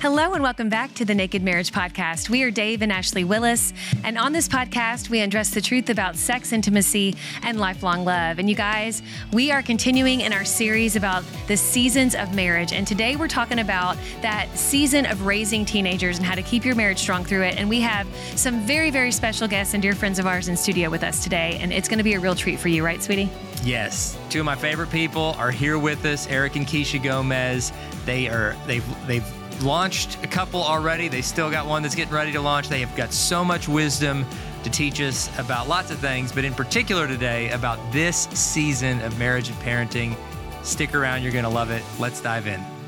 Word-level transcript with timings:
Hello 0.00 0.32
and 0.32 0.42
welcome 0.42 0.70
back 0.70 0.94
to 0.94 1.04
the 1.04 1.14
Naked 1.14 1.42
Marriage 1.42 1.72
Podcast. 1.72 2.30
We 2.30 2.42
are 2.42 2.50
Dave 2.50 2.80
and 2.80 2.90
Ashley 2.90 3.22
Willis, 3.22 3.74
and 4.02 4.16
on 4.16 4.32
this 4.32 4.48
podcast, 4.48 5.10
we 5.10 5.20
address 5.20 5.50
the 5.50 5.60
truth 5.60 5.90
about 5.90 6.16
sex, 6.16 6.54
intimacy, 6.54 7.16
and 7.42 7.60
lifelong 7.60 8.06
love. 8.06 8.38
And 8.38 8.48
you 8.48 8.56
guys, 8.56 9.02
we 9.30 9.50
are 9.50 9.60
continuing 9.60 10.22
in 10.22 10.32
our 10.32 10.46
series 10.46 10.96
about 10.96 11.22
the 11.48 11.56
seasons 11.58 12.14
of 12.14 12.34
marriage. 12.34 12.72
And 12.72 12.86
today 12.86 13.16
we're 13.16 13.28
talking 13.28 13.58
about 13.58 13.98
that 14.22 14.48
season 14.56 15.04
of 15.04 15.26
raising 15.26 15.66
teenagers 15.66 16.16
and 16.16 16.24
how 16.24 16.34
to 16.34 16.42
keep 16.42 16.64
your 16.64 16.76
marriage 16.76 16.98
strong 16.98 17.22
through 17.22 17.42
it. 17.42 17.58
And 17.58 17.68
we 17.68 17.82
have 17.82 18.08
some 18.36 18.60
very, 18.62 18.90
very 18.90 19.12
special 19.12 19.48
guests 19.48 19.74
and 19.74 19.82
dear 19.82 19.94
friends 19.94 20.18
of 20.18 20.26
ours 20.26 20.48
in 20.48 20.56
studio 20.56 20.88
with 20.88 21.04
us 21.04 21.22
today. 21.22 21.58
And 21.60 21.74
it's 21.74 21.90
going 21.90 21.98
to 21.98 22.04
be 22.04 22.14
a 22.14 22.20
real 22.20 22.34
treat 22.34 22.58
for 22.58 22.68
you, 22.68 22.82
right, 22.82 23.02
sweetie? 23.02 23.28
Yes, 23.62 24.18
two 24.30 24.38
of 24.38 24.46
my 24.46 24.56
favorite 24.56 24.90
people 24.90 25.34
are 25.36 25.50
here 25.50 25.78
with 25.78 26.06
us, 26.06 26.26
Eric 26.28 26.56
and 26.56 26.66
Keisha 26.66 27.02
Gomez. 27.02 27.70
They 28.06 28.28
are 28.28 28.56
they've 28.66 29.06
they've 29.06 29.39
launched 29.62 30.22
a 30.24 30.26
couple 30.26 30.62
already. 30.62 31.08
They 31.08 31.22
still 31.22 31.50
got 31.50 31.66
one 31.66 31.82
that's 31.82 31.94
getting 31.94 32.14
ready 32.14 32.32
to 32.32 32.40
launch. 32.40 32.68
They 32.68 32.80
have 32.80 32.94
got 32.96 33.12
so 33.12 33.44
much 33.44 33.68
wisdom 33.68 34.26
to 34.62 34.70
teach 34.70 35.00
us 35.00 35.30
about 35.38 35.68
lots 35.68 35.90
of 35.90 35.98
things, 35.98 36.32
but 36.32 36.44
in 36.44 36.54
particular 36.54 37.06
today 37.06 37.50
about 37.50 37.78
this 37.92 38.28
season 38.34 39.00
of 39.02 39.18
marriage 39.18 39.48
and 39.48 39.58
parenting. 39.58 40.16
Stick 40.62 40.94
around, 40.94 41.22
you're 41.22 41.32
going 41.32 41.44
to 41.44 41.50
love 41.50 41.70
it. 41.70 41.82
Let's 41.98 42.20
dive 42.20 42.46
in. 42.46 42.79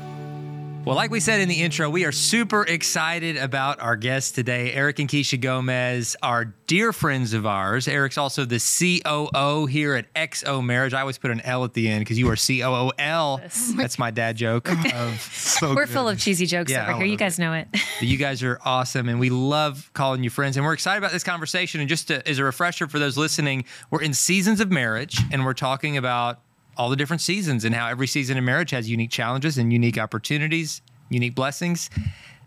Well, 0.85 0.97
like 0.97 1.11
we 1.11 1.21
said 1.21 1.39
in 1.39 1.47
the 1.47 1.61
intro, 1.61 1.89
we 1.89 2.03
are 2.03 2.11
super 2.11 2.63
excited 2.63 3.37
about 3.37 3.79
our 3.79 3.95
guests 3.95 4.31
today. 4.31 4.73
Eric 4.73 4.99
and 4.99 5.07
Keisha 5.07 5.39
Gomez 5.39 6.17
are 6.21 6.53
dear 6.67 6.91
friends 6.91 7.31
of 7.33 7.45
ours. 7.45 7.87
Eric's 7.87 8.17
also 8.17 8.43
the 8.43 8.59
COO 8.59 9.65
here 9.65 9.93
at 9.95 10.13
XO 10.13 10.61
Marriage. 10.61 10.93
I 10.93 10.99
always 10.99 11.17
put 11.17 11.31
an 11.31 11.39
L 11.39 11.63
at 11.63 11.71
the 11.73 11.87
end 11.87 12.01
because 12.01 12.19
you 12.19 12.29
are 12.29 12.35
COOL. 12.35 13.37
That's 13.77 13.97
my 13.97 14.11
dad 14.11 14.35
joke. 14.35 14.69
Of, 14.73 14.91
oh, 14.93 15.17
so 15.31 15.69
We're 15.73 15.85
good. 15.85 15.93
full 15.93 16.09
of 16.09 16.19
cheesy 16.19 16.45
jokes 16.45 16.69
Yeah, 16.69 16.83
over 16.83 16.91
here. 16.95 17.01
Oh, 17.03 17.05
you 17.05 17.11
love 17.11 17.19
guys 17.19 17.39
know 17.39 17.53
it. 17.53 17.67
But 17.71 17.81
you 18.01 18.17
guys 18.17 18.43
are 18.43 18.59
awesome, 18.65 19.07
and 19.07 19.21
we 19.21 19.29
love 19.29 19.89
calling 19.93 20.21
you 20.21 20.29
friends. 20.29 20.57
And 20.57 20.65
we're 20.65 20.73
excited 20.73 20.97
about 20.97 21.13
this 21.13 21.23
conversation. 21.23 21.79
And 21.79 21.87
just 21.87 22.09
to, 22.09 22.27
as 22.27 22.39
a 22.39 22.43
refresher 22.43 22.87
for 22.89 22.99
those 22.99 23.17
listening, 23.17 23.63
we're 23.89 24.01
in 24.01 24.13
seasons 24.13 24.59
of 24.59 24.69
marriage, 24.69 25.17
and 25.31 25.45
we're 25.45 25.53
talking 25.53 25.95
about 25.95 26.41
all 26.77 26.89
the 26.89 26.95
different 26.95 27.21
seasons 27.21 27.65
and 27.65 27.75
how 27.75 27.87
every 27.87 28.07
season 28.07 28.37
of 28.37 28.43
marriage 28.43 28.71
has 28.71 28.89
unique 28.89 29.11
challenges 29.11 29.57
and 29.57 29.71
unique 29.71 29.97
opportunities, 29.97 30.81
unique 31.09 31.35
blessings. 31.35 31.89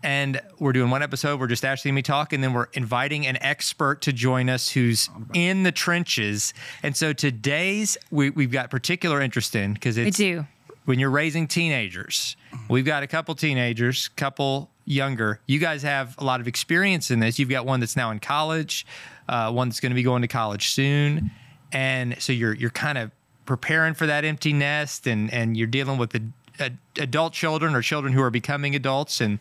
And 0.03 0.39
we're 0.59 0.73
doing 0.73 0.91
one 0.91 1.01
episode. 1.01 1.39
We're 1.39 1.47
just 1.47 1.65
Ashley 1.65 1.89
and 1.89 1.95
me 1.95 2.03
talk, 2.03 2.31
and 2.31 2.43
then 2.43 2.53
we're 2.53 2.67
inviting 2.73 3.25
an 3.25 3.37
expert 3.41 4.01
to 4.03 4.13
join 4.13 4.47
us 4.47 4.69
who's 4.69 5.09
in 5.33 5.63
the 5.63 5.71
trenches. 5.71 6.53
And 6.83 6.95
so 6.95 7.13
today's 7.13 7.97
we, 8.11 8.29
we've 8.29 8.51
got 8.51 8.69
particular 8.69 9.21
interest 9.21 9.55
in 9.55 9.73
because 9.73 9.97
it's 9.97 10.17
do. 10.17 10.45
when 10.85 10.99
you're 10.99 11.09
raising 11.09 11.47
teenagers. 11.47 12.37
We've 12.69 12.85
got 12.85 13.01
a 13.01 13.07
couple 13.07 13.33
teenagers, 13.33 14.09
couple 14.09 14.69
younger. 14.85 15.39
You 15.47 15.59
guys 15.59 15.81
have 15.81 16.15
a 16.19 16.23
lot 16.23 16.41
of 16.41 16.47
experience 16.47 17.09
in 17.09 17.19
this. 17.19 17.39
You've 17.39 17.49
got 17.49 17.65
one 17.65 17.79
that's 17.79 17.95
now 17.95 18.11
in 18.11 18.19
college, 18.19 18.85
uh, 19.27 19.51
one 19.51 19.69
that's 19.69 19.79
going 19.79 19.91
to 19.91 19.95
be 19.95 20.03
going 20.03 20.21
to 20.21 20.27
college 20.27 20.69
soon, 20.69 21.31
and 21.71 22.15
so 22.21 22.33
you're 22.33 22.53
you're 22.53 22.69
kind 22.69 22.99
of 22.99 23.11
preparing 23.47 23.95
for 23.95 24.05
that 24.05 24.23
empty 24.23 24.53
nest, 24.53 25.07
and 25.07 25.33
and 25.33 25.57
you're 25.57 25.65
dealing 25.65 25.97
with 25.97 26.11
the 26.11 26.21
uh, 26.59 26.69
adult 26.99 27.33
children 27.33 27.73
or 27.73 27.81
children 27.81 28.13
who 28.13 28.21
are 28.21 28.29
becoming 28.29 28.75
adults, 28.75 29.19
and 29.21 29.39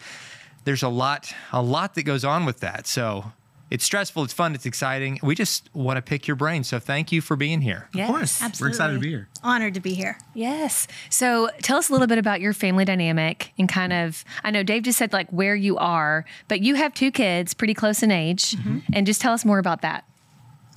there's 0.65 0.83
a 0.83 0.89
lot 0.89 1.31
a 1.53 1.61
lot 1.61 1.95
that 1.97 2.05
goes 2.05 2.25
on 2.25 2.47
with 2.47 2.61
that. 2.61 2.87
So. 2.87 3.33
It's 3.69 3.85
stressful, 3.85 4.23
it's 4.23 4.33
fun, 4.33 4.55
it's 4.55 4.65
exciting. 4.65 5.19
We 5.25 5.35
just 5.35 5.75
want 5.75 5.97
to 5.97 6.03
pick 6.03 6.29
your 6.29 6.37
brain. 6.37 6.63
So 6.63 6.79
thank 6.79 7.11
you 7.11 7.21
for 7.21 7.35
being 7.35 7.61
here. 7.61 7.89
Yes, 7.93 8.09
Of 8.09 8.15
course. 8.15 8.61
We're 8.61 8.69
excited 8.69 8.93
to 8.93 9.01
be 9.01 9.09
here. 9.09 9.27
Honored 9.43 9.75
to 9.75 9.81
be 9.81 9.93
here. 9.93 10.19
Yes. 10.35 10.87
So 11.11 11.51
tell 11.63 11.77
us 11.77 11.89
a 11.89 11.93
little 11.93 12.07
bit 12.07 12.19
about 12.19 12.41
your 12.41 12.53
family 12.53 12.85
dynamic 12.85 13.53
and 13.59 13.69
kind 13.69 13.93
of, 13.93 14.25
I 14.45 14.53
know 14.53 14.63
Dave 14.63 14.85
just 14.85 14.99
said 14.99 15.13
like 15.13 15.29
where 15.31 15.57
you 15.57 15.77
are, 15.79 16.25
but 16.47 16.61
you 16.61 16.77
have 16.77 16.95
two 16.95 17.11
kids 17.11 17.55
pretty 17.55 17.75
close 17.75 18.05
in 18.05 18.13
age. 18.13 18.53
Mm-hmm. 18.53 18.79
And 18.93 19.05
just 19.05 19.21
tell 19.21 19.33
us 19.33 19.45
more 19.45 19.59
about 19.59 19.83
that. 19.83 20.05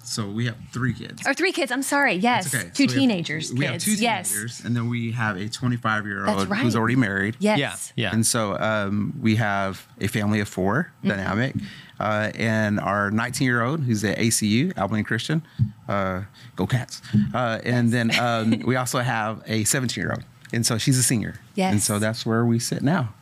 So 0.10 0.28
we 0.28 0.46
have 0.48 0.56
three 0.72 0.94
kids. 0.94 1.26
Or 1.28 1.34
three 1.34 1.52
kids. 1.52 1.72
I'm 1.72 1.84
sorry. 1.84 2.16
Yes. 2.16 2.54
Okay. 2.54 2.70
Two 2.74 2.74
So 2.74 2.78
we 2.80 2.84
have- 2.88 2.96
teenagers. 3.00 3.54
We 3.54 3.66
have 3.66 3.74
kids. 3.74 3.86
two 3.86 3.94
Yes. 3.94 4.30
teenagers, 4.32 4.62
and 4.66 4.76
then 4.76 4.90
we 4.90 5.12
have 5.12 5.38
a 5.38 5.48
25 5.48 6.06
year 6.06 6.26
old 6.28 6.50
right. 6.50 6.62
who's 6.62 6.76
already 6.76 6.96
married. 6.96 7.36
Yes. 7.40 7.94
Yeah. 7.96 8.08
Yeah. 8.08 8.14
And 8.14 8.26
so 8.26 8.58
um, 8.60 9.14
we 9.22 9.36
have 9.38 9.88
a 10.02 10.08
family 10.08 10.40
of 10.40 10.48
4 10.50 10.92
Mm-hmm. 11.00 11.08
dynamic, 11.10 11.56
uh, 12.00 12.32
and 12.36 12.80
our 12.80 13.12
19 13.12 13.46
year 13.46 13.62
old 13.62 13.82
who's 13.84 14.04
at 14.04 14.18
ACU, 14.18 14.74
Abilene 14.78 15.04
Christian. 15.04 15.42
Uh, 15.88 16.22
go 16.56 16.66
Cats. 16.68 17.02
Uh, 17.34 17.60
and 17.64 17.92
then 17.92 18.12
um, 18.20 18.60
we 18.66 18.76
also 18.76 19.00
have 19.00 19.42
a 19.48 19.64
17 19.64 20.02
year 20.02 20.12
old, 20.12 20.24
and 20.54 20.66
so 20.66 20.78
she's 20.78 20.98
a 20.98 21.04
senior. 21.04 21.36
Yes. 21.56 21.72
And 21.72 21.82
so 21.82 22.00
that's 22.00 22.26
where 22.26 22.46
we 22.46 22.58
sit 22.60 22.82
now. 22.82 23.14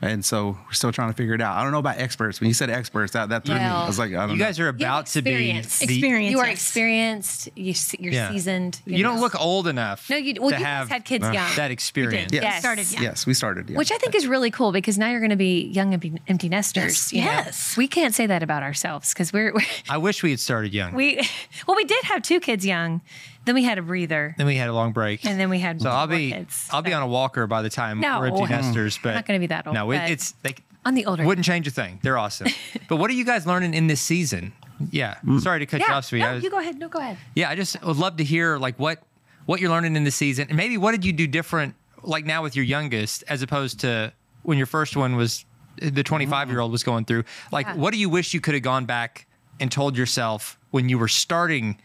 And 0.00 0.24
so 0.24 0.58
we're 0.66 0.72
still 0.72 0.92
trying 0.92 1.10
to 1.10 1.16
figure 1.16 1.34
it 1.34 1.40
out. 1.40 1.56
I 1.56 1.62
don't 1.62 1.72
know 1.72 1.78
about 1.78 1.98
experts. 1.98 2.40
When 2.40 2.48
you 2.48 2.54
said 2.54 2.70
experts, 2.70 3.12
that, 3.12 3.28
that 3.28 3.44
threw 3.44 3.54
me. 3.54 3.60
I 3.60 3.86
was 3.86 3.98
like, 3.98 4.10
I 4.12 4.14
don't 4.26 4.30
You 4.30 4.36
know. 4.36 4.44
guys 4.44 4.58
are 4.60 4.68
about 4.68 5.06
to 5.06 5.22
be 5.22 5.50
experienced. 5.50 6.30
You 6.32 6.38
are 6.40 6.48
experienced. 6.48 7.48
You, 7.56 7.74
se- 7.74 7.98
you're 8.00 8.12
Yeah. 8.12 8.30
seasoned. 8.30 8.80
You 8.86 9.02
don't 9.02 9.20
look 9.20 9.38
old 9.40 9.66
enough. 9.66 10.08
No, 10.10 10.16
you- 10.16 10.34
well, 10.40 10.50
to 10.50 10.56
you 10.56 10.62
guys 10.62 10.66
have 10.78 10.88
had 10.88 11.04
kids 11.04 11.24
uh, 11.26 11.32
young. 11.32 11.56
that 11.56 11.70
experience. 11.70 12.32
Yes. 12.32 12.42
Yes. 12.42 12.60
Started 12.60 12.90
young. 12.92 13.02
Yes, 13.02 13.26
we 13.26 13.34
started. 13.34 13.68
Yeah. 13.70 13.76
Which 13.76 13.92
I 13.92 13.98
think 13.98 14.14
is 14.14 14.26
really 14.26 14.50
cool 14.50 14.72
because 14.72 14.98
now 14.98 15.08
you're 15.10 15.20
going 15.20 15.30
to 15.30 15.36
be 15.36 15.66
young 15.66 15.92
empty, 15.92 16.12
empty 16.28 16.48
nesters. 16.48 17.12
Yes. 17.12 17.24
Yes. 17.46 17.76
We 17.76 17.86
can't 17.88 18.14
say 18.14 18.26
that 18.26 18.42
about 18.42 18.62
ourselves 18.62 19.12
because 19.12 19.32
we're, 19.32 19.52
we're 19.52 19.60
I 19.88 19.98
wish 19.98 20.22
we 20.22 20.30
had 20.30 20.40
started 20.40 20.72
young. 20.74 20.94
we 20.94 21.16
well 21.66 21.76
we 21.76 21.84
did 21.84 22.02
have 22.04 22.22
two 22.22 22.40
kids 22.40 22.64
young. 22.64 23.00
Then 23.46 23.54
we 23.54 23.64
had 23.64 23.78
a 23.78 23.82
breather. 23.82 24.34
then 24.36 24.46
we 24.46 24.56
had 24.56 24.68
a 24.68 24.72
long 24.72 24.92
break. 24.92 25.24
And 25.24 25.40
then 25.40 25.48
we 25.50 25.58
had 25.58 25.80
so 25.80 25.90
I'll 25.90 26.06
be 26.06 26.30
kids. 26.32 26.68
I'll 26.70 26.82
be 26.82 26.92
on 26.92 27.02
a 27.02 27.06
walker 27.06 27.46
by 27.46 27.62
the 27.62 27.70
time 27.70 28.00
No. 28.00 28.20
we're 28.20 28.26
empty 28.28 28.46
nesters. 28.46 28.98
But 29.02 29.14
Not 29.14 29.26
gonna 29.26 29.38
be 29.38 29.46
that 29.48 29.66
old, 29.66 29.74
No, 29.74 29.90
it, 29.92 30.10
it's 30.10 30.32
they 30.42 30.54
on 30.84 30.94
the 30.94 31.06
older. 31.06 31.24
wouldn't 31.24 31.44
change 31.46 31.66
a 31.66 31.70
thing. 31.70 31.98
They're 32.02 32.18
awesome. 32.18 32.48
but 32.88 32.96
what 32.96 33.10
are 33.10 33.14
you 33.14 33.24
guys 33.24 33.46
learning 33.46 33.74
in 33.74 33.86
this 33.86 34.00
season? 34.00 34.52
Yeah. 34.90 35.16
Mm. 35.26 35.40
Sorry 35.40 35.58
to 35.60 35.66
cut 35.66 35.80
you 35.80 35.86
off, 35.92 36.04
sweetie. 36.06 36.24
No, 36.24 36.34
was- 36.34 36.44
you 36.44 36.50
go 36.50 36.58
ahead. 36.58 36.78
No, 36.78 36.88
go 36.88 36.98
ahead. 37.00 37.18
Yeah, 37.34 37.50
I 37.50 37.54
just 37.56 37.82
would 37.82 37.96
love 37.96 38.16
to 38.18 38.24
hear 38.24 38.56
like 38.58 38.78
what 38.78 39.02
what 39.46 39.60
you're 39.60 39.70
learning 39.70 39.96
in 39.96 40.04
the 40.04 40.10
season, 40.10 40.46
and 40.48 40.56
maybe 40.56 40.76
what 40.78 40.92
did 40.92 41.04
you 41.04 41.12
do 41.12 41.26
different, 41.26 41.74
like 42.02 42.24
now 42.24 42.42
with 42.42 42.54
your 42.56 42.64
youngest, 42.64 43.24
as 43.28 43.42
opposed 43.42 43.80
to 43.80 44.12
when 44.42 44.56
your 44.58 44.66
first 44.66 44.96
one 44.96 45.16
was 45.16 45.44
the 45.76 46.02
25 46.02 46.50
year 46.50 46.60
old 46.60 46.70
was 46.72 46.82
going 46.82 47.04
through. 47.04 47.24
Like, 47.52 47.66
Yeah. 47.66 47.74
what 47.76 47.92
do 47.92 47.98
you 47.98 48.08
wish 48.10 48.32
you 48.34 48.40
could 48.40 48.54
have 48.54 48.62
gone 48.62 48.84
back 48.84 49.26
and 49.58 49.70
told 49.72 49.96
yourself 49.96 50.58
when 50.70 50.88
you 50.88 50.98
were 50.98 51.08
starting 51.08 51.78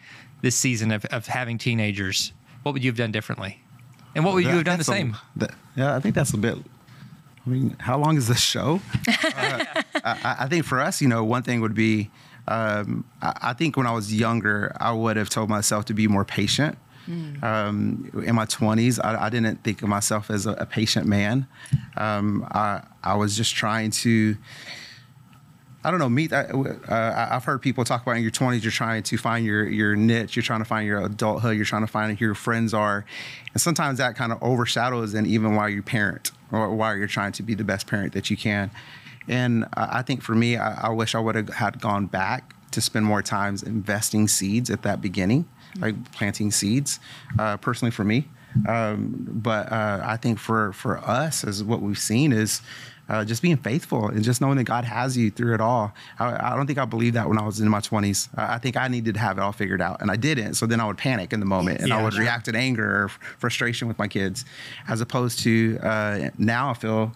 this 0.45 0.55
season 0.55 0.91
of, 0.91 1.03
of 1.05 1.25
having 1.25 1.57
teenagers? 1.57 2.31
What 2.61 2.73
would 2.73 2.83
you 2.83 2.89
have 2.91 2.97
done 2.97 3.11
differently? 3.11 3.61
And 4.13 4.23
what 4.23 4.35
would 4.35 4.43
you 4.43 4.51
have 4.51 4.63
done 4.63 4.77
the 4.77 4.83
that's 4.85 4.87
a- 4.89 4.91
same? 4.91 5.17
that- 5.37 5.55
yeah, 5.75 5.95
I 5.95 5.99
think 5.99 6.13
that's 6.13 6.33
a 6.33 6.37
bit. 6.37 6.55
I 7.45 7.49
mean, 7.49 7.75
how 7.79 7.97
long 7.97 8.15
is 8.17 8.27
this 8.27 8.39
show? 8.41 8.79
Uh, 9.37 9.81
I, 10.03 10.35
I 10.41 10.47
think 10.47 10.65
for 10.65 10.79
us, 10.79 11.01
you 11.01 11.07
know, 11.07 11.23
one 11.23 11.41
thing 11.41 11.59
would 11.61 11.73
be, 11.73 12.11
um, 12.47 13.03
I, 13.23 13.49
I 13.49 13.53
think 13.53 13.75
when 13.75 13.87
I 13.87 13.91
was 13.91 14.13
younger, 14.13 14.71
I 14.79 14.91
would 14.91 15.17
have 15.17 15.29
told 15.29 15.49
myself 15.49 15.85
to 15.85 15.93
be 15.95 16.07
more 16.07 16.23
patient. 16.23 16.77
Um, 17.41 18.09
in 18.25 18.33
my 18.35 18.45
20s, 18.45 18.99
I, 19.03 19.25
I 19.25 19.29
didn't 19.29 19.63
think 19.63 19.81
of 19.81 19.89
myself 19.89 20.29
as 20.29 20.45
a, 20.45 20.51
a 20.51 20.65
patient 20.65 21.07
man. 21.07 21.47
Um, 21.97 22.47
I, 22.51 22.81
I 23.03 23.15
was 23.15 23.35
just 23.35 23.55
trying 23.55 23.91
to 24.05 24.37
I 25.85 25.91
don't 25.91 25.99
know. 25.99 26.09
Meet. 26.09 26.33
Uh, 26.33 26.63
uh, 26.89 27.27
I've 27.31 27.43
heard 27.43 27.61
people 27.61 27.83
talk 27.83 28.01
about 28.01 28.17
in 28.17 28.23
your 28.23 28.31
20s. 28.31 28.63
You're 28.63 28.71
trying 28.71 29.03
to 29.03 29.17
find 29.17 29.45
your 29.45 29.69
your 29.69 29.95
niche. 29.95 30.35
You're 30.35 30.41
trying 30.41 30.61
to 30.61 30.65
find 30.65 30.87
your 30.87 30.99
adulthood. 31.05 31.55
You're 31.55 31.65
trying 31.65 31.83
to 31.83 31.87
find 31.87 32.17
who 32.17 32.25
your 32.25 32.33
friends 32.33 32.73
are, 32.73 33.05
and 33.53 33.61
sometimes 33.61 33.99
that 33.99 34.15
kind 34.15 34.31
of 34.31 34.41
overshadows 34.41 35.13
and 35.13 35.27
even 35.27 35.55
while 35.55 35.69
you 35.69 35.83
parent 35.83 36.31
or 36.51 36.73
while 36.73 36.97
you're 36.97 37.05
trying 37.05 37.33
to 37.33 37.43
be 37.43 37.53
the 37.53 37.63
best 37.63 37.85
parent 37.85 38.13
that 38.13 38.31
you 38.31 38.37
can. 38.37 38.71
And 39.27 39.65
I 39.75 40.01
think 40.01 40.23
for 40.23 40.33
me, 40.33 40.57
I, 40.57 40.87
I 40.87 40.89
wish 40.89 41.13
I 41.13 41.19
would 41.19 41.35
have 41.35 41.49
had 41.49 41.79
gone 41.79 42.07
back 42.07 42.55
to 42.71 42.81
spend 42.81 43.05
more 43.05 43.21
times 43.21 43.61
investing 43.61 44.27
seeds 44.27 44.71
at 44.71 44.81
that 44.81 45.01
beginning, 45.01 45.47
like 45.79 46.11
planting 46.13 46.49
seeds. 46.49 46.99
Uh, 47.37 47.57
personally, 47.57 47.91
for 47.91 48.03
me, 48.03 48.27
um, 48.67 49.27
but 49.29 49.71
uh, 49.71 50.01
I 50.03 50.17
think 50.17 50.39
for 50.39 50.73
for 50.73 50.97
us, 50.97 51.43
as 51.43 51.63
what 51.63 51.83
we've 51.83 51.99
seen 51.99 52.33
is 52.33 52.61
uh, 53.07 53.23
just 53.23 53.41
being 53.41 53.57
faithful 53.57 54.07
and 54.07 54.23
just 54.23 54.41
knowing 54.41 54.57
that 54.57 54.63
God 54.63 54.83
has 54.85 55.15
you 55.15 55.29
through 55.31 55.53
it 55.53 55.61
all. 55.61 55.93
I, 56.19 56.51
I 56.51 56.55
don't 56.55 56.65
think 56.67 56.79
I 56.79 56.85
believed 56.85 57.15
that 57.15 57.27
when 57.29 57.37
I 57.37 57.45
was 57.45 57.59
in 57.59 57.69
my 57.69 57.79
20s. 57.79 58.29
I 58.37 58.57
think 58.57 58.77
I 58.77 58.87
needed 58.87 59.13
to 59.15 59.19
have 59.19 59.37
it 59.37 59.41
all 59.41 59.51
figured 59.51 59.81
out, 59.81 60.01
and 60.01 60.09
I 60.09 60.15
didn't. 60.15 60.55
So 60.55 60.65
then 60.65 60.79
I 60.79 60.87
would 60.87 60.97
panic 60.97 61.31
in 61.33 61.39
the 61.39 61.45
moment, 61.45 61.79
and 61.79 61.89
Yeah, 61.89 61.99
I 61.99 62.03
would 62.03 62.13
sure. 62.13 62.21
react 62.23 62.47
in 62.47 62.55
anger 62.55 63.03
or 63.03 63.09
frustration 63.37 63.87
with 63.87 63.99
my 63.99 64.07
kids, 64.07 64.43
as 64.87 65.01
opposed 65.01 65.39
to 65.39 65.77
uh, 65.83 66.29
now 66.37 66.69
I 66.69 66.73
feel 66.73 67.13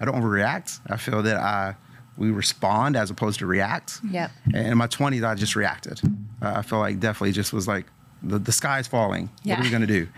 I 0.00 0.04
don't 0.04 0.14
overreact. 0.14 0.80
I 0.88 0.96
feel 0.96 1.22
that 1.22 1.36
I 1.36 1.74
we 2.18 2.30
respond 2.30 2.94
as 2.94 3.10
opposed 3.10 3.38
to 3.38 3.46
react. 3.46 3.98
Yep. 4.10 4.30
And 4.54 4.66
in 4.68 4.76
my 4.78 4.86
20s, 4.86 5.26
I 5.26 5.34
just 5.34 5.56
reacted. 5.56 5.98
Uh, 6.42 6.52
I 6.56 6.62
feel 6.62 6.78
like 6.78 7.00
definitely 7.00 7.32
just 7.32 7.52
was 7.54 7.66
like, 7.66 7.86
the, 8.22 8.38
the 8.38 8.52
sky's 8.52 8.86
falling. 8.86 9.30
What 9.44 9.58
are 9.58 9.62
we 9.62 9.70
going 9.70 9.86
to 9.86 9.86
do? 9.86 10.08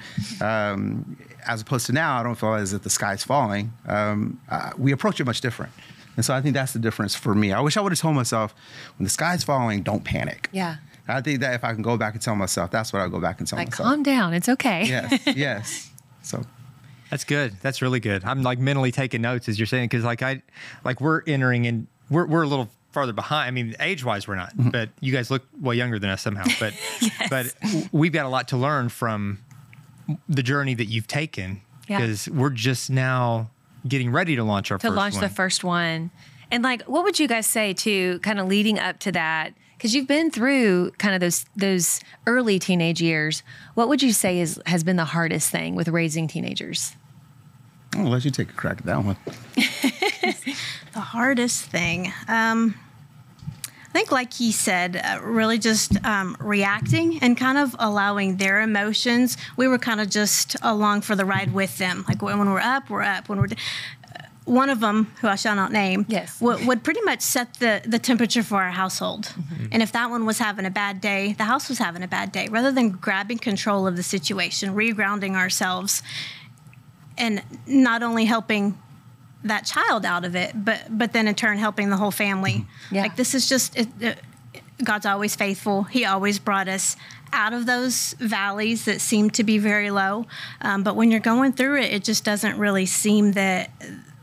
Um, 0.44 1.16
as 1.46 1.60
opposed 1.62 1.86
to 1.86 1.92
now, 1.92 2.18
I 2.18 2.22
don't 2.22 2.34
feel 2.34 2.54
as 2.54 2.72
if 2.72 2.82
the 2.82 2.90
sky's 2.90 3.22
falling. 3.24 3.72
Um, 3.86 4.40
uh, 4.48 4.70
we 4.78 4.92
approach 4.92 5.20
it 5.20 5.24
much 5.24 5.40
different. 5.40 5.72
And 6.16 6.24
so 6.24 6.32
I 6.34 6.40
think 6.40 6.54
that's 6.54 6.72
the 6.72 6.78
difference 6.78 7.14
for 7.14 7.34
me. 7.34 7.52
I 7.52 7.60
wish 7.60 7.76
I 7.76 7.80
would 7.80 7.92
have 7.92 7.98
told 7.98 8.14
myself, 8.14 8.54
when 8.98 9.04
the 9.04 9.10
sky's 9.10 9.42
falling, 9.44 9.82
don't 9.82 10.04
panic. 10.04 10.48
Yeah. 10.52 10.76
I 11.08 11.20
think 11.20 11.40
that 11.40 11.54
if 11.54 11.64
I 11.64 11.74
can 11.74 11.82
go 11.82 11.96
back 11.96 12.14
and 12.14 12.22
tell 12.22 12.36
myself, 12.36 12.70
that's 12.70 12.92
what 12.92 13.02
I'll 13.02 13.10
go 13.10 13.20
back 13.20 13.40
and 13.40 13.48
tell 13.48 13.58
Like, 13.58 13.70
myself. 13.70 13.88
calm 13.88 14.02
down. 14.02 14.32
It's 14.32 14.48
okay. 14.48 14.84
Yes, 14.86 15.20
yes. 15.36 15.90
So 16.22 16.42
That's 17.10 17.24
good. 17.24 17.56
That's 17.60 17.82
really 17.82 18.00
good. 18.00 18.24
I'm 18.24 18.42
like 18.42 18.58
mentally 18.58 18.90
taking 18.92 19.20
notes 19.20 19.48
as 19.48 19.58
you're 19.58 19.66
saying 19.66 19.88
because 19.88 20.04
like 20.04 20.22
I 20.22 20.40
like 20.82 21.00
we're 21.02 21.22
entering 21.26 21.66
in 21.66 21.86
we're 22.08 22.24
we're 22.26 22.44
a 22.44 22.46
little 22.46 22.70
farther 22.94 23.12
behind. 23.12 23.46
I 23.48 23.50
mean, 23.50 23.74
age 23.80 24.04
wise 24.04 24.26
we're 24.26 24.36
not, 24.36 24.56
Mm-hmm. 24.56 24.70
but 24.70 24.88
you 25.00 25.12
guys 25.12 25.30
look 25.30 25.42
way 25.60 25.76
younger 25.76 25.98
than 25.98 26.08
us 26.10 26.22
somehow. 26.22 26.44
But 26.60 26.72
but 27.28 27.54
we've 27.92 28.12
got 28.12 28.24
a 28.24 28.28
lot 28.30 28.48
to 28.48 28.56
learn 28.56 28.88
from 28.88 29.40
the 30.28 30.42
journey 30.42 30.74
that 30.74 30.86
you've 30.86 31.06
taken 31.08 31.60
Yeah. 31.88 31.98
because 31.98 32.28
we're 32.30 32.50
just 32.50 32.88
now 32.90 33.50
getting 33.86 34.10
ready 34.10 34.36
to 34.36 34.44
launch 34.44 34.70
our 34.70 34.78
to 34.78 34.86
first 34.88 34.96
launch 34.96 35.14
one. 35.14 35.22
the 35.24 35.28
first 35.28 35.64
one. 35.64 36.10
And 36.50 36.62
like, 36.62 36.82
what 36.82 37.04
would 37.04 37.18
you 37.18 37.26
guys 37.28 37.46
say 37.46 37.72
to 37.74 38.18
kind 38.20 38.38
of 38.38 38.46
leading 38.46 38.78
up 38.78 38.98
to 39.00 39.12
that? 39.12 39.52
Because 39.76 39.94
you've 39.94 40.06
been 40.06 40.30
through 40.30 40.92
kind 40.98 41.14
of 41.14 41.20
those 41.20 41.44
those 41.56 42.00
early 42.26 42.58
teenage 42.58 43.02
years. 43.02 43.42
What 43.74 43.88
would 43.88 44.02
you 44.02 44.12
say 44.12 44.38
is 44.40 44.60
has 44.66 44.84
been 44.84 44.96
the 44.96 45.04
hardest 45.16 45.50
thing 45.50 45.74
with 45.74 45.88
raising 45.88 46.28
teenagers? 46.28 46.94
I'll 47.96 48.04
let 48.08 48.24
you 48.24 48.30
take 48.30 48.50
a 48.50 48.52
crack 48.54 48.78
at 48.78 48.86
that 48.86 49.04
one. 49.04 49.16
The 50.94 51.00
hardest 51.00 51.64
thing. 51.64 52.12
Um, 52.28 52.76
I 53.94 53.98
think, 53.98 54.10
like 54.10 54.32
he 54.34 54.50
said, 54.50 54.96
uh, 54.96 55.20
really 55.22 55.56
just 55.56 56.04
um, 56.04 56.36
reacting 56.40 57.20
and 57.22 57.36
kind 57.36 57.56
of 57.56 57.76
allowing 57.78 58.38
their 58.38 58.60
emotions. 58.60 59.36
We 59.56 59.68
were 59.68 59.78
kind 59.78 60.00
of 60.00 60.10
just 60.10 60.56
along 60.62 61.02
for 61.02 61.14
the 61.14 61.24
ride 61.24 61.54
with 61.54 61.78
them. 61.78 62.04
Like 62.08 62.20
when 62.20 62.38
we're 62.50 62.58
up, 62.58 62.90
we're 62.90 63.02
up. 63.02 63.28
When 63.28 63.38
we're 63.38 63.46
d- 63.46 63.56
uh, 64.16 64.22
one 64.46 64.68
of 64.68 64.80
them, 64.80 65.12
who 65.20 65.28
I 65.28 65.36
shall 65.36 65.54
not 65.54 65.70
name, 65.70 66.06
Yes. 66.08 66.40
would, 66.40 66.66
would 66.66 66.82
pretty 66.82 67.02
much 67.02 67.20
set 67.20 67.54
the, 67.60 67.82
the 67.86 68.00
temperature 68.00 68.42
for 68.42 68.60
our 68.60 68.72
household. 68.72 69.32
And 69.70 69.80
if 69.80 69.92
that 69.92 70.10
one 70.10 70.26
was 70.26 70.38
having 70.38 70.66
a 70.66 70.70
bad 70.70 71.00
day, 71.00 71.32
the 71.34 71.44
house 71.44 71.68
was 71.68 71.78
having 71.78 72.02
a 72.02 72.08
bad 72.08 72.32
day. 72.32 72.48
Rather 72.50 72.72
than 72.72 72.90
grabbing 72.90 73.38
control 73.38 73.86
of 73.86 73.94
the 73.96 74.02
situation, 74.02 74.74
regrounding 74.74 75.36
ourselves, 75.36 76.02
and 77.16 77.44
not 77.68 78.02
only 78.02 78.24
helping 78.24 78.76
that 79.44 79.66
child 79.66 80.04
out 80.04 80.24
of 80.24 80.34
it, 80.34 80.52
but 80.64 80.86
but 80.90 81.12
then 81.12 81.28
in 81.28 81.34
turn 81.34 81.58
helping 81.58 81.90
the 81.90 81.96
whole 81.96 82.10
family. 82.10 82.66
Yeah. 82.90 83.02
Like 83.02 83.16
this 83.16 83.34
is 83.34 83.48
just 83.48 83.76
it, 83.78 83.88
it, 84.00 84.18
God's 84.82 85.06
always 85.06 85.36
faithful. 85.36 85.84
He 85.84 86.04
always 86.04 86.38
brought 86.38 86.68
us 86.68 86.96
out 87.32 87.52
of 87.52 87.66
those 87.66 88.14
valleys 88.18 88.84
that 88.84 89.00
seem 89.00 89.30
to 89.30 89.44
be 89.44 89.58
very 89.58 89.90
low. 89.90 90.26
Um, 90.60 90.82
but 90.82 90.96
when 90.96 91.10
you're 91.10 91.20
going 91.20 91.52
through 91.52 91.80
it, 91.80 91.92
it 91.92 92.04
just 92.04 92.24
doesn't 92.24 92.58
really 92.58 92.86
seem 92.86 93.32
that 93.32 93.70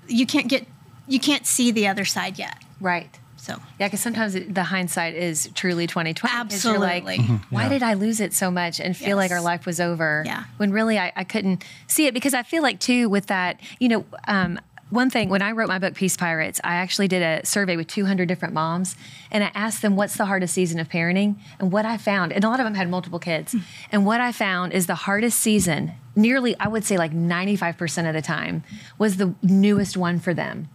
you 0.07 0.25
can't 0.25 0.47
get 0.47 0.65
you 1.07 1.19
can't 1.19 1.45
see 1.45 1.71
the 1.71 1.87
other 1.87 2.05
side 2.05 2.39
yet. 2.39 2.57
Right. 2.79 3.09
So 3.41 3.55
Yeah, 3.79 3.87
because 3.87 4.01
sometimes 4.01 4.35
it, 4.35 4.53
the 4.53 4.63
hindsight 4.63 5.15
is 5.15 5.49
truly 5.55 5.87
twenty 5.87 6.13
twenty. 6.13 6.33
You're 6.63 6.77
like, 6.77 7.09
Absolutely. 7.09 7.39
why 7.49 7.69
did 7.69 7.81
I 7.81 7.95
lose 7.95 8.19
it 8.19 8.33
so 8.33 8.51
much 8.51 8.79
and 8.79 8.95
feel 8.95 9.17
like 9.17 9.31
our 9.31 9.41
life 9.41 9.65
was 9.65 9.79
over? 9.79 10.21
Yeah. 10.25 10.43
When 10.57 10.71
really 10.71 10.99
I, 10.99 11.11
I 11.15 11.23
couldn't 11.23 11.63
see 11.87 12.05
it 12.05 12.13
because 12.13 12.35
I 12.35 12.43
feel 12.43 12.61
like 12.61 12.79
too 12.79 13.09
with 13.09 13.25
that, 13.27 13.59
you 13.79 13.89
know, 13.89 14.05
um, 14.27 14.59
one 14.91 15.09
thing 15.09 15.29
when 15.29 15.41
I 15.41 15.51
wrote 15.51 15.69
my 15.69 15.79
book 15.79 15.95
Peace 15.95 16.17
Pirates, 16.17 16.59
I 16.63 16.75
actually 16.75 17.07
did 17.07 17.23
a 17.23 17.45
survey 17.45 17.77
with 17.77 17.87
200 17.87 18.27
different 18.27 18.53
moms, 18.53 18.95
and 19.31 19.43
I 19.43 19.51
asked 19.55 19.81
them 19.81 19.95
what's 19.95 20.17
the 20.17 20.25
hardest 20.25 20.53
season 20.53 20.79
of 20.79 20.89
parenting, 20.89 21.37
and 21.59 21.71
what 21.71 21.85
I 21.85 21.97
found, 21.97 22.33
and 22.33 22.43
a 22.43 22.49
lot 22.49 22.59
of 22.59 22.65
them 22.65 22.75
had 22.75 22.89
multiple 22.89 23.19
kids, 23.19 23.53
hmm. 23.53 23.59
and 23.91 24.05
what 24.05 24.21
I 24.21 24.31
found 24.31 24.73
is 24.73 24.87
the 24.87 24.95
hardest 24.95 25.39
season, 25.39 25.93
nearly 26.15 26.55
I 26.59 26.67
would 26.67 26.83
say 26.83 26.97
like 26.97 27.13
95% 27.13 28.07
of 28.07 28.13
the 28.13 28.21
time, 28.21 28.63
was 28.97 29.17
the 29.17 29.33
newest 29.41 29.97
one 29.97 30.19
for 30.19 30.33
them. 30.33 30.69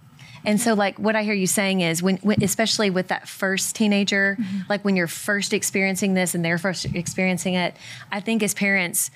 And 0.47 0.61
so, 0.61 0.75
like, 0.75 0.97
what 0.97 1.17
I 1.17 1.25
hear 1.25 1.35
you 1.35 1.49
saying 1.49 1.81
is 1.81 2.05
when, 2.05 2.19
when 2.19 2.41
especially 2.41 2.89
with 2.89 3.09
that 3.09 3.29
first 3.29 3.75
teenager, 3.75 4.37
mm-hmm. 4.41 4.61
like 4.69 4.85
when 4.85 4.95
you're 4.95 5.09
first 5.09 5.53
experiencing 5.53 6.15
this 6.15 6.37
and 6.37 6.45
they're 6.45 6.57
first 6.57 6.85
experiencing 6.95 7.55
it, 7.55 7.77
I 8.13 8.21
think 8.21 8.45
as 8.45 8.55
parents, 8.55 9.11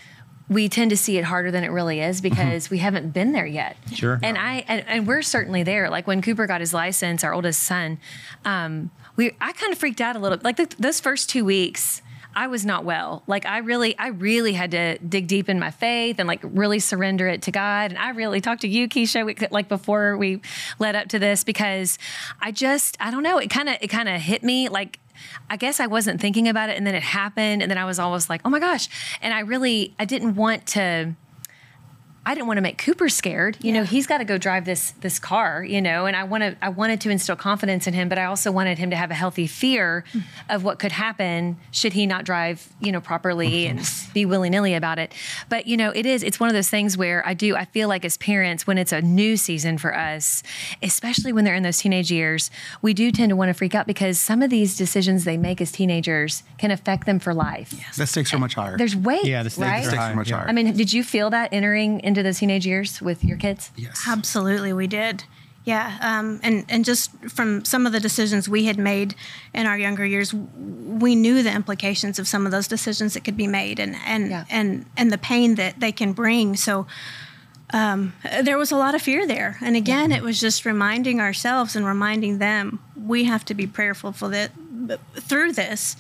we 0.51 0.69
tend 0.69 0.91
to 0.91 0.97
see 0.97 1.17
it 1.17 1.25
harder 1.25 1.53
than 1.53 1.63
it 1.63 1.69
really 1.69 2.01
is 2.01 2.21
because 2.21 2.69
we 2.69 2.79
haven't 2.79 3.13
been 3.13 3.31
there 3.33 3.47
yet. 3.47 3.77
Sure. 3.95 4.19
And 4.21 4.37
I 4.37 4.65
and, 4.67 4.85
and 4.89 5.07
we're 5.07 5.23
certainly 5.23 5.63
there. 5.63 5.89
Like 5.89 6.09
when 6.09 6.21
Cooper 6.21 6.47
got 6.47 6.61
his 6.61 6.75
license, 6.75 7.23
our 7.23 7.33
oldest 7.33 7.63
son, 7.63 7.99
um, 8.45 8.91
we 9.15 9.31
I 9.41 9.53
kind 9.53 9.73
of 9.73 9.79
freaked 9.79 10.01
out 10.01 10.17
a 10.17 10.19
little. 10.19 10.39
Like 10.43 10.57
th- 10.57 10.77
those 10.77 11.01
first 11.01 11.31
two 11.31 11.45
weeks. 11.45 12.03
I 12.33 12.47
was 12.47 12.65
not 12.65 12.85
well. 12.85 13.25
Like 13.27 13.45
I 13.45 13.59
really, 13.59 13.99
I 13.99 14.09
really 14.09 14.53
had 14.53 14.71
to 14.71 14.99
dig 14.99 15.27
deep 15.27 15.49
in 15.49 15.59
my 15.59 15.73
faith 15.73 16.21
and 16.21 16.29
like 16.29 16.39
really 16.45 16.79
surrender 16.79 17.27
it 17.27 17.43
to 17.43 17.51
God. 17.51 17.91
And 17.91 17.99
I 17.99 18.11
really 18.11 18.41
talked 18.41 18.61
to 18.61 18.69
you, 18.69 18.89
Keisha, 18.89 19.27
we, 19.27 19.35
like 19.51 19.69
before 19.69 20.17
we 20.17 20.41
led 20.79 20.95
up 20.95 21.09
to 21.09 21.19
this 21.19 21.43
because 21.43 21.99
I 22.41 22.53
just, 22.53 22.97
I 23.01 23.11
don't 23.11 23.25
know, 23.25 23.39
it 23.39 23.51
kind 23.51 23.69
of, 23.69 23.79
it 23.81 23.89
kind 23.89 24.09
of 24.09 24.21
hit 24.21 24.45
me 24.45 24.69
like. 24.69 25.01
I 25.49 25.57
guess 25.57 25.81
I 25.81 25.87
wasn't 25.87 26.21
thinking 26.21 26.49
about 26.49 26.71
it, 26.71 26.77
and 26.77 26.87
then 26.87 26.95
it 26.95 27.03
happened, 27.03 27.63
and 27.63 27.71
then 27.71 27.79
I 27.79 27.85
was 27.85 27.99
almost 27.99 28.29
like, 28.29 28.41
"Oh 28.45 28.51
my 28.51 28.59
gosh!" 28.59 28.89
And 29.23 29.33
I 29.35 29.41
really, 29.41 29.95
I 29.99 30.05
didn't 30.05 30.35
want 30.35 30.67
to. 30.69 31.15
I 32.25 32.35
didn't 32.35 32.49
want 32.49 32.59
to 32.59 32.63
make 32.63 32.77
Cooper 32.77 33.09
scared. 33.09 33.57
You 33.63 33.73
know, 33.73 33.83
he's 33.83 34.07
got 34.07 34.19
to 34.19 34.25
go 34.25 34.37
drive 34.37 34.67
this 34.67 34.93
this 35.01 35.19
car. 35.19 35.65
You 35.65 35.81
know, 35.81 36.07
and 36.07 36.15
I 36.15 36.25
want 36.25 36.43
to. 36.43 36.57
I 36.61 36.69
wanted 36.69 37.01
to 37.03 37.11
instill 37.11 37.37
confidence 37.37 37.87
in 37.87 37.95
him, 37.95 38.09
but 38.09 38.19
I 38.19 38.25
also 38.25 38.53
wanted 38.53 38.79
him 38.79 38.91
to 38.91 38.97
have 38.97 39.11
a 39.11 39.15
healthy 39.15 39.47
fear 39.47 40.05
hmm. 40.13 40.21
of 40.49 40.63
what 40.63 40.79
could 40.79 40.93
happen 40.93 41.57
should 41.71 41.95
he 41.95 42.07
not 42.07 42.25
drive. 42.25 42.69
You 42.81 42.93
know, 42.93 43.01
properly 43.01 43.67
and 43.67 43.81
be 44.13 44.27
willy 44.27 44.51
nilly 44.51 44.75
about 44.75 44.99
it. 44.99 45.15
But 45.49 45.67
you 45.67 45.77
know, 45.77 45.91
it 45.91 46.05
is. 46.05 46.23
It's 46.23 46.39
one 46.39 46.49
of 46.49 46.55
those 46.55 46.69
things 46.69 46.97
where 46.97 47.27
I 47.27 47.33
do. 47.33 47.57
I 47.57 47.65
feel 47.65 47.89
like 47.89 48.05
as 48.05 48.17
parents, 48.19 48.67
when 48.67 48.77
it's 48.77 48.93
a 48.93 49.01
new 49.01 49.37
season 49.37 49.79
for 49.79 49.97
us, 49.97 50.43
especially 50.83 51.33
when 51.33 51.45
they're 51.45 51.55
in 51.55 51.63
those 51.63 51.79
teenage 51.79 52.13
years, 52.13 52.51
we 52.83 52.93
do 52.93 53.11
tend 53.11 53.31
to 53.31 53.37
want 53.37 53.49
to 53.49 53.55
freak 53.55 53.75
out 53.75 53.87
because 53.87 54.19
some 54.19 54.43
of 54.43 54.51
these 54.51 54.77
decisions 54.77 55.25
they 55.25 55.39
make 55.39 55.61
as 55.61 55.73
teenagers 55.73 56.43
can 56.59 56.71
affect 56.71 57.07
them 57.07 57.19
for 57.19 57.33
life. 57.33 57.75
The 57.97 58.07
stakes 58.07 58.35
are 58.35 58.39
much 58.39 58.55
higher. 58.55 58.77
There's 58.77 58.95
weight. 58.95 59.25
Yeah, 59.25 59.43
the 59.43 59.51
stakes 59.51 59.67
right? 59.67 59.79
are 59.79 59.89
stakes 59.89 59.97
high. 59.97 60.13
are 60.13 60.17
much 60.17 60.31
Yeah. 60.31 60.37
higher. 60.39 60.49
I 60.49 60.53
mean, 60.53 60.77
did 60.77 60.93
you 60.93 61.03
feel 61.03 61.31
that 61.31 61.53
entering 61.53 62.01
into 62.11 62.23
those 62.23 62.39
teenage 62.41 62.67
years 62.67 63.01
with 63.01 63.25
your 63.25 63.39
kids? 63.39 63.71
yes. 63.77 64.05
Absolutely, 64.07 64.73
we 64.73 64.87
did. 64.87 65.25
Yeah, 65.65 65.99
um, 66.01 66.41
and 66.43 66.65
and 66.69 66.85
just 66.87 67.11
from 67.29 67.65
some 67.65 67.87
of 67.87 67.93
the 67.93 68.01
decisions 68.01 68.49
we 68.49 68.65
had 68.65 68.79
made 68.79 69.15
in 69.55 69.67
our 69.67 69.79
younger 69.79 70.07
years, 70.07 70.33
we 71.05 71.15
knew 71.15 71.43
the 71.43 71.53
implications 71.53 72.19
of 72.19 72.27
some 72.27 72.47
of 72.47 72.51
those 72.53 72.67
decisions 72.67 73.13
that 73.15 73.25
could 73.25 73.37
be 73.37 73.47
made, 73.47 73.79
and 73.79 73.95
and 74.07 74.31
Yeah. 74.31 74.45
and 74.51 74.87
and 74.97 75.13
the 75.13 75.19
pain 75.19 75.55
that 75.57 75.79
they 75.81 75.93
can 75.93 76.13
bring. 76.13 76.57
So. 76.57 76.87
Um, 77.73 78.15
there 78.43 78.59
was 78.59 78.73
a 78.73 78.77
lot 78.77 78.97
of 78.97 79.03
fear 79.03 79.29
there, 79.29 79.57
and 79.61 79.77
again, 79.77 80.11
it 80.11 80.23
was 80.25 80.41
just 80.41 80.65
reminding 80.67 81.21
ourselves 81.21 81.77
and 81.77 81.87
reminding 81.87 82.39
them 82.39 82.81
we 82.97 83.25
have 83.25 83.45
to 83.45 83.55
be 83.55 83.65
prayerful 83.65 84.11
for 84.13 84.29
that 84.31 84.51
through 85.29 85.53
this, 85.53 85.97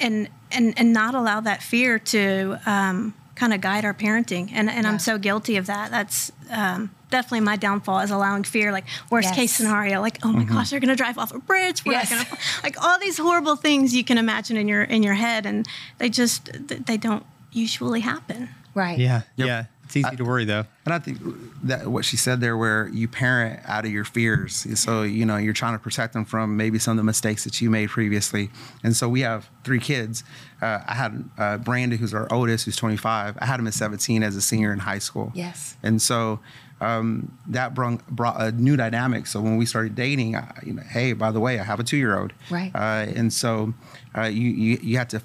and 0.00 0.28
and 0.50 0.74
and 0.76 0.92
not 0.92 1.14
allow 1.14 1.38
that 1.40 1.62
fear 1.62 2.00
to 2.00 2.58
um, 2.66 3.14
kind 3.36 3.52
of 3.54 3.60
guide 3.60 3.84
our 3.84 3.94
parenting. 3.94 4.50
And 4.52 4.68
and 4.68 4.82
Yeah. 4.84 4.90
I'm 4.90 4.98
so 4.98 5.18
guilty 5.18 5.56
of 5.56 5.66
that. 5.66 5.90
That's 5.90 6.32
um, 6.50 6.90
definitely 7.10 7.40
my 7.40 7.56
downfall 7.56 8.00
is 8.00 8.10
allowing 8.10 8.42
fear, 8.44 8.72
like 8.72 8.84
worst 9.10 9.28
Yes. 9.28 9.36
case 9.36 9.52
scenario, 9.56 10.00
like 10.00 10.18
oh 10.24 10.32
my 10.32 10.44
gosh, 10.44 10.70
they're 10.70 10.80
gonna 10.80 10.96
drive 10.96 11.18
off 11.18 11.32
a 11.34 11.38
bridge. 11.38 11.84
We're 11.84 11.92
Yes. 11.92 12.10
not 12.10 12.26
gonna 12.28 12.40
like 12.64 12.82
all 12.82 12.98
these 12.98 13.18
horrible 13.18 13.56
things 13.56 13.94
you 13.94 14.02
can 14.04 14.18
imagine 14.18 14.56
in 14.56 14.66
your 14.68 14.82
in 14.82 15.02
your 15.02 15.14
head, 15.14 15.46
and 15.46 15.66
they 15.98 16.08
just 16.08 16.50
they 16.86 16.96
don't 16.96 17.24
usually 17.52 18.00
happen. 18.00 18.48
Right. 18.74 18.98
Yeah, 18.98 19.22
Yep. 19.36 19.46
yeah. 19.46 19.64
It's 19.86 19.96
easy 19.96 20.16
to 20.16 20.24
worry 20.24 20.44
though. 20.44 20.64
And 20.84 20.92
I 20.92 20.98
think 20.98 21.18
that 21.62 21.86
what 21.86 22.04
she 22.04 22.16
said 22.16 22.40
there, 22.40 22.56
where 22.56 22.88
you 22.88 23.08
parent 23.08 23.60
out 23.64 23.84
of 23.84 23.92
your 23.92 24.04
fears. 24.04 24.66
So, 24.78 25.02
you 25.02 25.24
know, 25.24 25.36
you're 25.36 25.54
trying 25.54 25.74
to 25.74 25.78
protect 25.78 26.12
them 26.12 26.24
from 26.24 26.56
maybe 26.56 26.78
some 26.78 26.92
of 26.92 26.96
the 26.96 27.04
mistakes 27.04 27.44
that 27.44 27.60
you 27.60 27.70
made 27.70 27.90
previously. 27.90 28.50
And 28.82 28.96
so 28.96 29.08
we 29.08 29.20
have 29.20 29.48
three 29.64 29.80
kids. 29.80 30.24
Uh, 30.60 30.80
I 30.86 30.94
had 30.94 31.24
uh, 31.38 31.58
Brandon, 31.58 31.98
who's 31.98 32.14
our 32.14 32.32
oldest, 32.32 32.64
who's 32.64 32.76
25. 32.76 33.38
I 33.40 33.46
had 33.46 33.60
him 33.60 33.66
at 33.66 33.74
17 33.74 34.22
as 34.22 34.36
a 34.36 34.40
senior 34.40 34.72
in 34.72 34.80
high 34.80 34.98
school. 34.98 35.30
Yes. 35.34 35.76
And 35.82 36.02
so 36.02 36.40
um, 36.80 37.38
that 37.48 37.74
brought, 37.74 38.06
brought 38.08 38.40
a 38.40 38.52
new 38.52 38.76
dynamic. 38.76 39.26
So 39.26 39.40
when 39.40 39.56
we 39.56 39.66
started 39.66 39.94
dating, 39.94 40.36
I, 40.36 40.52
you 40.64 40.74
know, 40.74 40.82
hey, 40.82 41.12
by 41.12 41.30
the 41.30 41.40
way, 41.40 41.60
I 41.60 41.64
have 41.64 41.80
a 41.80 41.84
two 41.84 41.96
year 41.96 42.18
old. 42.18 42.32
Right. 42.50 42.72
Uh, 42.74 43.06
and 43.14 43.32
so 43.32 43.74
uh, 44.16 44.22
you, 44.22 44.50
you, 44.50 44.78
you 44.82 44.98
have 44.98 45.08
to 45.08 45.22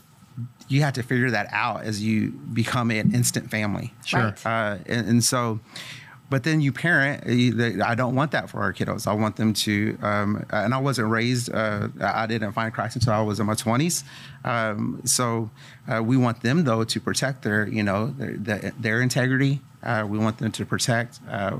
you 0.67 0.81
have 0.81 0.93
to 0.93 1.03
figure 1.03 1.31
that 1.31 1.47
out 1.51 1.83
as 1.83 2.01
you 2.01 2.31
become 2.53 2.91
an 2.91 3.13
instant 3.13 3.51
family. 3.51 3.93
Sure. 4.05 4.21
Right. 4.21 4.45
Uh, 4.45 4.77
and, 4.85 5.07
and 5.07 5.23
so, 5.23 5.59
but 6.29 6.45
then 6.45 6.61
you 6.61 6.71
parent. 6.71 7.27
You, 7.27 7.51
they, 7.53 7.81
I 7.81 7.93
don't 7.93 8.15
want 8.15 8.31
that 8.31 8.49
for 8.49 8.61
our 8.61 8.71
kiddos. 8.71 9.05
I 9.05 9.13
want 9.13 9.35
them 9.35 9.53
to. 9.53 9.97
Um, 10.01 10.45
and 10.49 10.73
I 10.73 10.77
wasn't 10.77 11.09
raised. 11.09 11.53
Uh, 11.53 11.89
I 11.99 12.25
didn't 12.25 12.53
find 12.53 12.73
Christ 12.73 12.95
until 12.95 13.11
I 13.11 13.21
was 13.21 13.41
in 13.41 13.45
my 13.45 13.53
twenties. 13.53 14.05
Um, 14.45 15.01
so 15.03 15.51
uh, 15.91 16.01
we 16.01 16.15
want 16.15 16.41
them 16.41 16.63
though 16.63 16.85
to 16.85 16.99
protect 17.01 17.41
their, 17.41 17.67
you 17.67 17.83
know, 17.83 18.07
their 18.17 18.37
their, 18.37 18.71
their 18.79 19.01
integrity. 19.01 19.59
Uh, 19.83 20.05
we 20.07 20.17
want 20.17 20.37
them 20.37 20.53
to 20.53 20.65
protect. 20.65 21.19
Uh, 21.29 21.57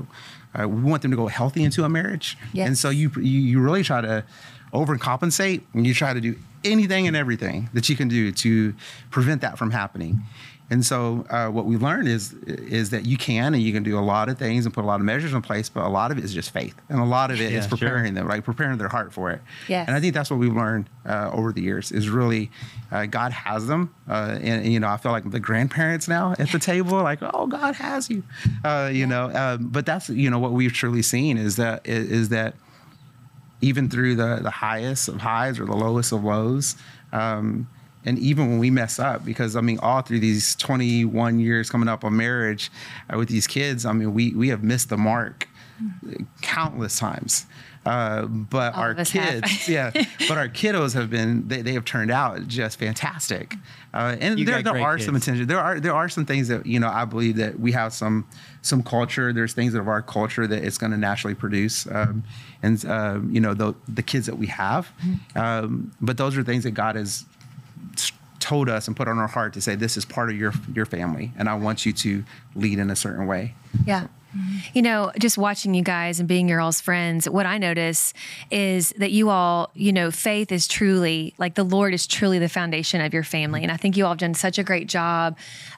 uh, 0.58 0.66
we 0.66 0.82
want 0.82 1.02
them 1.02 1.10
to 1.10 1.16
go 1.18 1.26
healthy 1.26 1.64
into 1.64 1.84
a 1.84 1.88
marriage. 1.88 2.38
Yes. 2.54 2.68
And 2.68 2.78
so 2.78 2.88
you 2.88 3.10
you, 3.16 3.40
you 3.40 3.60
really 3.60 3.82
try 3.82 4.00
to 4.00 4.24
overcompensate 4.72 5.60
and 5.74 5.86
you 5.86 5.92
try 5.92 6.14
to 6.14 6.20
do 6.20 6.34
anything 6.64 7.06
and 7.06 7.16
everything 7.16 7.70
that 7.74 7.88
you 7.88 7.96
can 7.96 8.08
do 8.08 8.32
to 8.32 8.74
prevent 9.10 9.40
that 9.40 9.58
from 9.58 9.70
happening. 9.70 10.22
And 10.70 10.86
so 10.86 11.26
uh, 11.28 11.48
what 11.48 11.66
we 11.66 11.76
learned 11.76 12.08
is 12.08 12.32
is 12.46 12.90
that 12.90 13.04
you 13.04 13.18
can 13.18 13.52
and 13.52 13.62
you 13.62 13.74
can 13.74 13.82
do 13.82 13.98
a 13.98 14.00
lot 14.00 14.30
of 14.30 14.38
things 14.38 14.64
and 14.64 14.72
put 14.72 14.84
a 14.84 14.86
lot 14.86 15.00
of 15.00 15.04
measures 15.04 15.34
in 15.34 15.42
place, 15.42 15.68
but 15.68 15.84
a 15.84 15.88
lot 15.88 16.10
of 16.10 16.16
it 16.16 16.24
is 16.24 16.32
just 16.32 16.50
faith, 16.50 16.74
and 16.88 16.98
a 16.98 17.04
lot 17.04 17.30
of 17.30 17.38
it 17.42 17.52
is 17.52 17.52
Yeah, 17.52 17.60
sure. 17.60 17.76
preparing 17.76 18.14
them, 18.14 18.26
like 18.26 18.42
preparing 18.42 18.78
their 18.78 18.88
heart 18.88 19.12
for 19.12 19.30
it. 19.30 19.42
Yes. 19.68 19.86
And 19.86 19.94
I 19.94 20.00
think 20.00 20.14
that's 20.14 20.30
what 20.30 20.38
we've 20.38 20.54
learned 20.54 20.88
uh, 21.04 21.30
over 21.30 21.52
the 21.52 21.60
years 21.60 21.92
is 21.92 22.08
really 22.08 22.50
uh, 22.90 23.04
God 23.04 23.32
has 23.32 23.66
them, 23.66 23.94
uh, 24.08 24.38
and, 24.40 24.64
and, 24.64 24.72
you 24.72 24.80
know 24.80 24.88
I 24.88 24.96
feel 24.96 25.12
like 25.12 25.30
the 25.30 25.40
grandparents 25.40 26.08
now 26.08 26.34
at 26.38 26.50
the 26.52 26.58
table, 26.58 27.02
like 27.02 27.18
oh 27.20 27.46
God 27.48 27.74
has 27.74 28.08
you, 28.08 28.22
uh, 28.64 28.88
you 28.90 29.04
know. 29.06 29.30
Um, 29.34 29.68
but 29.68 29.84
that's 29.84 30.08
you 30.08 30.30
know 30.30 30.38
what 30.38 30.52
we've 30.52 30.72
truly 30.72 31.02
seen 31.02 31.36
is 31.36 31.56
that 31.56 31.86
is, 31.86 32.10
is 32.10 32.28
that 32.30 32.54
even 33.62 33.88
through 33.88 34.16
the 34.16 34.40
the 34.42 34.50
highest 34.50 35.08
of 35.08 35.20
highs 35.20 35.58
or 35.58 35.64
the 35.64 35.76
lowest 35.76 36.12
of 36.12 36.22
lows. 36.24 36.76
Um, 37.12 37.68
and 38.04 38.18
even 38.18 38.48
when 38.50 38.58
we 38.58 38.68
mess 38.70 38.98
up, 38.98 39.24
because 39.24 39.54
I 39.54 39.60
mean, 39.60 39.78
all 39.78 40.02
through 40.02 40.18
these 40.18 40.56
21 40.56 41.38
years 41.38 41.70
coming 41.70 41.88
up 41.88 42.04
on 42.04 42.16
marriage 42.16 42.70
uh, 43.12 43.16
with 43.16 43.28
these 43.28 43.46
kids, 43.46 43.86
I 43.86 43.92
mean, 43.92 44.12
we 44.12 44.34
we 44.34 44.48
have 44.48 44.62
missed 44.62 44.88
the 44.88 44.96
mark 44.96 45.48
countless 46.42 46.98
times. 46.98 47.46
Uh, 47.84 48.26
but 48.26 48.74
All 48.74 48.82
our 48.82 48.90
of 48.92 49.00
us 49.00 49.10
have. 49.10 49.42
kids, 49.42 49.68
yeah, 49.68 49.90
but 50.28 50.38
our 50.38 50.48
kiddos 50.48 50.94
have 50.94 51.10
been 51.10 51.48
they, 51.48 51.62
they 51.62 51.72
have 51.72 51.84
turned 51.84 52.12
out 52.12 52.46
just 52.46 52.78
fantastic. 52.78 53.56
Uh, 53.92 54.16
and 54.20 54.38
You 54.38 54.44
there 54.44 54.62
there 54.62 54.72
great 54.74 54.82
are 54.82 54.98
some 55.00 55.16
attention. 55.16 55.46
There 55.48 55.58
are 55.58 55.80
there 55.80 55.94
are 55.94 56.08
some 56.08 56.24
things 56.24 56.46
that 56.48 56.64
you 56.64 56.78
know 56.78 56.88
I 56.88 57.04
believe 57.04 57.36
that 57.36 57.58
we 57.58 57.72
have 57.72 57.92
some 57.92 58.26
some 58.62 58.84
culture. 58.84 59.32
There's 59.32 59.52
things 59.52 59.74
of 59.74 59.88
our 59.88 60.00
culture 60.00 60.46
that 60.46 60.62
it's 60.62 60.78
going 60.78 60.92
to 60.92 60.96
naturally 60.96 61.34
produce, 61.34 61.86
um, 61.90 62.22
and 62.62 62.84
um, 62.86 63.30
you 63.34 63.40
know 63.40 63.52
the 63.52 63.74
the 63.88 64.02
kids 64.02 64.26
that 64.26 64.38
we 64.38 64.46
have. 64.46 64.92
Mm-hmm. 65.04 65.38
Um, 65.38 65.92
but 66.00 66.16
those 66.16 66.36
are 66.36 66.44
things 66.44 66.62
that 66.62 66.72
God 66.72 66.94
has 66.94 67.24
told 68.38 68.68
us 68.68 68.88
and 68.88 68.96
put 68.96 69.08
on 69.08 69.18
our 69.18 69.28
heart 69.28 69.54
to 69.54 69.60
say 69.60 69.74
this 69.74 69.96
is 69.96 70.04
part 70.04 70.30
of 70.30 70.36
your 70.36 70.52
your 70.72 70.86
family, 70.86 71.32
and 71.36 71.48
I 71.48 71.54
want 71.54 71.84
you 71.84 71.92
to 71.94 72.24
lead 72.54 72.78
in 72.78 72.90
a 72.90 72.96
certain 72.96 73.26
way. 73.26 73.54
Yeah. 73.84 74.06
You 74.72 74.82
know, 74.82 75.12
just 75.18 75.36
watching 75.36 75.74
you 75.74 75.82
guys 75.82 76.18
and 76.18 76.28
being 76.28 76.48
your 76.48 76.60
all's 76.60 76.80
friends, 76.80 77.28
what 77.28 77.46
I 77.46 77.58
notice 77.58 78.14
is 78.50 78.90
that 78.98 79.10
you 79.10 79.28
all, 79.28 79.70
you 79.74 79.92
know, 79.92 80.10
faith 80.10 80.52
is 80.52 80.66
truly 80.66 81.34
like 81.38 81.54
the 81.54 81.64
Lord 81.64 81.92
is 81.94 82.06
truly 82.06 82.38
the 82.38 82.48
foundation 82.48 83.00
of 83.00 83.12
your 83.12 83.24
family. 83.24 83.60
Mm-hmm. 83.60 83.64
And 83.64 83.72
I 83.72 83.76
think 83.76 83.96
you 83.96 84.04
all 84.04 84.12
have 84.12 84.18
done 84.18 84.34
such 84.34 84.58
a 84.58 84.62
great 84.62 84.88
job 84.88 85.36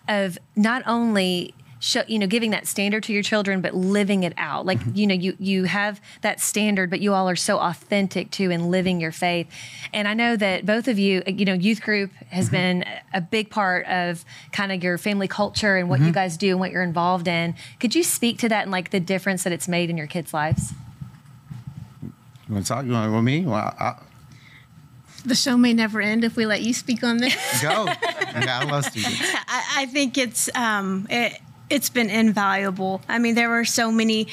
of 0.09 0.39
not 0.57 0.83
only 0.87 1.55
show, 1.85 2.03
you 2.09 2.19
know, 2.19 2.27
giving 2.27 2.51
that 2.51 2.67
standard 2.67 3.03
to 3.03 3.13
your 3.13 3.23
children, 3.23 3.61
but 3.61 3.75
living 3.75 4.23
it 4.23 4.33
out. 4.39 4.65
Like, 4.65 4.81
mm-hmm. 4.81 4.97
you 4.97 5.07
know, 5.07 5.15
you 5.15 5.37
you 5.39 5.65
have 5.65 6.01
that 6.23 6.41
standard, 6.41 6.89
but 6.89 7.01
you 7.01 7.13
all 7.13 7.29
are 7.29 7.37
so 7.37 7.59
authentic 7.59 8.31
too 8.31 8.51
in 8.51 8.71
living 8.71 9.01
your 9.01 9.13
faith. 9.13 9.49
And 9.93 10.09
I 10.09 10.15
know 10.15 10.35
that 10.37 10.65
both 10.65 10.89
of 10.89 10.99
you, 10.99 11.23
you 11.27 11.45
know, 11.45 11.53
youth 11.53 11.83
group 11.83 12.11
has 12.31 12.47
mm-hmm. 12.47 12.55
been 12.55 12.85
a 13.13 13.21
big 13.21 13.51
part 13.51 13.87
of 13.87 14.25
kind 14.51 14.73
of 14.73 14.83
your 14.83 14.97
family 14.97 15.29
culture 15.29 15.77
and 15.77 15.91
what 15.91 16.01
you 16.01 16.07
mm-hmm. 16.07 16.15
guys 16.15 16.39
do 16.39 16.51
and 16.51 16.61
what 16.61 16.71
you're 16.71 16.83
involved 16.83 17.29
in. 17.29 17.55
Could 17.81 17.95
you 17.95 18.03
speak 18.03 18.39
to 18.39 18.49
that 18.49 18.63
and 18.63 18.73
like 18.73 18.91
the 18.91 19.01
difference 19.01 19.45
that 19.45 19.53
it's 19.53 19.69
made 19.69 19.91
in 19.91 19.99
your 19.99 20.07
kids' 20.07 20.33
lives? 20.33 20.73
You 22.49 22.55
want 22.55 22.65
to 22.65 22.73
talk? 22.73 22.87
You 22.87 22.93
want 22.93 23.13
with 23.13 23.25
me? 23.25 23.45
Well, 23.45 23.75
I, 23.79 23.97
The 25.25 25.35
show 25.35 25.59
may 25.59 25.75
never 25.75 26.01
end 26.01 26.25
if 26.25 26.35
we 26.35 26.47
let 26.47 26.63
you 26.63 26.73
speak 26.73 27.05
on 27.05 27.19
this. 27.19 27.35
Go. 27.63 27.87
I 27.89 28.65
love 28.65 28.87
students. 28.87 29.21
I, 29.49 29.83
I 29.83 29.87
think 29.87 30.17
it's 30.19 30.55
um, 30.55 31.07
it, 31.11 31.41
it's 31.71 31.89
been 31.91 32.11
invaluable. 32.11 33.01
I 33.09 33.19
mean, 33.19 33.35
there 33.35 33.49
were 33.51 33.65
so 33.65 33.91
many 33.91 34.29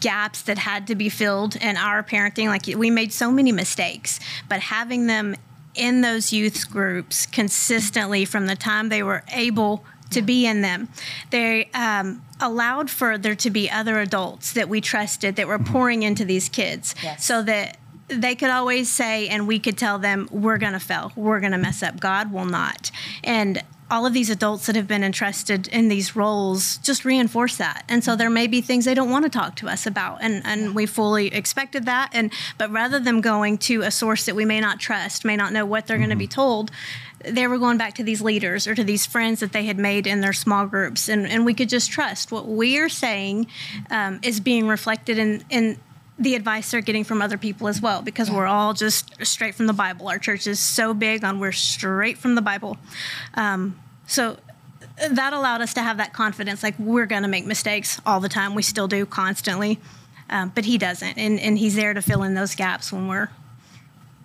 gaps 0.00 0.42
that 0.42 0.58
had 0.58 0.86
to 0.88 0.94
be 0.94 1.08
filled 1.08 1.54
in 1.56 1.76
our 1.76 2.02
parenting. 2.02 2.46
Like 2.48 2.66
we 2.66 2.90
made 2.90 3.12
so 3.12 3.30
many 3.30 3.52
mistakes, 3.52 4.18
but 4.48 4.60
having 4.60 5.06
them 5.06 5.36
in 5.74 6.00
those 6.00 6.32
youth 6.32 6.70
groups 6.70 7.24
consistently 7.26 8.24
from 8.24 8.46
the 8.46 8.56
time 8.56 8.88
they 8.88 9.02
were 9.02 9.22
able 9.32 9.84
to 10.10 10.20
be 10.20 10.44
in 10.46 10.60
them, 10.60 10.88
they 11.30 11.70
um, 11.72 12.22
allowed 12.40 12.90
for 12.90 13.16
there 13.16 13.34
to 13.36 13.48
be 13.50 13.70
other 13.70 13.98
adults 14.00 14.52
that 14.52 14.68
we 14.68 14.80
trusted 14.80 15.36
that 15.36 15.46
were 15.48 15.58
pouring 15.58 16.02
into 16.02 16.24
these 16.24 16.48
kids, 16.50 16.94
Yes. 17.02 17.24
so 17.24 17.42
that 17.42 17.78
they 18.08 18.34
could 18.34 18.50
always 18.50 18.90
say, 18.90 19.28
and 19.28 19.46
we 19.48 19.58
could 19.58 19.78
tell 19.78 19.98
them, 19.98 20.28
we're 20.30 20.58
going 20.58 20.74
to 20.74 20.80
fail. 20.80 21.12
We're 21.16 21.40
going 21.40 21.52
to 21.52 21.58
mess 21.58 21.82
up. 21.82 21.98
God 21.98 22.30
will 22.30 22.44
not. 22.44 22.90
And 23.24 23.62
all 23.92 24.06
of 24.06 24.14
these 24.14 24.30
adults 24.30 24.64
that 24.64 24.74
have 24.74 24.88
been 24.88 25.04
entrusted 25.04 25.68
in 25.68 25.88
these 25.88 26.16
roles 26.16 26.78
just 26.78 27.04
reinforce 27.04 27.58
that. 27.58 27.84
And 27.90 28.02
so 28.02 28.16
there 28.16 28.30
may 28.30 28.46
be 28.46 28.62
things 28.62 28.86
they 28.86 28.94
don't 28.94 29.10
want 29.10 29.26
to 29.26 29.30
talk 29.30 29.54
to 29.56 29.68
us 29.68 29.86
about. 29.86 30.22
And, 30.22 30.40
and 30.46 30.74
we 30.74 30.86
fully 30.86 31.26
expected 31.26 31.84
that. 31.84 32.08
And 32.14 32.32
but 32.56 32.70
rather 32.70 32.98
than 32.98 33.20
going 33.20 33.58
to 33.58 33.82
a 33.82 33.90
source 33.90 34.24
that 34.24 34.34
we 34.34 34.46
may 34.46 34.62
not 34.62 34.80
trust, 34.80 35.26
may 35.26 35.36
not 35.36 35.52
know 35.52 35.66
what 35.66 35.86
they're 35.86 35.98
going 35.98 36.08
to 36.08 36.16
be 36.16 36.26
told, 36.26 36.70
they 37.22 37.46
were 37.46 37.58
going 37.58 37.76
back 37.76 37.94
to 37.96 38.02
these 38.02 38.22
leaders 38.22 38.66
or 38.66 38.74
to 38.74 38.82
these 38.82 39.04
friends 39.04 39.40
that 39.40 39.52
they 39.52 39.66
had 39.66 39.76
made 39.78 40.06
in 40.06 40.22
their 40.22 40.32
small 40.32 40.66
groups. 40.66 41.10
And, 41.10 41.26
and 41.26 41.44
we 41.44 41.52
could 41.52 41.68
just 41.68 41.90
trust 41.90 42.32
what 42.32 42.48
we 42.48 42.78
are 42.78 42.88
saying 42.88 43.46
um, 43.90 44.20
is 44.22 44.40
being 44.40 44.68
reflected 44.68 45.18
in, 45.18 45.44
in 45.50 45.78
the 46.18 46.34
advice 46.34 46.70
they're 46.70 46.80
getting 46.80 47.04
from 47.04 47.20
other 47.20 47.38
people 47.38 47.68
as 47.68 47.80
well 47.80 48.00
because 48.00 48.30
we're 48.30 48.46
all 48.46 48.74
just 48.74 49.12
straight 49.24 49.54
from 49.54 49.66
the 49.66 49.72
bible 49.72 50.08
our 50.08 50.18
church 50.18 50.46
is 50.46 50.60
so 50.60 50.92
big 50.92 51.24
on 51.24 51.40
we're 51.40 51.50
straight 51.50 52.18
from 52.18 52.34
the 52.34 52.42
bible 52.42 52.76
um, 53.34 53.81
so 54.06 54.36
that 55.10 55.32
allowed 55.32 55.60
us 55.60 55.74
to 55.74 55.82
have 55.82 55.96
that 55.96 56.12
confidence 56.12 56.62
like 56.62 56.78
we're 56.78 57.06
going 57.06 57.22
to 57.22 57.28
make 57.28 57.46
mistakes 57.46 58.00
all 58.04 58.20
the 58.20 58.28
time 58.28 58.54
we 58.54 58.62
still 58.62 58.88
do 58.88 59.06
constantly 59.06 59.78
um, 60.30 60.52
but 60.54 60.64
he 60.64 60.78
doesn't 60.78 61.16
and, 61.18 61.38
and 61.40 61.58
he's 61.58 61.74
there 61.74 61.94
to 61.94 62.02
fill 62.02 62.22
in 62.22 62.34
those 62.34 62.54
gaps 62.54 62.92
when 62.92 63.08
we're 63.08 63.28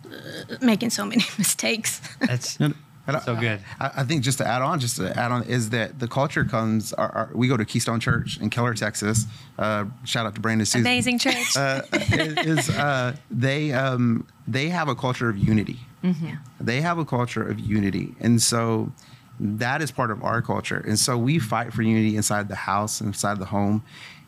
uh, 0.06 0.56
making 0.62 0.90
so 0.90 1.06
many 1.06 1.24
mistakes 1.38 2.02
That's 2.20 2.60
And 3.08 3.22
so 3.24 3.36
good. 3.38 3.62
I, 3.80 3.92
I 3.98 4.04
think 4.04 4.22
just 4.22 4.38
to 4.40 4.46
add 4.46 4.62
on, 4.62 4.80
just 4.82 4.98
to 4.98 5.18
add 5.18 5.32
on, 5.32 5.44
is 5.44 5.70
that 5.70 5.98
the 5.98 6.10
culture 6.10 6.44
comes. 6.44 6.92
Our, 6.92 7.10
our, 7.10 7.30
we 7.34 7.48
go 7.48 7.56
to 7.56 7.64
Keystone 7.64 8.02
Church 8.02 8.38
in 8.42 8.50
Keller, 8.50 8.74
Texas. 8.74 9.26
Uh, 9.58 9.86
shout 10.04 10.26
out 10.26 10.36
to 10.36 10.42
Brandon 10.42 10.66
Susan. 10.66 10.82
Amazing 10.82 11.20
church. 11.20 11.56
Uh, 11.56 11.84
is 11.94 12.70
uh, 12.70 13.16
they 13.32 13.72
um, 13.72 14.28
they 14.46 14.68
have 14.68 14.90
a 14.90 14.96
culture 14.96 15.30
of 15.30 15.38
unity. 15.38 15.80
yeah 16.04 16.38
They 16.60 16.82
have 16.82 16.98
a 16.98 17.06
culture 17.06 17.44
of 17.48 17.60
unity, 17.60 18.14
and 18.20 18.42
so 18.42 18.92
that 19.40 19.82
is 19.82 19.92
part 19.92 20.12
of 20.12 20.24
our 20.24 20.42
culture. 20.42 20.84
And 20.88 20.98
so 20.98 21.18
we 21.18 21.40
fight 21.40 21.74
for 21.74 21.82
unity 21.82 22.16
inside 22.16 22.48
the 22.50 22.56
house, 22.56 23.02
inside 23.02 23.40
the 23.40 23.46
home, 23.46 23.84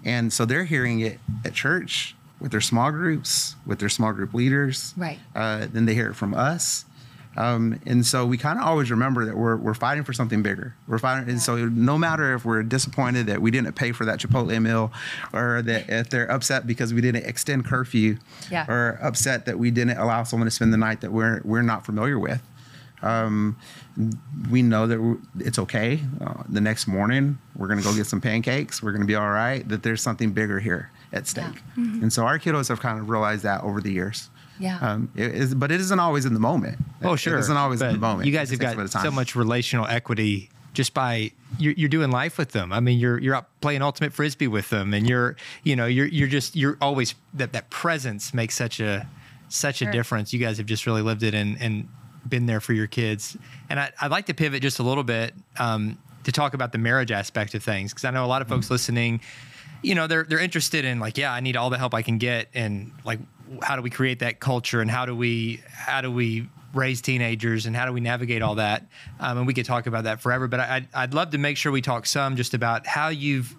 and 0.06 0.32
so 0.32 0.46
they're 0.46 0.66
hearing 0.66 1.00
it 1.02 1.20
at 1.46 1.54
church 1.54 2.16
with 2.40 2.52
their 2.52 2.62
small 2.62 2.92
groups, 2.92 3.56
with 3.66 3.80
their 3.80 3.90
small 3.90 4.14
group 4.14 4.34
leaders. 4.34 4.94
Right. 4.96 5.20
Uh, 5.36 5.68
then 5.72 5.86
they 5.86 5.94
hear 5.94 6.10
it 6.10 6.14
from 6.16 6.34
us. 6.34 6.86
Um, 7.38 7.80
and 7.86 8.06
so 8.06 8.26
we 8.26 8.38
kind 8.38 8.58
of 8.60 8.66
always 8.66 8.90
remember 8.92 9.24
that 9.26 9.38
we're, 9.38 9.56
we're 9.56 9.74
fighting 9.76 10.04
for 10.04 10.14
something 10.14 10.42
bigger. 10.42 10.74
We're 10.88 10.98
fighting, 11.00 11.30
and 11.30 11.42
so 11.42 11.56
no 11.68 11.98
matter 11.98 12.34
if 12.34 12.44
we're 12.44 12.64
disappointed 12.64 13.28
that 13.28 13.42
we 13.42 13.52
didn't 13.52 13.74
pay 13.74 13.92
for 13.92 14.04
that 14.06 14.20
Chipotle 14.20 14.60
meal, 14.62 14.92
or 15.32 15.62
that 15.62 15.90
if 15.90 16.10
they're 16.10 16.30
upset 16.30 16.66
because 16.68 16.94
we 16.94 17.02
didn't 17.02 17.26
extend 17.26 17.66
curfew, 17.66 18.18
Yeah. 18.50 18.66
or 18.68 19.00
upset 19.02 19.46
that 19.46 19.60
we 19.60 19.70
didn't 19.72 19.98
allow 19.98 20.24
someone 20.24 20.48
to 20.48 20.52
spend 20.52 20.74
the 20.74 20.78
night 20.78 21.02
that 21.02 21.12
we're 21.12 21.42
we're 21.46 21.62
not 21.62 21.86
familiar 21.86 22.18
with, 22.18 22.42
um, 23.02 23.58
we 24.50 24.62
know 24.62 24.88
that 24.88 25.20
it's 25.40 25.60
okay. 25.60 26.00
Uh, 26.22 26.44
the 26.50 26.62
next 26.62 26.88
morning, 26.88 27.38
we're 27.56 27.68
gonna 27.68 27.82
go 27.82 27.96
get 27.96 28.08
some 28.08 28.22
pancakes. 28.22 28.82
We're 28.82 28.92
gonna 28.92 29.06
be 29.06 29.16
all 29.16 29.30
right. 29.30 29.68
That 29.68 29.84
there's 29.84 30.02
something 30.02 30.32
bigger 30.32 30.60
here 30.60 30.92
at 31.12 31.28
stake, 31.28 31.64
and 31.76 32.12
so 32.12 32.26
our 32.26 32.40
kiddos 32.40 32.70
have 32.70 32.80
kind 32.80 33.00
of 33.00 33.10
realized 33.10 33.44
that 33.44 33.64
over 33.64 33.82
the 33.82 33.92
years. 33.92 34.30
Yeah. 34.60 34.78
Um, 34.82 35.10
it 35.16 35.34
is, 35.34 35.56
but 35.56 35.72
it 35.72 35.80
isn't 35.80 36.00
always 36.00 36.26
in 36.26 36.34
the 36.34 36.40
moment. 36.40 36.78
Oh, 37.02 37.16
sure. 37.16 37.38
It 37.38 37.40
isn't 37.40 37.56
always 37.58 37.82
in 37.82 37.94
the 37.94 38.00
moment. 38.00 38.28
You 38.28 38.34
guys 38.34 38.50
have 38.50 38.60
got 38.60 38.76
bit 38.76 38.90
so 38.90 39.10
much 39.10 39.36
relational 39.36 39.88
equity 39.88 40.50
just 40.74 40.94
by 40.94 41.32
you're, 41.58 41.74
you're 41.74 41.90
doing 41.90 42.12
life 42.12 42.38
with 42.38 42.52
them. 42.52 42.72
I 42.72 42.80
mean, 42.80 43.00
you're 43.00 43.18
you're 43.20 43.36
up 43.36 43.50
playing 43.62 43.82
ultimate 43.82 44.14
frisbee 44.14 44.48
with 44.48 44.70
them, 44.70 44.94
and 44.94 45.08
you're 45.08 45.36
you 45.64 45.76
know 45.76 45.86
you're 45.86 46.08
you're 46.08 46.28
just 46.28 46.56
you're 46.56 46.78
always 46.82 47.16
that 47.34 47.54
that 47.54 47.70
presence 47.70 48.34
makes 48.34 48.56
such 48.56 48.80
a 48.80 49.08
such 49.48 49.82
a 49.82 49.92
difference. 49.92 50.32
You 50.34 50.40
guys 50.40 50.58
have 50.58 50.68
just 50.68 50.86
really 50.86 51.02
lived 51.02 51.24
it 51.24 51.34
and 51.34 51.60
and 51.62 51.88
been 52.30 52.46
there 52.46 52.60
for 52.60 52.74
your 52.74 52.88
kids. 52.88 53.36
And 53.70 53.80
I, 53.80 53.92
I'd 54.02 54.12
like 54.12 54.28
to 54.28 54.34
pivot 54.34 54.62
just 54.62 54.80
a 54.80 54.84
little 54.84 55.04
bit 55.04 55.34
um, 55.58 55.98
to 56.24 56.32
talk 56.32 56.54
about 56.54 56.72
the 56.72 56.78
marriage 56.78 57.12
aspect 57.12 57.56
of 57.56 57.64
things 57.64 57.92
because 57.94 58.06
I 58.06 58.12
know 58.12 58.26
a 58.26 58.28
lot 58.28 58.42
of 58.42 58.48
folks 58.48 58.70
listening, 58.70 59.22
you 59.82 59.96
know, 59.96 60.08
they're 60.08 60.24
they're 60.24 60.40
interested 60.40 60.86
in 60.86 61.00
like, 61.00 61.18
yeah, 61.18 61.34
I 61.34 61.40
need 61.40 61.56
all 61.56 61.70
the 61.70 61.78
help 61.78 61.94
I 61.94 62.02
can 62.02 62.18
get, 62.18 62.50
and 62.54 62.92
like, 63.06 63.20
how 63.64 63.76
do 63.76 63.82
we 63.82 63.90
create 63.90 64.20
that 64.20 64.40
culture, 64.40 64.82
and 64.82 64.92
how 64.92 65.06
do 65.06 65.16
we 65.16 65.62
how 65.70 66.02
do 66.02 66.12
we 66.12 66.48
raise 66.74 67.02
teenagers 67.02 67.66
and 67.66 67.76
how 67.76 67.86
do 67.88 67.92
we 67.92 68.00
navigate 68.00 68.44
all 68.44 68.54
that 68.54 68.86
um, 69.20 69.40
and 69.40 69.48
we 69.48 69.56
could 69.56 69.66
talk 69.66 69.88
about 69.88 70.04
that 70.04 70.22
forever 70.22 70.48
but 70.48 70.60
I'd, 70.60 70.88
I'd 70.94 71.16
love 71.16 71.32
to 71.32 71.40
make 71.40 71.58
sure 71.58 71.72
we 71.72 71.82
talk 71.82 72.06
some 72.06 72.36
just 72.36 72.54
about 72.54 72.86
how 72.86 73.08
you've 73.08 73.56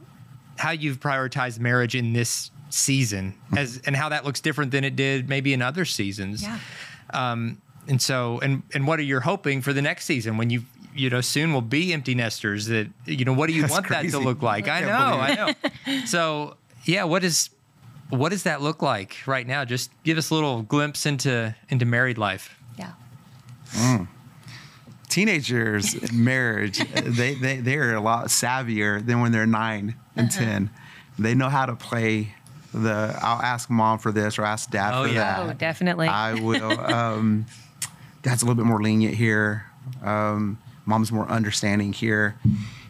how 0.56 0.70
you've 0.70 1.00
prioritized 1.00 1.58
marriage 1.58 1.96
in 1.96 2.12
this 2.12 2.52
season 2.68 3.34
as 3.56 3.80
and 3.84 3.96
how 3.96 4.10
that 4.10 4.24
looks 4.24 4.40
different 4.40 4.70
than 4.70 4.84
it 4.84 4.94
did 4.94 5.28
maybe 5.28 5.52
in 5.52 5.60
other 5.60 5.84
seasons 5.84 6.42
Yeah. 6.44 6.60
And 7.88 8.00
so 8.00 8.38
and 8.40 8.62
and 8.74 8.86
what 8.86 8.98
are 8.98 9.02
you 9.02 9.20
hoping 9.20 9.62
for 9.62 9.72
the 9.72 9.82
next 9.82 10.04
season 10.04 10.36
when 10.36 10.50
you 10.50 10.62
you 10.94 11.08
know 11.10 11.20
soon 11.20 11.52
will 11.52 11.62
be 11.62 11.92
empty 11.92 12.14
nesters 12.14 12.66
that 12.66 12.88
you 13.06 13.24
know 13.24 13.32
what 13.32 13.48
do 13.48 13.52
you 13.54 13.62
That's 13.62 13.72
want 13.72 13.88
that 13.88 14.08
to 14.10 14.18
look 14.18 14.42
like? 14.42 14.68
I 14.68 14.78
I 14.78 14.80
know 14.82 15.18
i 15.20 15.34
know. 15.86 16.04
so 16.06 16.56
yeah 16.84 17.04
what 17.04 17.22
is 17.24 17.50
what 18.10 18.30
does 18.30 18.42
that 18.42 18.60
look 18.60 18.82
like 18.82 19.18
right 19.26 19.46
now? 19.46 19.64
Just 19.64 19.92
give 20.02 20.18
us 20.18 20.30
a 20.30 20.34
little 20.34 20.62
glimpse 20.62 21.06
into 21.06 21.54
into 21.68 21.84
married 21.84 22.18
life. 22.18 22.56
Yeah. 22.76 24.06
teenagers 25.08 25.94
in 25.94 26.24
marriage 26.24 26.78
they, 27.04 27.34
they 27.34 27.56
they're 27.58 27.94
a 27.94 28.00
lot 28.00 28.26
savvier 28.26 29.04
than 29.04 29.20
when 29.20 29.32
they're 29.32 29.46
9 29.46 29.94
and 30.16 30.30
10 30.30 30.70
they 31.18 31.34
know 31.34 31.48
how 31.48 31.66
to 31.66 31.74
play 31.74 32.34
the 32.72 33.16
i'll 33.20 33.42
ask 33.42 33.68
mom 33.70 33.98
for 33.98 34.12
this 34.12 34.38
or 34.38 34.44
ask 34.44 34.70
dad 34.70 34.92
Oh, 34.94 35.04
for 35.06 35.12
yeah. 35.12 35.42
that. 35.42 35.50
Oh, 35.50 35.52
definitely. 35.52 36.06
i 36.08 36.34
will 36.34 36.80
um, 36.80 37.46
dad's 38.22 38.42
a 38.42 38.44
little 38.46 38.56
bit 38.62 38.66
more 38.66 38.82
lenient 38.82 39.14
here 39.14 39.66
um, 40.02 40.58
mom's 40.86 41.10
more 41.12 41.28
understanding 41.28 41.92
here 41.92 42.36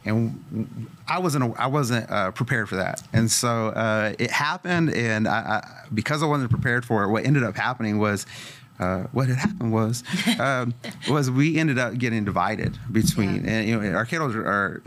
and 0.04 0.88
I 1.06 1.18
wasn't 1.18 1.54
I 1.58 1.66
wasn't 1.66 2.10
uh, 2.10 2.30
prepared 2.30 2.68
for 2.70 2.76
that, 2.76 3.02
and 3.12 3.30
so 3.30 3.68
uh, 3.68 4.14
it 4.18 4.30
happened. 4.30 4.88
And 4.94 5.28
I, 5.28 5.38
I, 5.62 5.84
because 5.92 6.22
I 6.22 6.26
wasn't 6.26 6.50
prepared 6.50 6.86
for 6.86 7.04
it, 7.04 7.08
what 7.08 7.26
ended 7.26 7.42
up 7.44 7.54
happening 7.54 7.98
was 7.98 8.24
uh, 8.78 9.02
what 9.12 9.28
had 9.28 9.36
happened 9.36 9.72
was 9.74 10.02
um, 10.40 10.72
was 11.10 11.30
we 11.30 11.58
ended 11.58 11.78
up 11.78 11.98
getting 11.98 12.24
divided 12.24 12.78
between, 12.90 13.44
and 13.46 13.68
you 13.68 13.78
know, 13.78 13.92
our 13.94 14.06
kiddos 14.06 14.34
are, 14.34 14.46
are 14.46 14.82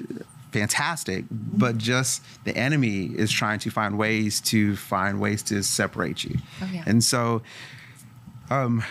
fantastic, 0.52 1.26
but 1.30 1.78
just 1.78 2.24
the 2.46 2.58
enemy 2.58 3.06
is 3.06 3.32
trying 3.32 3.60
to 3.60 3.70
find 3.70 4.00
ways 4.00 4.42
to 4.42 4.76
find 4.76 5.20
ways 5.22 5.44
to 5.44 5.62
separate 5.62 6.24
you, 6.24 6.38
Oh, 6.60 6.70
yeah. 6.74 6.84
and 6.88 7.04
so 7.04 7.44
um, 8.50 8.84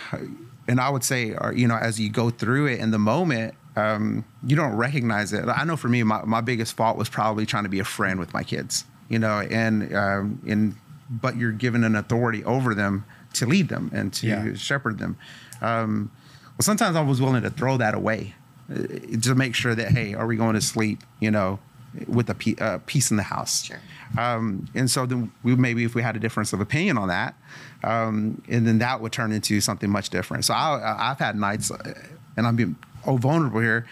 and 0.67 0.79
I 0.79 0.89
would 0.89 1.03
say, 1.03 1.33
or, 1.33 1.53
you 1.53 1.67
know, 1.67 1.75
as 1.77 1.99
you 1.99 2.09
go 2.09 2.29
through 2.29 2.67
it 2.67 2.79
in 2.79 2.91
the 2.91 2.99
moment, 2.99 3.55
um, 3.75 4.23
you 4.45 4.55
don't 4.55 4.75
recognize 4.75 5.33
it. 5.33 5.45
I 5.47 5.63
know 5.63 5.75
for 5.75 5.87
me, 5.89 6.03
my, 6.03 6.23
my 6.25 6.41
biggest 6.41 6.75
fault 6.75 6.97
was 6.97 7.09
probably 7.09 7.45
trying 7.45 7.63
to 7.63 7.69
be 7.69 7.79
a 7.79 7.83
friend 7.85 8.19
with 8.19 8.33
my 8.33 8.43
kids, 8.43 8.85
you 9.09 9.19
know, 9.19 9.39
and, 9.39 9.95
um, 9.95 10.39
and, 10.47 10.75
but 11.09 11.37
you're 11.37 11.51
given 11.51 11.83
an 11.83 11.95
authority 11.95 12.43
over 12.45 12.73
them 12.75 13.05
to 13.33 13.45
lead 13.45 13.69
them 13.69 13.89
and 13.93 14.13
to 14.13 14.27
Yeah. 14.27 14.53
shepherd 14.53 14.99
them. 14.99 15.17
Um, 15.61 16.11
well, 16.51 16.61
sometimes 16.63 16.95
I 16.95 17.01
was 17.01 17.19
willing 17.19 17.41
to 17.41 17.49
throw 17.49 17.77
that 17.77 17.93
away 17.95 18.35
uh, 18.71 18.77
to 19.21 19.35
make 19.35 19.55
sure 19.55 19.73
that, 19.75 19.89
hey, 19.91 20.13
are 20.13 20.27
we 20.27 20.35
going 20.35 20.53
to 20.53 20.61
sleep, 20.61 21.03
you 21.19 21.31
know, 21.31 21.59
with 22.07 22.29
a 22.29 22.35
pe- 22.35 22.55
uh, 22.59 22.79
peace 22.85 23.11
in 23.11 23.17
the 23.17 23.23
house? 23.23 23.65
Sure. 23.65 23.79
Um, 24.17 24.67
and 24.75 24.89
so 24.89 25.05
then 25.05 25.31
we 25.43 25.55
maybe 25.55 25.83
if 25.83 25.95
we 25.95 26.01
had 26.01 26.15
a 26.15 26.19
difference 26.19 26.53
of 26.53 26.61
opinion 26.61 26.97
on 26.97 27.07
that, 27.07 27.35
um, 27.83 28.41
and 28.47 28.65
then 28.67 28.79
that 28.79 29.01
would 29.01 29.11
turn 29.11 29.31
into 29.31 29.59
something 29.61 29.89
much 29.89 30.09
different. 30.09 30.45
So 30.45 30.53
I, 30.53 31.11
I've 31.11 31.19
had 31.19 31.35
nights, 31.35 31.71
uh, 31.71 31.93
and 32.37 32.47
I'm 32.47 32.55
being 32.55 32.75
oh 33.05 33.17
vulnerable 33.17 33.59
here, 33.59 33.85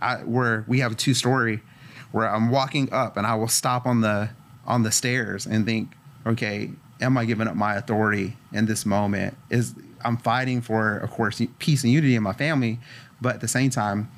I, 0.00 0.16
where 0.16 0.64
we 0.66 0.80
have 0.80 0.92
a 0.92 0.94
two 0.94 1.14
story, 1.14 1.60
where 2.12 2.28
I'm 2.28 2.50
walking 2.50 2.92
up 2.92 3.16
and 3.16 3.26
I 3.26 3.34
will 3.34 3.48
stop 3.48 3.86
on 3.86 4.00
the 4.00 4.30
on 4.66 4.82
the 4.82 4.90
stairs 4.90 5.46
and 5.46 5.64
think, 5.64 5.92
okay, 6.26 6.70
am 7.00 7.16
I 7.16 7.24
giving 7.24 7.46
up 7.46 7.56
my 7.56 7.76
authority 7.76 8.36
in 8.52 8.66
this 8.66 8.84
moment? 8.84 9.36
Is 9.50 9.74
I'm 10.04 10.16
fighting 10.16 10.60
for, 10.60 10.98
of 10.98 11.10
course, 11.10 11.40
peace 11.58 11.82
and 11.84 11.92
unity 11.92 12.14
in 12.14 12.22
my 12.22 12.32
family, 12.32 12.78
but 13.20 13.34
at 13.34 13.40
the 13.40 13.48
same 13.48 13.70
time, 13.70 14.10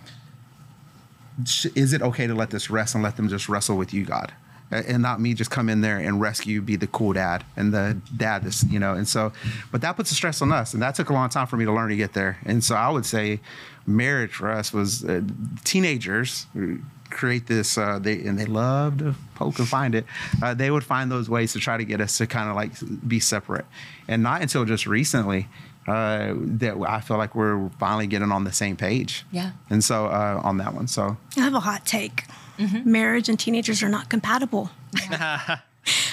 is 1.74 1.92
it 1.92 2.02
okay 2.02 2.26
to 2.26 2.34
let 2.34 2.50
this 2.50 2.70
rest 2.70 2.94
and 2.94 3.04
let 3.04 3.16
them 3.16 3.28
just 3.28 3.48
wrestle 3.48 3.76
with 3.76 3.94
you, 3.94 4.04
God? 4.04 4.32
And 4.70 5.00
not 5.00 5.18
me 5.18 5.32
just 5.32 5.50
come 5.50 5.70
in 5.70 5.80
there 5.80 5.98
and 5.98 6.20
rescue, 6.20 6.60
be 6.60 6.76
the 6.76 6.86
cool 6.88 7.14
dad 7.14 7.42
and 7.56 7.72
the 7.72 7.98
dad 8.14 8.44
that's, 8.44 8.64
you 8.64 8.78
know, 8.78 8.92
and 8.92 9.08
so, 9.08 9.32
but 9.72 9.80
that 9.80 9.96
puts 9.96 10.10
a 10.10 10.14
stress 10.14 10.42
on 10.42 10.52
us. 10.52 10.74
And 10.74 10.82
that 10.82 10.94
took 10.94 11.08
a 11.08 11.14
long 11.14 11.30
time 11.30 11.46
for 11.46 11.56
me 11.56 11.64
to 11.64 11.72
learn 11.72 11.88
to 11.88 11.96
get 11.96 12.12
there. 12.12 12.36
And 12.44 12.62
so 12.62 12.74
I 12.74 12.90
would 12.90 13.06
say 13.06 13.40
marriage 13.86 14.34
for 14.34 14.50
us 14.50 14.70
was 14.70 15.04
uh, 15.06 15.22
teenagers 15.64 16.46
create 17.10 17.46
this, 17.46 17.78
uh, 17.78 17.98
they, 17.98 18.20
and 18.20 18.38
they 18.38 18.44
love 18.44 18.98
to 18.98 19.14
poke 19.34 19.58
and 19.58 19.68
find 19.68 19.94
it. 19.94 20.04
Uh, 20.42 20.54
they 20.54 20.70
would 20.70 20.84
find 20.84 21.10
those 21.10 21.28
ways 21.28 21.52
to 21.54 21.58
try 21.58 21.76
to 21.76 21.84
get 21.84 22.00
us 22.00 22.18
to 22.18 22.26
kind 22.26 22.50
of 22.50 22.56
like 22.56 22.72
be 23.06 23.20
separate. 23.20 23.64
And 24.06 24.22
not 24.22 24.42
until 24.42 24.64
just 24.64 24.86
recently 24.86 25.48
uh, 25.88 26.34
that 26.36 26.76
I 26.86 27.00
feel 27.00 27.16
like 27.16 27.34
we're 27.34 27.68
finally 27.80 28.06
getting 28.06 28.30
on 28.32 28.44
the 28.44 28.52
same 28.52 28.76
page. 28.76 29.24
Yeah. 29.32 29.52
And 29.70 29.82
so 29.82 30.06
uh, 30.06 30.40
on 30.44 30.58
that 30.58 30.74
one. 30.74 30.86
So 30.88 31.16
I 31.36 31.40
have 31.40 31.54
a 31.54 31.60
hot 31.60 31.86
take. 31.86 32.24
Marriage 32.84 33.28
and 33.28 33.38
teenagers 33.38 33.84
are 33.84 33.88
not 33.88 34.08
compatible, 34.10 34.70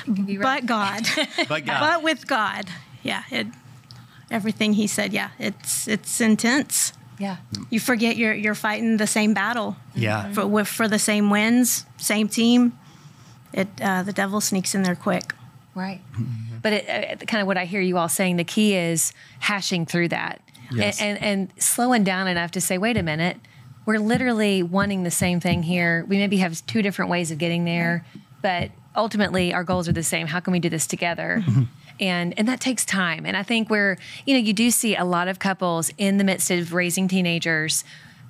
Be 0.05 0.37
right. 0.37 0.61
but 0.61 0.65
God. 0.67 1.03
but 1.49 1.65
God. 1.65 1.79
but 1.79 2.03
with 2.03 2.27
God, 2.27 2.65
yeah, 3.01 3.23
it, 3.31 3.47
everything 4.29 4.73
He 4.73 4.85
said, 4.87 5.11
yeah, 5.11 5.31
it's 5.39 5.87
it's 5.87 6.21
intense. 6.21 6.93
yeah. 7.17 7.37
You 7.71 7.79
forget 7.79 8.15
you're 8.15 8.33
you're 8.35 8.53
fighting 8.55 8.97
the 8.97 9.07
same 9.07 9.33
battle 9.33 9.75
yeah 9.95 10.31
for 10.33 10.45
with, 10.45 10.67
for 10.67 10.87
the 10.87 10.99
same 10.99 11.31
wins, 11.31 11.85
same 11.97 12.27
team. 12.29 12.77
It 13.51 13.67
uh, 13.81 14.03
the 14.03 14.13
devil 14.13 14.39
sneaks 14.39 14.75
in 14.75 14.83
there 14.83 14.95
quick. 14.95 15.33
Right. 15.73 16.01
But 16.65 16.73
it, 16.73 17.21
uh, 17.21 17.25
kind 17.27 17.41
of 17.41 17.47
what 17.47 17.57
I 17.59 17.65
hear 17.65 17.79
you 17.79 17.99
all 17.99 18.09
saying, 18.09 18.37
the 18.37 18.43
key 18.43 18.73
is 18.75 19.13
hashing 19.39 19.85
through 19.85 20.07
that 20.07 20.41
Yes. 20.71 20.99
and, 20.99 21.19
and, 21.19 21.51
and 21.51 21.63
slowing 21.63 22.03
down 22.03 22.27
enough 22.27 22.49
to 22.51 22.59
say, 22.61 22.79
wait 22.79 22.97
a 22.97 23.03
minute, 23.03 23.37
we're 23.85 23.99
literally 23.99 24.63
wanting 24.63 25.03
the 25.03 25.11
same 25.11 25.39
thing 25.39 25.61
here. 25.61 26.03
We 26.09 26.17
maybe 26.17 26.37
have 26.37 26.65
two 26.65 26.81
different 26.81 27.11
ways 27.11 27.29
of 27.29 27.37
getting 27.37 27.65
there, 27.65 28.03
but 28.41 28.71
ultimately 28.95 29.53
our 29.53 29.63
goals 29.63 29.87
are 29.87 29.91
the 29.91 30.01
same. 30.01 30.25
How 30.25 30.39
can 30.39 30.53
we 30.53 30.59
do 30.59 30.69
this 30.69 30.87
together? 30.87 31.43
And, 31.99 32.33
and 32.35 32.47
that 32.47 32.61
takes 32.61 32.83
time. 32.83 33.27
And 33.27 33.37
I 33.37 33.43
think 33.43 33.69
where, 33.69 33.99
you 34.25 34.33
know, 34.33 34.39
you 34.39 34.51
do 34.53 34.71
see 34.71 34.95
a 34.95 35.05
lot 35.05 35.27
of 35.27 35.37
couples 35.37 35.91
in 35.99 36.17
the 36.17 36.23
midst 36.23 36.49
of 36.49 36.73
raising 36.73 37.07
teenagers 37.07 37.83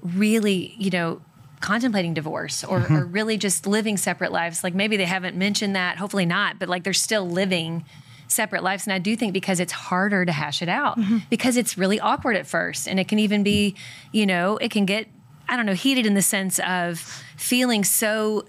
really, 0.03 0.75
you 0.77 0.89
know, 0.89 1.21
contemplating 1.61 2.13
divorce 2.13 2.65
or, 2.65 2.85
or 2.91 3.05
really 3.05 3.37
just 3.37 3.65
living 3.65 3.95
separate 3.95 4.33
lives. 4.33 4.61
Like 4.61 4.75
maybe 4.75 4.97
they 4.97 5.05
haven't 5.05 5.37
mentioned 5.37 5.73
that, 5.77 5.97
hopefully 5.97 6.25
not, 6.25 6.59
but 6.59 6.67
like 6.67 6.83
they're 6.83 6.91
still 6.93 7.25
living 7.27 7.85
separate 8.27 8.63
lives. 8.63 8.85
And 8.85 8.93
I 8.93 8.99
do 8.99 9.15
think 9.15 9.33
because 9.33 9.59
it's 9.59 9.71
harder 9.71 10.25
to 10.25 10.31
hash 10.31 10.61
it 10.61 10.69
out, 10.69 10.97
mm-hmm. 10.97 11.19
because 11.29 11.57
it's 11.57 11.77
really 11.77 11.99
awkward 11.99 12.35
at 12.35 12.47
first. 12.47 12.87
And 12.87 12.99
it 12.99 13.07
can 13.07 13.19
even 13.19 13.43
be, 13.43 13.75
you 14.11 14.25
know, 14.25 14.57
it 14.57 14.71
can 14.71 14.85
get, 14.85 15.07
I 15.47 15.55
don't 15.55 15.65
know, 15.65 15.73
heated 15.73 16.05
in 16.05 16.13
the 16.13 16.21
sense 16.21 16.59
of 16.59 16.99
feeling 17.37 17.83
so 17.83 18.45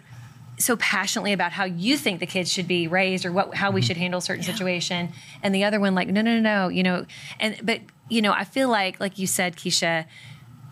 so 0.58 0.76
passionately 0.76 1.32
about 1.32 1.52
how 1.52 1.64
you 1.64 1.98
think 1.98 2.20
the 2.20 2.26
kids 2.26 2.50
should 2.50 2.66
be 2.66 2.88
raised 2.88 3.26
or 3.26 3.32
what 3.32 3.54
how 3.54 3.70
we 3.70 3.80
mm-hmm. 3.80 3.88
should 3.88 3.96
handle 3.96 4.18
a 4.18 4.22
certain 4.22 4.42
situation 4.42 5.12
and 5.42 5.54
the 5.54 5.64
other 5.64 5.78
one 5.78 5.94
like 5.94 6.08
no 6.08 6.22
no 6.22 6.34
no 6.34 6.40
no 6.40 6.68
you 6.68 6.82
know 6.82 7.04
and 7.38 7.58
but 7.62 7.80
you 8.08 8.22
know 8.22 8.32
i 8.32 8.42
feel 8.42 8.68
like 8.68 8.98
like 8.98 9.18
you 9.18 9.26
said 9.26 9.54
keisha 9.56 10.06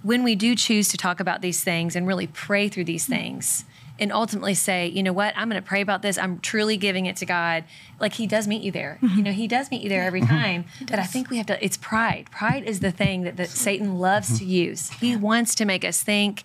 when 0.02 0.22
we 0.22 0.34
do 0.34 0.54
choose 0.54 0.88
to 0.88 0.96
talk 0.96 1.20
about 1.20 1.42
these 1.42 1.62
things 1.62 1.94
and 1.96 2.06
really 2.06 2.26
pray 2.26 2.68
through 2.68 2.84
these 2.84 3.04
mm-hmm. 3.04 3.14
things 3.14 3.64
and 3.98 4.12
ultimately 4.12 4.54
say 4.54 4.88
you 4.88 5.02
know 5.02 5.12
what? 5.12 5.34
I'm 5.36 5.48
going 5.48 5.60
to 5.62 5.66
pray 5.66 5.80
about 5.80 6.02
this. 6.02 6.18
I'm 6.18 6.40
truly 6.40 6.76
giving 6.76 7.06
it 7.06 7.16
to 7.16 7.26
god. 7.26 7.64
Like 8.00 8.14
he 8.14 8.26
does 8.26 8.46
meet 8.48 8.62
you 8.62 8.72
there. 8.72 8.98
Mm-hmm. 9.02 9.16
You 9.16 9.22
know 9.24 9.32
he 9.32 9.46
does 9.48 9.70
meet 9.70 9.82
you 9.82 9.88
there 9.88 10.04
every 10.04 10.20
mm-hmm. 10.20 10.30
time. 10.30 10.64
But 10.88 10.98
i 10.98 11.04
think 11.04 11.30
we 11.30 11.36
have 11.38 11.46
to 11.46 11.64
it's 11.64 11.76
pride. 11.76 12.28
Pride 12.30 12.64
is 12.64 12.80
the 12.80 12.90
thing 12.90 13.22
that, 13.22 13.36
that 13.36 13.48
satan 13.48 13.98
loves 13.98 14.38
to 14.38 14.44
mm-hmm. 14.44 14.50
use. 14.50 14.90
He 14.90 15.16
wants 15.16 15.54
to 15.56 15.64
make 15.64 15.84
us 15.84 16.02
think 16.02 16.44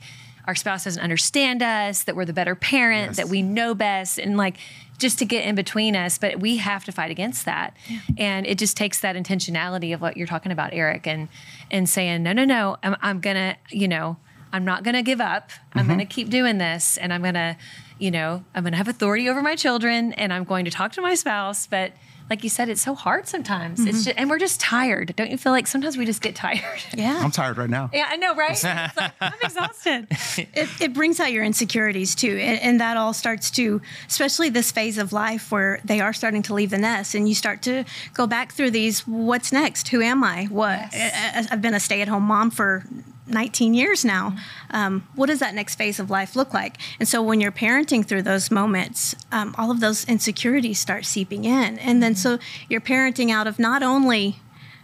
our 0.50 0.56
spouse 0.56 0.86
doesn't 0.86 1.04
understand 1.04 1.62
us, 1.62 2.04
that 2.04 2.16
we're 2.16 2.26
the 2.26 2.34
better 2.34 2.56
parent, 2.56 3.10
Yes. 3.10 3.18
that 3.18 3.30
we 3.30 3.44
know 3.44 3.76
best, 3.76 4.18
and 4.18 4.36
like 4.36 4.58
just 4.98 5.20
to 5.20 5.26
get 5.26 5.46
in 5.46 5.54
between 5.54 5.96
us. 5.96 6.18
But 6.18 6.40
we 6.40 6.58
have 6.58 6.84
to 6.86 6.92
fight 6.92 7.12
against 7.12 7.46
that. 7.46 7.78
And 8.18 8.48
it 8.48 8.58
just 8.58 8.76
takes 8.76 9.00
that 9.02 9.16
intentionality 9.16 9.94
of 9.94 10.02
what 10.02 10.18
you're 10.18 10.26
talking 10.26 10.52
about, 10.52 10.74
Eric, 10.74 11.06
and 11.06 11.28
and 11.70 11.88
saying, 11.88 12.24
no, 12.24 12.34
no, 12.34 12.46
no, 12.46 12.78
I'm, 12.82 12.96
I'm 13.02 13.20
gonna, 13.20 13.58
you 13.70 13.88
know, 13.88 14.18
I'm 14.52 14.66
not 14.66 14.84
gonna 14.84 15.04
give 15.04 15.22
up. 15.22 15.52
I'm 15.74 15.88
gonna 15.88 16.04
mm-hmm. 16.04 16.10
keep 16.10 16.30
doing 16.30 16.58
this, 16.58 16.98
and 16.98 17.14
I'm 17.14 17.22
gonna, 17.22 17.58
you 17.98 18.12
know, 18.12 18.44
I'm 18.56 18.64
gonna 18.64 18.78
have 18.78 18.88
authority 18.88 19.30
over 19.30 19.42
my 19.42 19.56
children, 19.56 20.14
and 20.14 20.34
I'm 20.34 20.44
going 20.44 20.66
to 20.66 20.72
talk 20.72 20.92
to 20.94 21.02
my 21.02 21.16
spouse, 21.16 21.68
but 21.68 21.94
like 22.30 22.44
you 22.44 22.50
said, 22.50 22.70
it's 22.70 22.82
so 22.82 22.94
hard 22.94 23.28
sometimes. 23.28 23.80
It's 23.80 23.90
mm-hmm. 23.90 24.04
just, 24.04 24.18
and 24.18 24.30
we're 24.30 24.38
just 24.38 24.60
tired. 24.60 25.16
Don't 25.16 25.32
you 25.32 25.38
feel 25.38 25.52
like 25.52 25.66
sometimes 25.66 25.98
we 25.98 26.06
just 26.06 26.22
get 26.22 26.36
tired? 26.36 26.60
Yeah. 27.00 27.20
I'm 27.24 27.32
tired 27.32 27.58
right 27.58 27.70
now. 27.70 27.90
yeah, 27.94 28.08
I 28.10 28.18
know, 28.18 28.36
right? 28.36 28.62
Like, 28.62 29.14
I'm 29.22 29.34
exhausted. 29.42 30.08
it, 30.38 30.82
it 30.82 30.94
brings 30.94 31.20
out 31.20 31.32
your 31.32 31.46
insecurities 31.46 32.14
too 32.14 32.38
and, 32.38 32.60
and 32.60 32.82
that 32.82 32.98
all 32.98 33.14
starts 33.14 33.50
to 33.52 33.82
especially 34.08 34.50
this 34.50 34.72
phase 34.72 34.98
of 34.98 35.14
life 35.14 35.52
where 35.52 35.80
they 35.86 36.02
are 36.02 36.12
starting 36.12 36.42
to 36.44 36.54
leave 36.54 36.72
the 36.72 36.78
nest 36.78 37.16
and 37.16 37.30
you 37.30 37.36
start 37.36 37.62
to 37.62 37.86
go 38.14 38.28
back 38.28 38.52
through 38.52 38.72
these 38.72 39.08
what's 39.08 39.54
next 39.54 39.88
who 39.90 40.02
am 40.02 40.24
i 40.24 40.46
what 40.46 40.80
I, 40.94 41.48
i've 41.52 41.62
been 41.62 41.74
a 41.74 41.80
stay-at-home 41.80 42.24
mom 42.24 42.52
for 42.52 42.84
19 43.30 43.74
years 43.74 44.04
now 44.04 44.36
um, 44.72 45.08
what 45.16 45.28
does 45.28 45.40
that 45.40 45.54
next 45.54 45.76
phase 45.76 46.00
of 46.00 46.10
life 46.10 46.36
look 46.36 46.54
like 46.54 46.78
and 47.00 47.08
so 47.08 47.22
when 47.22 47.40
you're 47.42 47.52
parenting 47.52 48.06
through 48.06 48.22
those 48.22 48.52
moments 48.52 49.16
um, 49.32 49.54
all 49.58 49.72
of 49.72 49.80
those 49.80 50.06
insecurities 50.06 50.80
start 50.80 51.06
seeping 51.06 51.46
in 51.46 51.78
and 51.80 52.02
then 52.02 52.16
so 52.16 52.38
you're 52.68 52.82
parenting 52.82 53.32
out 53.32 53.48
of 53.48 53.60
not 53.60 53.84
only 53.84 54.38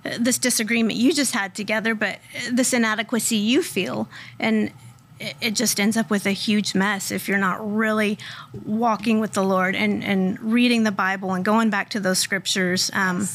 uh, 0.06 0.18
this 0.20 0.38
disagreement 0.38 0.98
you 0.98 1.12
just 1.14 1.34
had 1.34 1.56
together, 1.56 1.96
but 1.96 2.16
uh, 2.36 2.52
this 2.52 2.74
inadequacy 2.74 3.38
you 3.38 3.64
feel. 3.64 4.08
And 4.40 4.72
it, 5.20 5.36
it 5.42 5.52
just 5.52 5.80
ends 5.80 5.98
up 5.98 6.10
with 6.10 6.26
a 6.26 6.32
huge 6.32 6.76
mess 6.76 7.12
if 7.12 7.28
you're 7.28 7.40
not 7.40 7.58
really 7.76 8.20
walking 8.66 9.20
with 9.20 9.34
the 9.34 9.44
Lord 9.44 9.76
and, 9.76 10.04
and 10.04 10.40
reading 10.40 10.84
the 10.84 10.92
Bible 10.92 11.34
and 11.34 11.44
going 11.44 11.70
back 11.70 11.90
to 11.90 12.00
those 12.00 12.20
scriptures 12.20 12.92
um, 12.94 13.28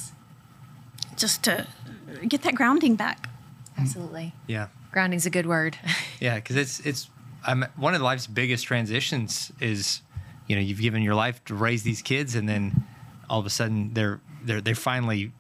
just 1.17 1.43
to 1.45 1.67
get 2.29 2.43
that 2.43 2.55
grounding 2.55 2.95
back. 2.95 3.29
Absolutely. 3.77 4.33
Yeah. 4.47 4.69
Grounding's 4.93 5.27
a 5.27 5.31
good 5.31 5.47
word. 5.47 5.77
Yeah, 6.21 6.35
because 6.35 6.57
it's 6.57 6.81
it's 6.81 7.09
I'm 7.47 7.65
one 7.77 7.95
of 7.95 8.03
life's 8.03 8.27
biggest 8.27 8.67
transitions 8.67 9.51
is, 9.59 10.03
you 10.47 10.55
know, 10.55 10.61
you've 10.61 10.83
given 10.83 11.01
your 11.01 11.15
life 11.15 11.43
to 11.47 11.55
raise 11.55 11.83
these 11.83 12.03
kids, 12.03 12.35
and 12.35 12.47
then 12.47 12.85
all 13.31 13.41
of 13.41 13.47
a 13.47 13.51
sudden 13.51 13.95
they're 13.95 14.21
they're 14.45 14.61
they're 14.61 14.75
finally 14.75 15.33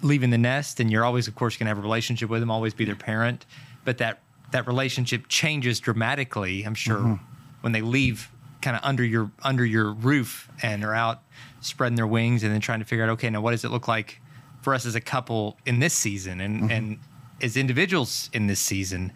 leaving 0.00 0.30
the 0.30 0.38
nest, 0.38 0.80
and 0.80 0.90
you're 0.90 1.04
always, 1.04 1.28
of 1.28 1.34
course, 1.34 1.58
going 1.58 1.66
to 1.66 1.68
have 1.68 1.78
a 1.78 1.82
relationship 1.82 2.30
with 2.30 2.40
them, 2.40 2.50
always 2.50 2.72
be 2.72 2.86
their 2.86 2.96
parent, 2.96 3.44
but 3.84 3.98
that 3.98 4.20
that 4.52 4.66
relationship 4.66 5.28
changes 5.28 5.78
dramatically. 5.80 6.62
I'm 6.62 6.74
sure 6.74 6.96
mm-hmm. 6.96 7.24
when 7.60 7.72
they 7.72 7.82
leave, 7.82 8.30
kind 8.62 8.76
of 8.76 8.82
under 8.82 9.04
your 9.04 9.30
under 9.42 9.64
your 9.64 9.92
roof, 9.92 10.50
and 10.62 10.84
are 10.84 10.94
out 10.94 11.22
spreading 11.60 11.96
their 11.96 12.06
wings, 12.06 12.42
and 12.42 12.52
then 12.52 12.60
trying 12.60 12.78
to 12.78 12.86
figure 12.86 13.04
out, 13.04 13.10
okay, 13.10 13.28
now 13.28 13.42
what 13.42 13.50
does 13.50 13.64
it 13.64 13.70
look 13.70 13.88
like 13.88 14.20
for 14.62 14.72
us 14.72 14.86
as 14.86 14.94
a 14.94 15.00
couple 15.00 15.58
in 15.66 15.80
this 15.80 15.94
season, 15.94 16.40
and 16.40 16.62
mm-hmm. 16.62 16.70
and 16.70 16.98
as 17.40 17.56
individuals 17.56 18.30
in 18.32 18.46
this 18.46 18.60
season, 18.60 19.12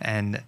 and 0.00 0.42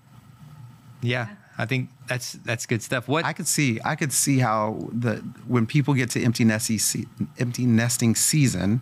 yeah, 1.03 1.29
I 1.59 1.67
think 1.67 1.91
that's 2.09 2.33
that's 2.33 2.67
good 2.67 2.83
stuff. 2.83 3.09
What 3.09 3.25
I 3.25 3.33
could 3.33 3.47
see, 3.47 3.81
I 3.85 3.97
could 3.97 4.13
see 4.13 4.39
how 4.39 4.89
the 4.93 5.17
when 5.47 5.67
people 5.67 5.95
get 5.95 6.11
to 6.11 6.23
empty 6.23 6.45
nesting, 6.45 7.07
empty 7.39 7.67
nesting 7.67 8.15
season, 8.15 8.81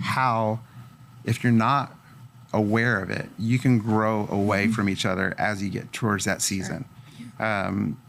how 0.00 0.60
if 1.24 1.42
you're 1.42 1.52
not 1.52 1.94
aware 2.52 3.00
of 3.00 3.10
it, 3.10 3.28
you 3.38 3.58
can 3.58 3.78
grow 3.78 4.26
away 4.30 4.68
from 4.68 4.88
each 4.88 5.06
other 5.06 5.34
as 5.38 5.62
you 5.62 5.70
get 5.70 5.92
towards 5.92 6.24
that 6.24 6.42
season. 6.42 6.84
Um, 7.38 8.00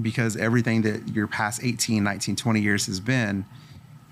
because 0.00 0.36
everything 0.36 0.82
that 0.82 1.08
your 1.08 1.26
past 1.26 1.62
18, 1.64 2.04
19, 2.04 2.36
20 2.36 2.60
years 2.60 2.86
has 2.86 3.00
been 3.00 3.44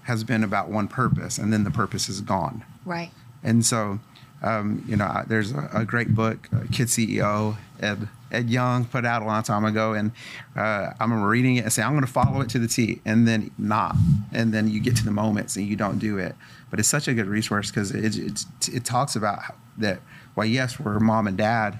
has 0.03 0.25
been 0.25 0.43
about 0.43 0.71
one 0.71 0.89
purpose, 0.89 1.39
and 1.39 1.53
then 1.53 1.65
the 1.65 1.71
purpose 1.71 2.09
is 2.09 2.23
gone. 2.23 2.65
Right. 2.85 3.11
And 3.43 3.65
so, 3.65 4.01
um, 4.43 4.85
you 4.87 4.97
know, 4.97 5.05
I- 5.07 5.25
there's 5.27 5.53
a, 5.53 5.69
a 5.75 5.85
great 5.85 6.15
book, 6.15 6.49
uh, 6.55 6.61
Kid 6.73 6.89
CEO, 6.89 7.57
Ed, 7.81 8.09
Ed 8.31 8.51
Young 8.51 8.85
put 8.85 9.05
out 9.05 9.23
a 9.23 9.25
long 9.25 9.43
time 9.43 9.65
ago. 9.65 9.95
And 9.95 10.13
uh, 10.57 10.91
I'm 11.01 11.23
reading 11.23 11.57
it 11.57 11.65
and 11.65 11.73
say 11.73 11.83
I'm 11.83 11.93
going 11.93 12.05
to 12.05 12.11
follow 12.13 12.41
it 12.41 12.49
to 12.51 12.59
the 12.59 12.69
T, 12.69 13.01
and 13.05 13.27
then 13.27 13.51
not. 13.59 13.97
And 14.33 14.53
then 14.53 14.69
you 14.69 14.81
get 14.81 14.97
to 14.97 15.05
the 15.05 15.11
moments 15.11 15.57
and 15.57 15.67
you 15.67 15.77
don't 15.77 15.99
do 15.99 16.19
it. 16.19 16.35
But 16.71 16.79
it's 16.79 16.89
such 16.89 17.09
a 17.09 17.15
good 17.15 17.27
resource 17.27 17.71
because 17.71 17.91
it, 17.93 18.17
it's, 18.19 18.47
it 18.69 18.85
talks 18.85 19.17
about 19.17 19.41
that, 19.79 20.01
well, 20.37 20.47
yes, 20.47 20.79
we're 20.79 20.99
mom 20.99 21.27
and 21.27 21.37
dad. 21.37 21.79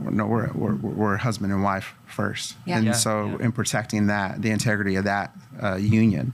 No, 0.00 0.26
we're, 0.26 0.50
we're, 0.52 0.74
we're 0.74 1.16
husband 1.18 1.52
and 1.52 1.62
wife 1.62 1.94
first. 2.06 2.56
Yeah. 2.66 2.78
And 2.78 2.86
Yeah, 2.86 2.92
so, 2.92 3.26
yeah. 3.26 3.44
in 3.46 3.52
protecting 3.52 4.08
that, 4.08 4.42
the 4.42 4.50
integrity 4.50 4.96
of 4.96 5.04
that 5.04 5.32
uh, 5.62 5.76
union. 5.76 6.32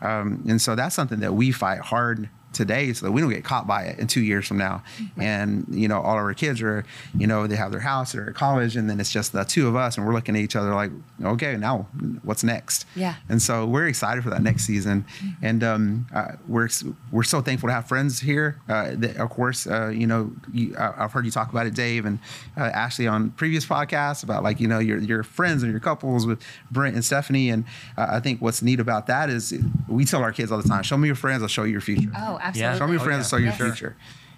Um, 0.00 0.42
and 0.48 0.60
so 0.60 0.74
that's 0.74 0.94
something 0.96 1.20
that 1.20 1.34
we 1.34 1.52
fight 1.52 1.80
hard 1.80 2.28
today 2.52 2.92
so 2.92 3.06
that 3.06 3.12
we 3.12 3.20
don't 3.20 3.30
get 3.30 3.44
caught 3.44 3.66
by 3.66 3.82
it 3.84 3.98
in 3.98 4.06
two 4.06 4.22
years 4.22 4.46
from 4.46 4.58
now. 4.58 4.82
And, 5.16 5.66
you 5.70 5.88
know, 5.88 6.00
all 6.00 6.18
of 6.18 6.24
our 6.24 6.34
kids 6.34 6.60
are, 6.62 6.84
you 7.16 7.26
know, 7.26 7.46
they 7.46 7.56
have 7.56 7.70
their 7.70 7.80
house, 7.80 8.12
they're 8.12 8.28
at 8.30 8.34
college, 8.34 8.76
and 8.76 8.88
then 8.88 9.00
it's 9.00 9.10
just 9.12 9.32
the 9.32 9.44
two 9.44 9.68
of 9.68 9.76
us, 9.76 9.96
and 9.96 10.06
we're 10.06 10.12
looking 10.12 10.36
at 10.36 10.42
each 10.42 10.56
other 10.56 10.74
like, 10.74 10.90
okay, 11.22 11.56
now 11.56 11.86
what's 12.22 12.44
next? 12.44 12.86
Yeah. 12.94 13.14
And 13.28 13.40
so 13.40 13.66
we're 13.66 13.86
excited 13.86 14.22
for 14.22 14.30
that 14.30 14.42
next 14.42 14.64
season. 14.64 15.04
And 15.40 15.62
um, 15.64 16.06
uh, 16.14 16.32
we're, 16.46 16.68
we're 17.10 17.22
so 17.22 17.40
thankful 17.40 17.68
to 17.68 17.72
have 17.72 17.88
friends 17.88 18.20
here. 18.20 18.60
Uh, 18.68 18.92
that, 18.96 19.16
of 19.16 19.30
course, 19.30 19.66
uh, 19.66 19.88
you 19.88 20.06
know, 20.06 20.32
you, 20.52 20.74
I- 20.76 21.04
I've 21.04 21.12
heard 21.12 21.24
you 21.24 21.30
talk 21.30 21.50
about 21.50 21.66
it, 21.66 21.74
Dave, 21.74 22.04
and 22.06 22.18
uh, 22.56 22.62
Ashley 22.64 23.06
on 23.06 23.30
previous 23.32 23.66
podcasts 23.66 24.22
about 24.22 24.42
like, 24.42 24.60
you 24.60 24.68
know, 24.68 24.78
your, 24.78 24.98
your 24.98 25.22
friends 25.22 25.62
and 25.62 25.70
your 25.72 25.80
couples 25.80 26.26
with 26.26 26.42
Brent 26.70 26.94
and 26.94 27.04
Stephanie. 27.04 27.50
And 27.50 27.64
uh, 27.96 28.06
I 28.10 28.20
think 28.20 28.40
what's 28.40 28.62
neat 28.62 28.80
about 28.80 29.06
that 29.06 29.30
is 29.30 29.54
we 29.88 30.04
tell 30.04 30.22
our 30.22 30.32
kids 30.32 30.52
all 30.52 30.60
the 30.60 30.68
time, 30.68 30.82
show 30.82 30.96
me 30.96 31.08
your 31.08 31.16
friends, 31.16 31.42
I'll 31.42 31.48
show 31.48 31.64
you 31.64 31.72
your 31.72 31.80
future. 31.80 32.10
Oh, 32.16 32.38
Yeah. 32.42 32.48
absolutely. 32.72 32.78
Show 32.78 32.86
me 32.86 32.92
your 32.92 33.00
Oh, 33.00 33.04
friends, 33.04 33.18
yeah. 33.18 33.24
I'll 33.24 33.28
show 33.30 33.36
you 33.36 33.44
your 33.44 33.52
Yes. 33.68 33.78
future. 33.78 33.96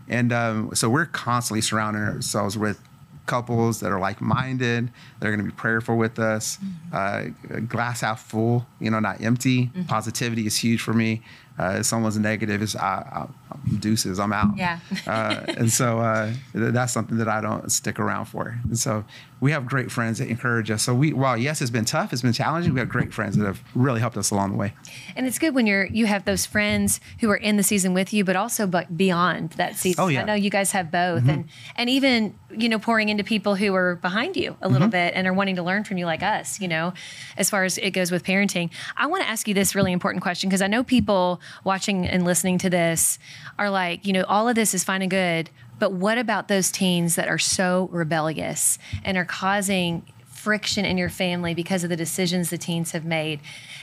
And 0.09 0.33
um, 0.33 0.71
so 0.75 0.88
we're 0.90 1.07
constantly 1.07 1.61
surrounding 1.62 2.03
ourselves 2.03 2.59
with 2.59 2.81
couples 3.27 3.81
that 3.81 3.90
are 3.90 3.99
like-minded. 3.99 4.90
They're 5.19 5.31
going 5.31 5.38
to 5.40 5.51
be 5.51 5.57
prayerful 5.57 5.97
with 5.97 6.19
us. 6.19 6.59
Mm-hmm. 6.93 7.55
Uh, 7.57 7.59
glass 7.61 8.03
half 8.03 8.23
full, 8.23 8.67
you 8.81 8.90
know, 8.90 9.01
not 9.01 9.23
empty. 9.23 9.71
Positivity 9.88 10.47
is 10.47 10.57
huge 10.59 10.83
for 10.83 10.93
me. 10.93 11.23
Uh, 11.59 11.77
if 11.79 11.87
someone's 11.87 12.19
negative, 12.19 12.62
it's 12.62 12.75
I, 12.75 13.29
I, 13.29 13.79
deuces, 13.79 14.19
I'm 14.19 14.33
out. 14.33 14.57
Yeah. 14.57 14.81
uh, 15.07 15.45
and 15.49 15.71
so 15.71 16.01
uh, 16.01 16.33
that's 16.53 16.93
something 16.93 17.19
that 17.19 17.29
I 17.29 17.40
don't 17.40 17.71
stick 17.71 18.01
around 18.01 18.27
for. 18.27 18.59
And 18.64 18.79
so 18.79 19.05
we 19.40 19.53
have 19.53 19.67
great 19.67 19.93
friends 19.93 20.19
that 20.19 20.29
encourage 20.29 20.71
us. 20.71 20.83
So 20.83 20.95
we, 20.95 21.12
while 21.12 21.37
yes, 21.37 21.61
it's 21.61 21.71
been 21.71 21.85
tough, 21.85 22.12
it's 22.12 22.23
been 22.23 22.33
challenging. 22.33 22.73
We 22.73 22.81
have 22.81 22.88
great 22.88 23.12
friends 23.12 23.37
that 23.37 23.45
have 23.45 23.62
really 23.75 24.01
helped 24.01 24.17
us 24.17 24.31
along 24.31 24.53
the 24.53 24.57
way. 24.57 24.73
And 25.17 25.27
it's 25.27 25.38
good 25.38 25.55
when 25.55 25.67
you're 25.67 25.85
you 25.87 26.07
have 26.07 26.25
those 26.25 26.47
friends 26.47 26.99
who 27.21 27.31
are 27.31 27.37
in 27.37 27.57
the 27.57 27.62
season 27.62 27.95
with 27.95 28.12
you, 28.12 28.25
but 28.25 28.37
also 28.37 28.67
but 28.67 28.97
beyond 28.97 29.51
that 29.51 29.77
season. 29.77 30.03
Oh, 30.03 30.09
yeah. 30.09 30.23
I 30.23 30.25
know 30.25 30.35
you 30.35 30.51
guys 30.51 30.73
have 30.73 30.90
both, 30.90 31.29
and 31.29 31.45
and 31.77 31.90
even 31.90 32.35
you 32.51 32.69
know 32.69 32.79
pouring 32.79 33.11
into 33.11 33.23
people 33.23 33.55
who 33.55 33.75
are 33.75 33.97
behind 33.97 34.37
you 34.37 34.57
a 34.62 34.69
little 34.69 34.88
bit 34.88 35.12
and 35.14 35.27
are 35.27 35.33
wanting 35.33 35.57
to 35.57 35.62
learn 35.62 35.85
from 35.85 35.99
you, 35.99 36.07
like 36.07 36.23
us. 36.23 36.59
You 36.59 36.69
know, 36.69 36.95
as 37.37 37.51
far 37.51 37.64
as 37.64 37.77
it 37.79 37.90
goes 37.90 38.11
with 38.11 38.25
parenting, 38.25 38.71
I 38.97 39.07
want 39.07 39.23
to 39.23 39.29
ask 39.29 39.47
you 39.47 39.55
this 39.55 39.75
really 39.75 39.93
important 39.93 40.23
question 40.23 40.49
because 40.49 40.62
I 40.62 40.69
know 40.69 40.83
people 40.83 41.40
watching 41.64 42.07
and 42.07 42.24
listening 42.24 42.59
to 42.59 42.70
this 42.70 43.18
are 43.59 43.70
like, 43.70 44.07
you 44.07 44.12
know, 44.12 44.24
all 44.24 44.48
of 44.48 44.54
this 44.54 44.74
is 44.74 44.85
fine 44.85 45.02
and 45.02 45.11
good, 45.11 45.50
but 45.78 45.92
what 45.92 46.18
about 46.18 46.48
those 46.48 46.70
teens 46.70 47.16
that 47.16 47.28
are 47.28 47.38
so 47.38 47.88
rebellious 47.92 48.78
and 49.04 49.16
are 49.16 49.24
causing 49.24 50.04
friction 50.44 50.85
in 50.85 50.98
your 50.98 51.09
family 51.09 51.54
because 51.54 51.85
of 51.85 51.90
the 51.90 51.96
decisions 51.96 52.50
the 52.50 52.59
teens 52.59 52.92
have 52.92 53.04
made. 53.04 53.40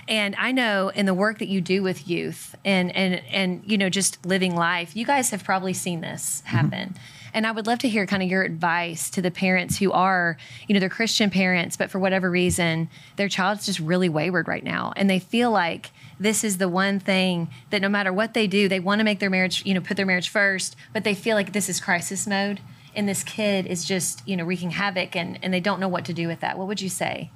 And 0.08 0.36
I 0.38 0.52
know 0.52 0.90
in 0.90 1.08
the 1.08 1.14
work 1.14 1.40
that 1.40 1.48
you 1.48 1.60
do 1.60 1.82
with 1.82 2.08
youth 2.08 2.56
and 2.64 2.96
and 2.96 3.16
and 3.32 3.64
you 3.66 3.80
know 3.80 3.90
just 3.90 4.24
living 4.28 4.56
life, 4.56 4.96
you 4.96 5.04
guys 5.04 5.32
have 5.32 5.44
probably 5.44 5.74
seen 5.74 6.02
this 6.02 6.44
mm-hmm. 6.46 6.58
happen. 6.58 6.96
And 7.34 7.48
I 7.48 7.52
would 7.52 7.68
love 7.68 7.80
to 7.80 7.90
hear 7.90 8.06
kind 8.06 8.22
of 8.24 8.30
your 8.30 8.44
advice 8.44 9.10
to 9.12 9.22
the 9.22 9.32
parents 9.32 9.78
who 9.78 9.92
are, 9.92 10.38
you 10.68 10.74
know, 10.74 10.80
they're 10.80 10.90
Christian 10.90 11.30
parents, 11.30 11.78
but 11.78 11.90
for 11.90 12.00
whatever 12.00 12.30
reason, 12.30 12.90
their 13.16 13.30
child's 13.30 13.66
just 13.66 13.80
really 13.80 14.10
wayward 14.10 14.48
right 14.48 14.64
now. 14.64 14.94
And 14.96 15.10
they 15.10 15.20
feel 15.20 15.52
like 15.52 15.92
this 16.20 16.44
is 16.44 16.58
the 16.58 16.70
one 16.70 17.00
thing 17.00 17.50
that 17.70 17.82
no 17.82 17.90
matter 17.90 18.12
what 18.12 18.34
they 18.34 18.48
do, 18.48 18.68
they 18.68 18.80
want 18.80 19.00
to 19.00 19.06
make 19.06 19.20
their 19.20 19.30
marriage, 19.30 19.66
you 19.66 19.74
know, 19.74 19.82
put 19.82 19.98
their 19.98 20.06
marriage 20.06 20.30
first, 20.30 20.76
but 20.94 21.04
they 21.04 21.14
feel 21.14 21.36
like 21.36 21.54
this 21.54 21.70
is 21.70 21.80
crisis 21.80 22.28
mode. 22.28 22.60
And 22.94 23.08
this 23.08 23.24
kid 23.24 23.68
is 23.68 23.86
just 23.86 24.28
you 24.28 24.36
know 24.36 24.44
wreaking 24.44 24.72
havoc 24.72 25.16
and, 25.16 25.40
and 25.42 25.54
they 25.54 25.62
don't 25.62 25.80
know 25.80 25.88
what 25.88 26.04
to 26.06 26.14
do 26.14 26.28
with 26.28 26.42
that. 26.42 26.58
What 26.58 26.68
would 26.68 26.82
you 26.82 26.90
say 26.90 27.32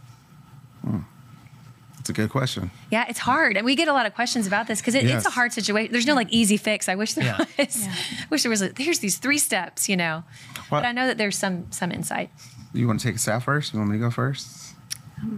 hmm. 0.82 1.00
It's 2.06 2.10
a 2.12 2.14
good 2.14 2.30
question. 2.30 2.70
yeah 2.92 3.06
it's 3.10 3.18
hard 3.18 3.58
and 3.58 3.66
we 3.66 3.74
get 3.76 3.88
a 3.88 3.94
lot 3.94 4.06
of 4.06 4.14
questions 4.14 4.46
about 4.46 4.68
this 4.68 4.80
because 4.80 4.94
it, 4.94 5.06
it's 5.06 5.26
a 5.26 5.32
hard 5.32 5.52
situation 5.52 5.92
there's 5.92 6.06
no 6.06 6.14
like 6.14 6.30
easy 6.32 6.56
fix 6.58 6.88
i 6.88 6.94
wish 6.94 7.14
there 7.16 7.26
Yeah. 7.26 7.46
was 7.58 7.88
wish 8.30 8.44
there 8.44 8.52
was 8.52 8.62
a, 8.62 8.70
here's 8.78 9.00
these 9.00 9.18
three 9.18 9.40
steps 9.40 9.90
you 9.90 9.98
know 9.98 10.24
Well- 10.70 10.82
but 10.82 10.86
i 10.86 10.92
know 10.92 11.08
that 11.08 11.18
there's 11.18 11.36
some 11.36 11.66
some 11.72 11.92
insight 11.92 12.30
You 12.74 12.86
want 12.88 13.00
to 13.00 13.08
take 13.08 13.16
a 13.16 13.20
stab 13.20 13.42
first? 13.42 13.74
You 13.74 13.80
want 13.80 13.90
me 13.92 13.98
to 13.98 14.04
go 14.04 14.12
first? 14.12 14.76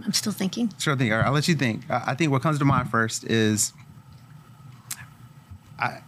I'm 0.04 0.12
still 0.12 0.32
thinking. 0.32 0.72
Sure 0.78 0.94
thing. 0.96 1.10
All 1.12 1.18
right, 1.18 1.26
I'll 1.28 1.32
let 1.32 1.46
you 1.48 1.54
think. 1.54 1.88
I 1.88 2.02
I 2.10 2.14
think 2.16 2.32
what 2.32 2.42
comes 2.42 2.58
to 2.58 2.64
mind 2.64 2.90
first 2.90 3.24
is, 3.24 3.72
I, 5.78 5.98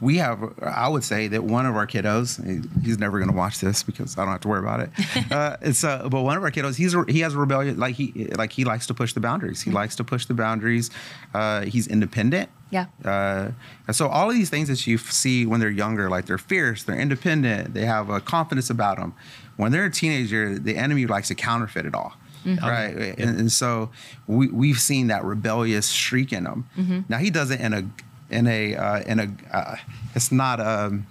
we 0.00 0.18
have. 0.18 0.54
I 0.62 0.88
would 0.88 1.04
say 1.04 1.28
that 1.28 1.44
one 1.44 1.66
of 1.66 1.76
our 1.76 1.86
kiddos, 1.86 2.38
he's 2.84 2.98
never 2.98 3.18
going 3.18 3.30
to 3.30 3.36
watch 3.36 3.60
this 3.60 3.82
because 3.82 4.16
I 4.16 4.22
don't 4.22 4.32
have 4.32 4.40
to 4.42 4.48
worry 4.48 4.60
about 4.60 4.80
it. 4.80 4.90
uh, 5.32 5.56
it's 5.60 5.84
uh, 5.84 6.08
but 6.08 6.22
one 6.22 6.36
of 6.36 6.42
our 6.42 6.50
kiddos, 6.50 6.76
he's 6.76 6.94
he 7.08 7.20
has 7.20 7.34
a 7.34 7.38
rebellion. 7.38 7.78
Like 7.78 7.94
he 7.94 8.28
like 8.36 8.52
he 8.52 8.64
likes 8.64 8.86
to 8.88 8.94
push 8.94 9.12
the 9.12 9.20
boundaries. 9.20 9.62
He 9.62 9.70
likes 9.70 9.96
to 9.96 10.04
push 10.04 10.26
the 10.26 10.34
boundaries. 10.34 10.90
Uh, 11.34 11.62
he's 11.62 11.86
independent. 11.86 12.50
Yeah. 12.70 12.86
Uh, 13.04 13.50
and 13.86 13.96
so 13.96 14.08
all 14.08 14.28
of 14.28 14.36
these 14.36 14.50
things 14.50 14.68
that 14.68 14.86
you 14.86 14.96
f- 14.96 15.10
see 15.10 15.46
when 15.46 15.58
they're 15.58 15.70
younger, 15.70 16.10
like 16.10 16.26
they're 16.26 16.36
fierce, 16.38 16.82
they're 16.82 17.00
independent, 17.00 17.72
they 17.72 17.86
have 17.86 18.10
a 18.10 18.20
confidence 18.20 18.68
about 18.68 18.98
them. 18.98 19.14
When 19.56 19.72
they're 19.72 19.86
a 19.86 19.90
teenager, 19.90 20.58
the 20.58 20.76
enemy 20.76 21.06
likes 21.06 21.28
to 21.28 21.34
counterfeit 21.34 21.86
it 21.86 21.94
all, 21.94 22.12
right? 22.44 22.94
And, 23.18 23.40
and 23.40 23.50
so 23.50 23.90
we 24.26 24.48
we've 24.48 24.78
seen 24.78 25.06
that 25.08 25.24
rebellious 25.24 25.86
streak 25.86 26.32
in 26.32 26.44
him. 26.46 27.04
Now 27.08 27.18
he 27.18 27.30
does 27.30 27.50
it 27.50 27.60
in 27.60 27.72
a 27.72 27.82
in 28.30 28.46
a 28.46 28.74
uh, 28.76 29.00
in 29.00 29.18
a 29.20 29.56
uh, 29.56 29.76
it's 30.14 30.30
not 30.32 30.60
um, 30.60 31.06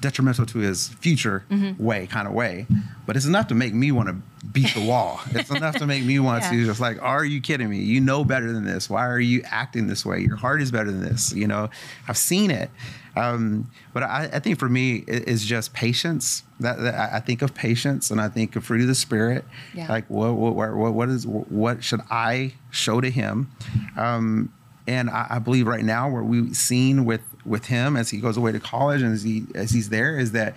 detrimental 0.00 0.46
to 0.46 0.58
his 0.58 0.88
future 0.88 1.44
Mm-hmm. 1.50 1.82
way 1.82 2.06
kind 2.06 2.28
of 2.28 2.34
way, 2.34 2.66
but 3.06 3.16
it's 3.16 3.26
enough 3.26 3.48
to 3.48 3.54
make 3.54 3.74
me 3.74 3.90
want 3.92 4.08
to 4.08 4.16
beat 4.46 4.72
the 4.74 4.84
wall. 4.86 5.20
it's 5.32 5.50
enough 5.50 5.76
to 5.76 5.86
make 5.86 6.04
me 6.04 6.18
want 6.20 6.44
Yeah. 6.44 6.50
to 6.52 6.64
just 6.66 6.80
like, 6.80 7.02
are 7.02 7.24
you 7.24 7.40
kidding 7.40 7.68
me? 7.68 7.78
You 7.78 8.00
know 8.00 8.24
better 8.24 8.52
than 8.52 8.64
this. 8.64 8.88
Why 8.88 9.06
are 9.06 9.18
you 9.20 9.42
acting 9.46 9.88
this 9.88 10.06
way? 10.06 10.20
Your 10.20 10.36
heart 10.36 10.62
is 10.62 10.70
better 10.70 10.90
than 10.90 11.02
this. 11.02 11.32
You 11.32 11.48
know, 11.48 11.68
I've 12.06 12.16
seen 12.16 12.50
it. 12.50 12.70
Um, 13.16 13.68
but 13.92 14.04
I, 14.04 14.30
I 14.34 14.38
think 14.38 14.60
for 14.60 14.68
me, 14.68 14.98
it, 15.08 15.26
it's 15.26 15.44
just 15.44 15.72
patience. 15.74 16.44
That, 16.60 16.78
that 16.78 17.12
I 17.12 17.18
think 17.18 17.42
of 17.42 17.52
patience, 17.52 18.12
and 18.12 18.20
I 18.20 18.28
think 18.28 18.54
of 18.54 18.64
fruit 18.64 18.80
of 18.82 18.86
the 18.86 18.94
spirit. 18.94 19.44
Yeah. 19.74 19.88
Like 19.88 20.08
what 20.08 20.34
what 20.34 20.54
what, 20.54 20.74
what 20.76 20.94
what 20.94 21.08
is 21.08 21.26
what 21.26 21.82
should 21.82 22.00
I 22.10 22.52
show 22.70 23.00
to 23.00 23.10
him? 23.10 23.50
Um, 23.96 24.52
and 24.88 25.10
I, 25.10 25.26
I 25.30 25.38
believe 25.38 25.66
right 25.66 25.84
now 25.84 26.08
what 26.10 26.24
we've 26.24 26.56
seen 26.56 27.04
with 27.04 27.20
with 27.44 27.66
him 27.66 27.96
as 27.96 28.10
he 28.10 28.18
goes 28.18 28.36
away 28.36 28.52
to 28.52 28.60
college 28.60 29.02
and 29.02 29.12
as 29.12 29.22
he 29.22 29.44
as 29.54 29.70
he's 29.70 29.90
there 29.90 30.18
is 30.18 30.32
that 30.32 30.56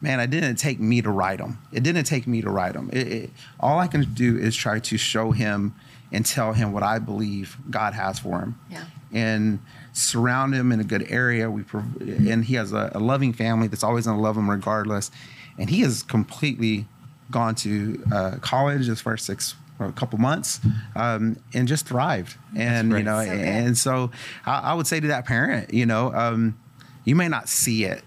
man 0.00 0.20
it 0.20 0.30
didn't 0.30 0.56
take 0.56 0.80
me 0.80 1.02
to 1.02 1.10
right 1.10 1.38
him. 1.38 1.58
It 1.72 1.82
didn't 1.82 2.04
take 2.04 2.26
me 2.26 2.40
to 2.42 2.50
right 2.50 2.74
him. 2.74 2.88
It, 2.92 3.08
it, 3.08 3.30
all 3.60 3.78
i 3.80 3.86
can 3.86 4.14
do 4.14 4.38
is 4.38 4.56
try 4.56 4.78
to 4.78 4.96
show 4.96 5.32
him 5.32 5.74
and 6.12 6.24
tell 6.24 6.52
him 6.52 6.72
what 6.72 6.82
i 6.82 6.98
believe 6.98 7.56
god 7.68 7.92
has 7.94 8.18
for 8.18 8.38
him. 8.40 8.58
Yeah. 8.70 8.84
and 9.12 9.58
surround 9.92 10.54
him 10.54 10.72
in 10.72 10.80
a 10.80 10.84
good 10.84 11.06
area. 11.08 11.48
We 11.50 11.62
prov- 11.62 12.00
and 12.00 12.44
he 12.44 12.54
has 12.54 12.72
a, 12.72 12.90
a 12.94 12.98
loving 12.98 13.32
family 13.32 13.68
that's 13.68 13.84
always 13.84 14.06
going 14.06 14.16
to 14.18 14.22
love 14.22 14.36
him 14.36 14.50
regardless. 14.50 15.10
And 15.56 15.70
he 15.70 15.82
has 15.82 16.02
completely 16.02 16.86
gone 17.30 17.54
to 17.56 18.02
uh, 18.12 18.36
college 18.40 18.86
his 18.86 19.00
first 19.00 19.24
six 19.24 19.54
or 19.78 19.86
a 19.86 19.92
couple 19.92 20.18
months 20.18 20.60
um, 20.96 21.36
and 21.52 21.66
just 21.66 21.86
thrived 21.86 22.36
and 22.56 22.92
you 22.92 23.02
know 23.02 23.24
So 23.24 23.30
and 23.30 23.78
so 23.78 24.10
I, 24.46 24.58
I 24.58 24.74
would 24.74 24.86
say 24.86 25.00
to 25.00 25.08
that 25.08 25.26
parent 25.26 25.72
you 25.74 25.86
know 25.86 26.12
um, 26.14 26.58
you 27.04 27.16
may 27.16 27.28
not 27.28 27.48
see 27.48 27.84
it 27.84 28.02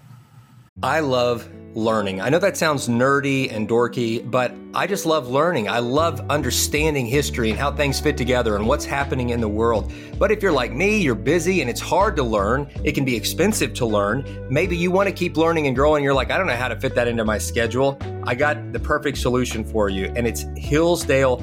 I 0.82 1.00
love 1.00 1.48
learning. 1.74 2.20
I 2.20 2.28
know 2.28 2.38
that 2.38 2.56
sounds 2.56 2.88
nerdy 2.88 3.52
and 3.52 3.68
dorky, 3.68 4.28
but 4.28 4.54
I 4.74 4.86
just 4.86 5.06
love 5.06 5.28
learning. 5.28 5.68
I 5.68 5.80
love 5.80 6.24
understanding 6.30 7.04
history 7.04 7.50
and 7.50 7.58
how 7.58 7.72
things 7.72 7.98
fit 7.98 8.16
together 8.16 8.54
and 8.54 8.66
what's 8.66 8.84
happening 8.84 9.30
in 9.30 9.40
the 9.40 9.48
world. 9.48 9.92
But 10.18 10.30
if 10.30 10.40
you're 10.40 10.52
like 10.52 10.72
me, 10.72 11.00
you're 11.00 11.16
busy 11.16 11.60
and 11.62 11.68
it's 11.68 11.80
hard 11.80 12.14
to 12.16 12.22
learn, 12.22 12.70
it 12.84 12.92
can 12.92 13.04
be 13.04 13.16
expensive 13.16 13.74
to 13.74 13.86
learn. 13.86 14.24
Maybe 14.48 14.76
you 14.76 14.92
want 14.92 15.08
to 15.08 15.14
keep 15.14 15.36
learning 15.36 15.66
and 15.66 15.74
growing. 15.74 16.04
You're 16.04 16.14
like, 16.14 16.30
I 16.30 16.38
don't 16.38 16.46
know 16.46 16.56
how 16.56 16.68
to 16.68 16.78
fit 16.78 16.94
that 16.94 17.08
into 17.08 17.24
my 17.24 17.38
schedule. 17.38 17.98
I 18.24 18.36
got 18.36 18.72
the 18.72 18.80
perfect 18.80 19.18
solution 19.18 19.64
for 19.64 19.88
you, 19.88 20.12
and 20.14 20.28
it's 20.28 20.44
Hillsdale 20.56 21.42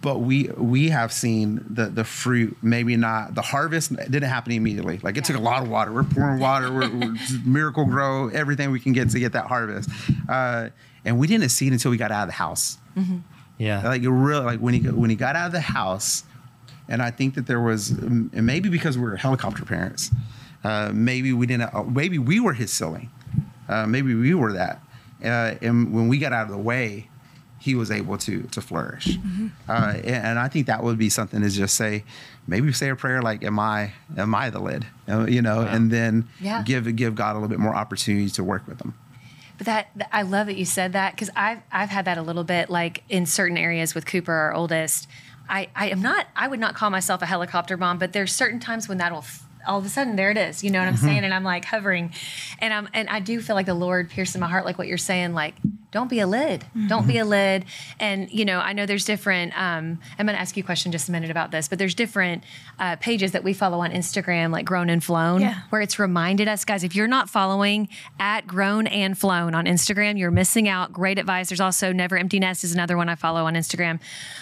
But 0.00 0.18
we 0.18 0.44
we 0.56 0.90
have 0.90 1.12
seen 1.12 1.64
the 1.68 1.86
the 1.86 2.04
fruit 2.04 2.56
maybe 2.62 2.96
not 2.96 3.34
the 3.34 3.42
harvest 3.42 3.94
didn't 3.96 4.24
happen 4.24 4.52
immediately. 4.52 4.98
Like 5.02 5.16
it 5.16 5.24
took 5.24 5.36
a 5.36 5.40
lot 5.40 5.62
of 5.62 5.68
water. 5.68 5.92
We're 5.92 6.04
pouring 6.04 6.40
water. 6.40 6.72
We're, 6.72 6.90
we're 6.90 7.16
miracle 7.44 7.84
grow 7.84 8.28
everything 8.28 8.70
we 8.70 8.80
can 8.80 8.92
get 8.92 9.10
to 9.10 9.18
get 9.18 9.32
that 9.32 9.46
harvest. 9.46 9.90
Uh, 10.28 10.68
and 11.04 11.18
we 11.18 11.26
didn't 11.26 11.48
see 11.50 11.66
it 11.66 11.72
until 11.72 11.90
we 11.90 11.96
got 11.96 12.10
out 12.10 12.22
of 12.22 12.28
the 12.28 12.34
house. 12.34 12.78
Yeah. 13.56 13.82
like 13.86 14.02
it 14.02 14.10
really 14.10 14.44
like 14.44 14.60
when 14.60 14.74
he 14.74 14.80
when 14.80 15.10
he 15.10 15.16
got 15.16 15.36
out 15.36 15.46
of 15.46 15.52
the 15.52 15.60
house 15.60 16.24
and 16.88 17.00
i 17.00 17.10
think 17.12 17.34
that 17.36 17.46
there 17.46 17.60
was 17.60 17.90
and 17.90 18.44
maybe 18.44 18.68
because 18.68 18.98
we 18.98 19.04
were 19.04 19.16
helicopter 19.16 19.64
parents 19.64 20.10
uh, 20.64 20.90
maybe 20.92 21.32
we 21.32 21.46
didn't 21.46 21.72
uh, 21.72 21.84
maybe 21.84 22.18
we 22.18 22.40
were 22.40 22.52
his 22.52 22.72
ceiling 22.72 23.10
uh, 23.68 23.86
maybe 23.86 24.14
we 24.14 24.34
were 24.34 24.52
that. 24.52 24.80
Uh, 25.22 25.54
and 25.62 25.94
when 25.94 26.08
we 26.08 26.18
got 26.18 26.32
out 26.32 26.46
of 26.46 26.50
the 26.52 26.58
way 26.58 27.08
he 27.64 27.74
was 27.74 27.90
able 27.90 28.16
to 28.18 28.42
to 28.54 28.60
flourish 28.60 29.06
uh, 29.68 29.94
and, 30.04 30.38
i 30.38 30.48
think 30.48 30.66
that 30.66 30.82
would 30.84 30.98
be 30.98 31.08
something 31.08 31.40
to 31.40 31.48
just 31.48 31.74
say 31.74 32.04
maybe 32.46 32.72
say 32.72 32.88
a 32.90 32.96
prayer 32.96 33.22
like 33.22 33.42
am 33.44 33.58
i 33.58 33.92
am 34.16 34.34
i 34.34 34.50
the 34.50 34.60
lid 34.60 34.84
Uh, 35.08 35.24
you 35.26 35.40
know 35.42 35.60
and 35.62 35.90
then 35.90 36.28
Yeah. 36.40 36.62
give 36.62 36.84
give 36.96 37.14
god 37.14 37.32
a 37.32 37.38
little 37.38 37.48
bit 37.48 37.58
more 37.60 37.74
opportunity 37.74 38.28
to 38.30 38.44
work 38.44 38.66
with 38.68 38.78
them 38.78 38.92
But 39.58 39.66
that, 39.66 39.84
I 40.12 40.22
love 40.22 40.46
that 40.48 40.56
you 40.56 40.64
said 40.66 40.92
that 40.92 41.12
because 41.14 41.30
I've 41.36 41.60
I've 41.70 41.90
had 41.96 42.04
that 42.08 42.18
a 42.18 42.22
little 42.22 42.44
bit 42.44 42.68
like 42.70 43.02
in 43.08 43.24
certain 43.26 43.56
areas 43.56 43.94
with 43.94 44.04
Cooper, 44.04 44.32
our 44.32 44.52
oldest. 44.52 45.06
I 45.48 45.68
I 45.76 45.86
am 45.94 46.02
not 46.02 46.26
I 46.34 46.48
would 46.50 46.60
not 46.60 46.74
call 46.74 46.90
myself 46.90 47.22
a 47.22 47.26
helicopter 47.26 47.76
mom, 47.76 47.98
but 47.98 48.12
there's 48.12 48.32
certain 48.34 48.58
times 48.60 48.88
when 48.88 48.98
that'll 48.98 49.18
f- 49.28 49.44
all 49.66 49.78
of 49.78 49.84
a 49.86 49.88
sudden 49.88 50.16
there 50.16 50.30
it 50.32 50.36
is. 50.48 50.64
You 50.64 50.70
know 50.72 50.80
what 50.80 50.88
I'm 50.88 50.96
saying? 51.08 51.22
And 51.24 51.32
I'm 51.32 51.44
like 51.54 51.64
hovering, 51.64 52.12
and 52.58 52.70
I'm 52.74 52.88
and 52.98 53.08
I 53.08 53.20
do 53.20 53.40
feel 53.40 53.54
like 53.56 53.66
the 53.66 53.78
Lord 53.86 54.10
piercing 54.10 54.40
my 54.40 54.48
heart, 54.48 54.64
like 54.64 54.76
what 54.76 54.88
you're 54.88 54.98
saying, 55.12 55.34
like 55.34 55.54
don't 55.94 56.10
be 56.10 56.18
a 56.18 56.26
lid, 56.26 56.64
don't 56.88 57.06
be 57.06 57.18
a 57.18 57.24
lid. 57.24 57.64
And 58.00 58.28
you 58.32 58.44
know 58.44 58.58
I 58.58 58.72
know 58.72 58.84
there's 58.84 59.04
different. 59.04 59.52
Um, 59.58 60.00
I'm 60.18 60.26
going 60.26 60.34
to 60.34 60.40
ask 60.40 60.56
you 60.56 60.62
a 60.64 60.66
question 60.66 60.90
just 60.92 61.08
a 61.08 61.12
minute 61.12 61.30
about 61.30 61.52
this, 61.52 61.68
but 61.68 61.78
there's 61.78 61.94
different 61.94 62.42
uh, 62.80 62.96
pages 62.96 63.30
that 63.32 63.44
we 63.44 63.52
follow 63.54 63.78
on 63.78 63.92
Instagram, 63.92 64.50
like 64.50 64.66
Grown 64.66 64.90
and 64.90 65.02
Flown, 65.02 65.40
Yeah. 65.40 65.60
where 65.70 65.80
it's 65.80 65.98
reminded 66.00 66.48
us, 66.48 66.64
guys, 66.64 66.82
if 66.82 66.96
you're 66.96 67.06
not 67.06 67.30
following 67.30 67.88
at 68.18 68.46
Grown 68.46 68.88
and 68.88 69.16
Flown 69.16 69.54
on 69.54 69.66
Instagram, 69.66 70.18
you're 70.18 70.32
missing 70.32 70.68
out. 70.68 70.92
Great 70.92 71.18
advice. 71.18 71.48
There's 71.50 71.60
also 71.60 71.92
Never 71.92 72.18
Empty 72.18 72.40
Nest 72.40 72.64
is 72.64 72.74
another 72.74 72.96
one 72.96 73.08
I 73.08 73.14
follow 73.14 73.46
on 73.46 73.54
Instagram. 73.54 74.00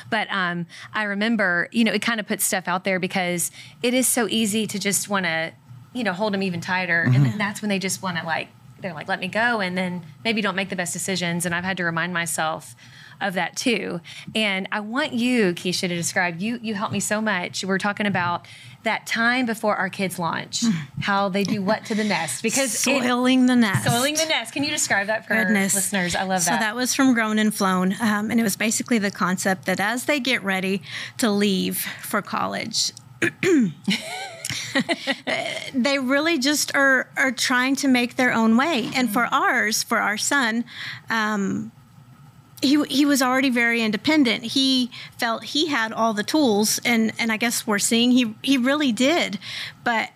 But 0.08 0.28
um, 0.30 0.64
I 0.94 1.02
remember, 1.02 1.68
you 1.70 1.84
know, 1.84 1.92
it 1.92 2.00
kind 2.00 2.18
of 2.18 2.26
puts 2.26 2.44
stuff 2.46 2.66
out 2.66 2.84
there 2.84 2.98
because 2.98 3.50
it 3.82 3.92
is 3.92 4.08
so 4.08 4.26
easy 4.28 4.66
to 4.66 4.78
just 4.78 5.08
want 5.10 5.26
to 5.26 5.52
you 5.94 6.02
know, 6.04 6.14
hold 6.14 6.32
them 6.32 6.42
even 6.42 6.62
tighter. 6.62 7.02
And 7.02 7.26
then 7.26 7.36
that's 7.36 7.60
when 7.60 7.68
they 7.68 7.78
just 7.78 8.02
want 8.02 8.16
to 8.16 8.24
like, 8.24 8.48
they're 8.82 8.92
like, 8.94 9.08
let 9.08 9.20
me 9.20 9.28
go. 9.28 9.60
And 9.60 9.76
then 9.78 10.02
maybe 10.24 10.40
don't 10.42 10.56
make 10.56 10.68
the 10.68 10.76
best 10.76 10.92
decisions. 10.92 11.46
And 11.46 11.54
I've 11.54 11.64
had 11.64 11.76
to 11.78 11.84
remind 11.84 12.12
myself 12.12 12.74
of 13.20 13.34
that 13.34 13.54
too. 13.56 14.00
And 14.34 14.66
I 14.72 14.80
want 14.80 15.12
you, 15.12 15.52
Keisha, 15.54 15.82
to 15.82 15.88
describe, 15.88 16.40
you, 16.40 16.58
you 16.60 16.74
helped 16.74 16.92
me 16.92 16.98
so 17.00 17.20
much. 17.20 17.64
We're 17.64 17.78
talking 17.78 18.06
about 18.06 18.46
that 18.82 19.06
time 19.06 19.46
before 19.46 19.76
our 19.76 19.88
kids 19.88 20.18
launch, 20.18 20.64
how 21.02 21.28
they 21.28 21.44
do 21.44 21.62
what 21.62 21.84
to 21.84 21.94
the 21.94 22.02
nest 22.02 22.42
because 22.42 22.74
it- 22.74 22.78
Soiling 22.78 23.46
the 23.46 23.54
nest. 23.54 23.84
soiling 23.88 24.14
the 24.14 24.24
nest. 24.26 24.52
Can 24.52 24.64
you 24.64 24.70
describe 24.70 25.06
that 25.06 25.24
for 25.24 25.34
Goodness. 25.36 25.72
listeners? 25.76 26.16
I 26.16 26.22
love 26.22 26.40
that. 26.40 26.42
So 26.42 26.50
that. 26.50 26.60
that 26.60 26.74
was 26.74 26.92
from 26.92 27.14
Grown 27.14 27.38
and 27.38 27.54
Flown, 27.54 27.94
um, 28.00 28.32
and 28.32 28.40
it 28.40 28.42
was 28.42 28.56
basically 28.56 28.98
the 28.98 29.12
concept 29.12 29.66
that 29.66 29.78
as 29.78 30.06
they 30.06 30.18
get 30.18 30.42
ready 30.42 30.82
to 31.18 31.30
leave 31.30 31.78
for 32.00 32.22
college, 32.22 32.90
they 35.74 35.98
really 35.98 36.38
just 36.38 36.74
are 36.74 37.08
are 37.16 37.32
trying 37.32 37.76
to 37.76 37.88
make 37.88 38.16
their 38.16 38.32
own 38.32 38.56
way. 38.56 38.90
And 38.94 39.10
for 39.10 39.26
ours, 39.26 39.82
for 39.82 39.98
our 39.98 40.16
son. 40.16 40.64
Um, 41.10 41.72
he, 42.62 42.82
he 42.84 43.04
was 43.04 43.20
already 43.20 43.50
very 43.50 43.82
independent. 43.82 44.44
He 44.44 44.90
felt 45.18 45.42
he 45.42 45.66
had 45.66 45.92
all 45.92 46.14
the 46.14 46.22
tools, 46.22 46.80
and, 46.84 47.12
and 47.18 47.32
I 47.32 47.36
guess 47.36 47.66
we're 47.66 47.80
seeing 47.80 48.12
he, 48.12 48.36
he 48.42 48.56
really 48.56 48.92
did. 48.92 49.38
But 49.82 50.10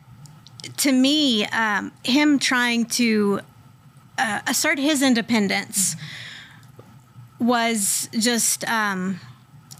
to 0.78 0.92
me, 0.92 1.44
um, 1.46 1.92
him 2.04 2.38
trying 2.38 2.86
to 2.86 3.40
uh, 4.16 4.40
assert 4.46 4.78
his 4.78 5.02
independence 5.02 5.96
was 7.38 8.08
just 8.18 8.66
um, 8.68 9.20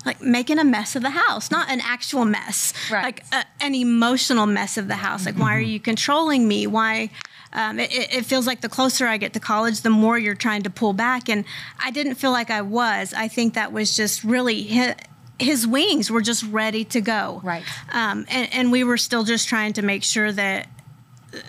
like 0.06 0.20
making 0.22 0.58
a 0.58 0.64
mess 0.64 0.96
of 0.96 1.02
the 1.02 1.10
house, 1.10 1.50
not 1.50 1.68
an 1.68 1.80
actual 1.82 2.24
mess, 2.24 2.72
Right. 2.90 3.02
like 3.04 3.24
a, 3.32 3.44
an 3.60 3.74
emotional 3.74 4.46
mess 4.46 4.76
of 4.78 4.88
the 4.88 4.94
house. 4.96 5.26
Like, 5.26 5.36
why 5.36 5.54
are 5.56 5.60
you 5.60 5.80
controlling 5.80 6.46
me? 6.48 6.66
Why? 6.66 7.10
Um, 7.52 7.78
it, 7.80 7.90
it 7.92 8.24
feels 8.26 8.46
like 8.46 8.60
the 8.60 8.68
closer 8.68 9.06
I 9.06 9.16
get 9.16 9.32
to 9.32 9.40
college, 9.40 9.80
the 9.80 9.90
more 9.90 10.18
you're 10.18 10.34
trying 10.34 10.62
to 10.62 10.70
pull 10.70 10.92
back. 10.92 11.28
And 11.28 11.44
I 11.82 11.90
didn't 11.90 12.14
feel 12.16 12.30
like 12.30 12.50
I 12.50 12.62
was. 12.62 13.12
I 13.14 13.28
think 13.28 13.54
that 13.54 13.72
was 13.72 13.96
just 13.96 14.22
really 14.24 14.62
his, 14.62 14.94
his 15.38 15.66
wings 15.66 16.10
were 16.10 16.20
just 16.22 16.44
ready 16.44 16.84
to 16.84 17.00
go. 17.00 17.40
Right. 17.42 17.62
Um, 17.92 18.26
and, 18.28 18.48
and 18.52 18.72
we 18.72 18.84
were 18.84 18.96
still 18.98 19.24
just 19.24 19.48
trying 19.48 19.72
to 19.74 19.82
make 19.82 20.02
sure 20.04 20.32
that 20.32 20.68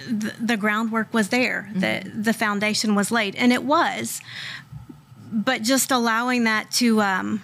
the, 0.07 0.33
the 0.39 0.57
groundwork 0.57 1.13
was 1.13 1.29
there, 1.29 1.69
that 1.75 2.05
the 2.23 2.33
foundation 2.33 2.95
was 2.95 3.11
laid, 3.11 3.35
and 3.35 3.53
it 3.53 3.63
was. 3.63 4.21
But 5.31 5.61
just 5.61 5.91
allowing 5.91 6.45
that 6.45 6.71
to 6.73 7.01
um, 7.01 7.41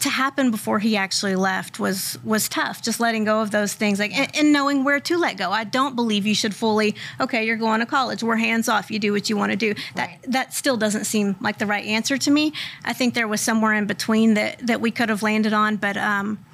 to 0.00 0.08
happen 0.08 0.50
before 0.50 0.78
he 0.78 0.96
actually 0.96 1.36
left 1.36 1.78
was 1.78 2.18
was 2.24 2.48
tough. 2.48 2.82
Just 2.82 3.00
letting 3.00 3.24
go 3.24 3.40
of 3.42 3.50
those 3.50 3.74
things, 3.74 3.98
like 3.98 4.12
and, 4.12 4.34
and 4.36 4.52
knowing 4.52 4.84
where 4.84 5.00
to 5.00 5.16
let 5.18 5.36
go. 5.36 5.50
I 5.50 5.64
don't 5.64 5.94
believe 5.96 6.26
you 6.26 6.34
should 6.34 6.54
fully. 6.54 6.94
Okay, 7.20 7.46
you're 7.46 7.56
going 7.56 7.80
to 7.80 7.86
college. 7.86 8.22
We're 8.22 8.36
hands 8.36 8.68
off. 8.68 8.90
You 8.90 8.98
do 8.98 9.12
what 9.12 9.28
you 9.30 9.36
want 9.36 9.52
to 9.52 9.56
do. 9.56 9.74
That 9.94 10.08
Right. 10.08 10.18
that 10.28 10.54
still 10.54 10.76
doesn't 10.76 11.04
seem 11.04 11.36
like 11.40 11.58
the 11.58 11.66
right 11.66 11.84
answer 11.84 12.18
to 12.18 12.30
me. 12.30 12.52
I 12.84 12.92
think 12.92 13.14
there 13.14 13.28
was 13.28 13.40
somewhere 13.40 13.74
in 13.74 13.86
between 13.86 14.34
that 14.34 14.66
that 14.66 14.80
we 14.80 14.90
could 14.90 15.08
have 15.08 15.22
landed 15.22 15.52
on, 15.52 15.76
but. 15.76 15.96
Um, 15.96 16.44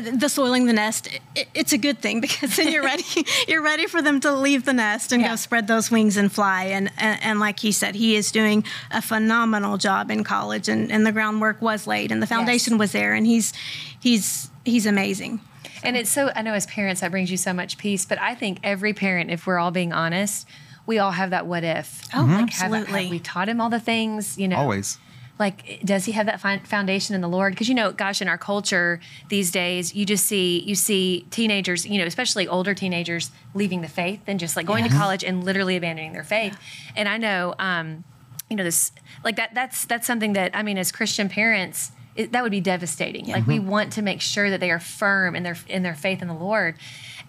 the 0.00 0.28
soiling 0.28 0.66
the 0.66 0.72
nest 0.72 1.08
it, 1.34 1.48
it's 1.54 1.72
a 1.72 1.78
good 1.78 1.98
thing 2.00 2.20
because 2.26 2.56
then 2.56 2.68
you're 2.72 2.82
ready 2.82 3.04
you're 3.48 3.62
ready 3.62 3.86
for 3.86 4.02
them 4.02 4.20
to 4.20 4.32
leave 4.32 4.64
the 4.64 4.72
nest 4.72 5.12
and 5.12 5.22
Yeah. 5.22 5.30
go 5.30 5.36
spread 5.36 5.66
those 5.66 5.90
wings 5.90 6.16
and 6.16 6.32
fly 6.32 6.64
and, 6.64 6.90
and 6.98 7.18
and 7.22 7.40
like 7.40 7.60
he 7.60 7.72
said 7.72 7.94
he 7.94 8.16
is 8.16 8.30
doing 8.32 8.64
a 8.90 9.00
phenomenal 9.02 9.76
job 9.78 10.10
in 10.10 10.24
college 10.24 10.68
and, 10.68 10.90
and 10.92 11.06
the 11.06 11.12
groundwork 11.12 11.60
was 11.62 11.86
laid 11.86 12.10
and 12.12 12.22
the 12.22 12.26
foundation 12.26 12.78
was 12.78 12.92
there 12.92 13.14
and 13.14 13.26
he's 13.26 13.52
he's 14.00 14.50
he's 14.64 14.86
amazing 14.86 15.40
And 15.82 15.96
it's 15.98 16.10
so, 16.10 16.30
I 16.34 16.40
know 16.42 16.54
as 16.54 16.64
parents, 16.66 17.00
that 17.02 17.10
brings 17.10 17.30
you 17.30 17.36
so 17.36 17.52
much 17.52 17.76
peace, 17.76 18.06
but 18.06 18.18
I 18.18 18.34
think 18.34 18.58
every 18.62 18.94
parent, 18.94 19.30
if 19.30 19.46
we're 19.46 19.58
all 19.58 19.70
being 19.70 19.92
honest, 19.92 20.48
we 20.86 20.98
all 20.98 21.10
have 21.12 21.28
that 21.30 21.44
what 21.46 21.62
if. 21.62 22.02
Oh, 22.14 22.20
like, 22.22 22.28
have- 22.52 22.72
absolutely. 22.72 23.02
Have, 23.02 23.10
we 23.10 23.18
taught 23.18 23.48
him 23.50 23.60
all 23.60 23.68
the 23.68 23.80
things, 23.80 24.38
you 24.38 24.48
know? 24.48 24.56
Always. 24.56 24.96
Like, 25.38 25.80
does 25.84 26.04
he 26.04 26.12
have 26.12 26.26
that 26.26 26.40
foundation 26.40 27.14
in 27.14 27.20
the 27.20 27.28
Lord? 27.28 27.54
Because, 27.54 27.68
you 27.68 27.74
know, 27.74 27.90
gosh, 27.90 28.22
in 28.22 28.28
our 28.28 28.38
culture 28.38 29.00
these 29.28 29.50
days, 29.50 29.94
you 29.94 30.06
just 30.06 30.26
see, 30.26 30.60
you 30.60 30.74
see 30.74 31.26
teenagers, 31.30 31.84
you 31.84 31.98
know, 31.98 32.06
especially 32.06 32.46
older 32.46 32.72
teenagers 32.72 33.32
leaving 33.52 33.80
the 33.80 33.88
faith 33.88 34.20
and 34.28 34.38
just 34.38 34.56
like 34.56 34.64
going 34.64 34.84
to 34.84 34.90
college 34.90 35.24
and 35.24 35.42
literally 35.42 35.76
abandoning 35.76 36.12
their 36.12 36.22
faith. 36.22 36.56
And 36.94 37.08
I 37.08 37.18
know, 37.18 37.54
um, 37.58 38.04
you 38.48 38.56
know, 38.56 38.62
this, 38.62 38.92
like 39.24 39.34
that, 39.36 39.54
that's, 39.54 39.84
that's 39.86 40.06
something 40.06 40.34
that, 40.34 40.54
I 40.54 40.62
mean, 40.62 40.78
as 40.78 40.92
Christian 40.92 41.28
parents, 41.28 41.90
it, 42.16 42.32
that 42.32 42.42
would 42.42 42.52
be 42.52 42.60
devastating. 42.60 43.26
Like 43.26 43.46
we 43.46 43.58
want 43.58 43.92
to 43.94 44.02
make 44.02 44.20
sure 44.20 44.50
that 44.50 44.60
they 44.60 44.70
are 44.70 44.78
firm 44.78 45.34
in 45.34 45.42
their 45.42 45.56
in 45.66 45.82
their 45.82 45.94
faith 45.94 46.22
in 46.22 46.28
the 46.28 46.34
Lord, 46.34 46.76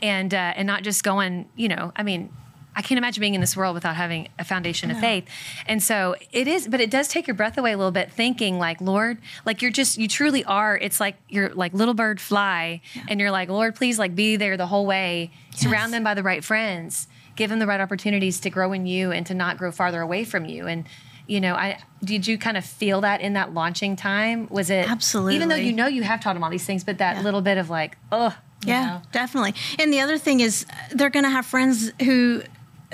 and 0.01 0.31
uh, 0.31 0.53
and 0.55 0.67
not 0.67 0.83
just 0.83 1.03
going. 1.03 1.49
You 1.55 1.69
know, 1.69 1.91
I 1.95 2.03
mean, 2.03 2.31
I 2.75 2.81
can't 2.81 2.97
imagine 2.97 3.21
being 3.21 3.35
in 3.35 3.41
this 3.41 3.55
world 3.55 3.73
without 3.73 3.95
having 3.95 4.27
a 4.37 4.43
foundation 4.43 4.91
of 4.91 4.99
faith. 4.99 5.25
And 5.65 5.81
so 5.81 6.15
it 6.31 6.47
is, 6.47 6.67
but 6.67 6.81
it 6.81 6.89
does 6.89 7.07
take 7.07 7.27
your 7.27 7.35
breath 7.35 7.57
away 7.57 7.71
a 7.71 7.77
little 7.77 7.91
bit. 7.91 8.11
Thinking 8.11 8.59
like, 8.59 8.81
Lord, 8.81 9.17
like 9.45 9.61
you're 9.61 9.71
just 9.71 9.97
you 9.97 10.07
truly 10.07 10.43
are. 10.43 10.77
It's 10.77 10.99
like 10.99 11.15
you're 11.29 11.53
like 11.53 11.73
little 11.73 11.93
bird 11.93 12.19
fly, 12.19 12.81
and 13.07 13.19
you're 13.19 13.31
like, 13.31 13.49
Lord, 13.49 13.75
please 13.75 13.97
like 13.97 14.15
be 14.15 14.35
there 14.35 14.57
the 14.57 14.67
whole 14.67 14.85
way. 14.85 15.31
Surround 15.55 15.93
them 15.93 16.03
by 16.03 16.13
the 16.13 16.23
right 16.23 16.43
friends. 16.43 17.07
Give 17.35 17.49
them 17.49 17.59
the 17.59 17.67
right 17.67 17.81
opportunities 17.81 18.39
to 18.41 18.49
grow 18.49 18.71
in 18.73 18.85
you 18.85 19.11
and 19.11 19.25
to 19.27 19.33
not 19.33 19.57
grow 19.57 19.71
farther 19.71 20.01
away 20.01 20.23
from 20.23 20.45
you. 20.45 20.67
And 20.67 20.85
you 21.27 21.41
know, 21.41 21.55
I 21.55 21.79
did 22.03 22.27
you 22.27 22.37
kind 22.37 22.55
of 22.55 22.63
feel 22.65 23.01
that 23.01 23.21
in 23.21 23.33
that 23.33 23.53
launching 23.53 23.95
time? 23.95 24.47
Was 24.49 24.69
it 24.69 24.89
Absolutely. 24.89 25.35
Even 25.35 25.47
though 25.49 25.55
you 25.55 25.71
know 25.73 25.87
you 25.87 26.03
have 26.03 26.21
taught 26.21 26.33
them 26.33 26.43
all 26.43 26.51
these 26.51 26.65
things, 26.65 26.83
but 26.83 26.97
that 26.99 27.15
Yeah. 27.17 27.21
little 27.23 27.41
bit 27.41 27.57
of 27.57 27.69
like, 27.69 27.97
oh, 28.11 28.35
Yeah, 28.65 29.01
definitely. 29.11 29.53
And 29.79 29.91
the 29.93 29.99
other 30.01 30.17
thing 30.17 30.39
is, 30.39 30.65
they're 30.91 31.09
going 31.09 31.23
to 31.25 31.29
have 31.29 31.45
friends 31.45 31.91
who 32.03 32.41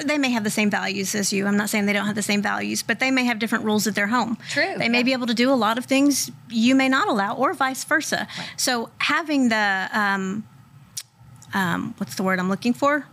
they 0.03 0.17
may 0.17 0.29
have 0.31 0.43
the 0.43 0.49
same 0.49 0.69
values 0.69 1.15
as 1.15 1.31
you. 1.33 1.45
I'm 1.47 1.57
not 1.57 1.69
saying 1.69 1.85
they 1.85 1.93
don't 1.93 2.05
have 2.05 2.15
the 2.15 2.21
same 2.21 2.41
values, 2.41 2.83
but 2.83 2.99
they 2.99 3.11
may 3.11 3.25
have 3.25 3.39
different 3.39 3.65
rules 3.65 3.87
at 3.87 3.95
their 3.95 4.07
home. 4.07 4.37
True, 4.49 4.75
They 4.77 4.89
may 4.89 4.99
yeah. 4.99 5.03
be 5.03 5.13
able 5.13 5.27
to 5.27 5.33
do 5.33 5.51
a 5.51 5.55
lot 5.55 5.77
of 5.77 5.85
things 5.85 6.31
you 6.49 6.75
may 6.75 6.89
not 6.89 7.07
allow, 7.07 7.35
or 7.35 7.53
vice 7.53 7.83
versa. 7.83 8.27
So 8.57 8.89
having 8.97 9.49
the 9.49 9.89
um, 9.93 10.43
um, 11.53 11.93
what's 11.97 12.15
the 12.15 12.23
word 12.23 12.39
I'm 12.39 12.49
looking 12.49 12.73
for? 12.73 13.05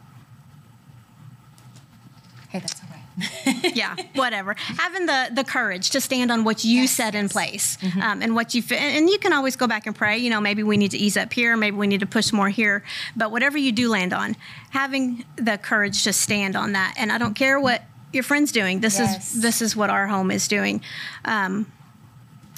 hey, 2.50 2.60
that's 2.60 2.80
right. 2.82 2.87
yeah, 3.74 3.96
whatever. 4.14 4.54
Having 4.78 5.06
the 5.06 5.28
the 5.32 5.44
courage 5.44 5.90
to 5.90 6.00
stand 6.00 6.30
on 6.30 6.44
what 6.44 6.64
you 6.64 6.86
set 6.86 7.14
in 7.14 7.28
place 7.28 7.76
um, 8.02 8.22
and 8.22 8.34
what 8.34 8.54
you 8.54 8.62
fi- 8.62 8.76
and 8.76 9.08
you 9.08 9.18
can 9.18 9.32
always 9.32 9.56
go 9.56 9.66
back 9.66 9.86
and 9.86 9.94
pray. 9.96 10.18
You 10.18 10.30
know, 10.30 10.40
maybe 10.40 10.62
we 10.62 10.76
need 10.76 10.90
to 10.92 10.98
ease 10.98 11.16
up 11.16 11.32
here, 11.32 11.56
maybe 11.56 11.76
we 11.76 11.86
need 11.86 12.00
to 12.00 12.06
push 12.06 12.32
more 12.32 12.48
here. 12.48 12.82
But 13.16 13.30
whatever 13.30 13.58
you 13.58 13.72
do 13.72 13.88
land 13.88 14.12
on, 14.12 14.36
having 14.70 15.24
the 15.36 15.58
courage 15.58 16.04
to 16.04 16.12
stand 16.12 16.56
on 16.56 16.72
that, 16.72 16.94
and 16.96 17.10
I 17.12 17.18
don't 17.18 17.34
care 17.34 17.58
what 17.60 17.82
your 18.12 18.22
friend's 18.22 18.52
doing. 18.52 18.80
This 18.80 18.98
Yes. 18.98 19.34
is 19.34 19.42
this 19.42 19.62
is 19.62 19.74
what 19.76 19.90
our 19.90 20.06
home 20.06 20.30
is 20.30 20.48
doing. 20.48 20.80
Um, 21.24 21.70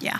yeah. 0.01 0.19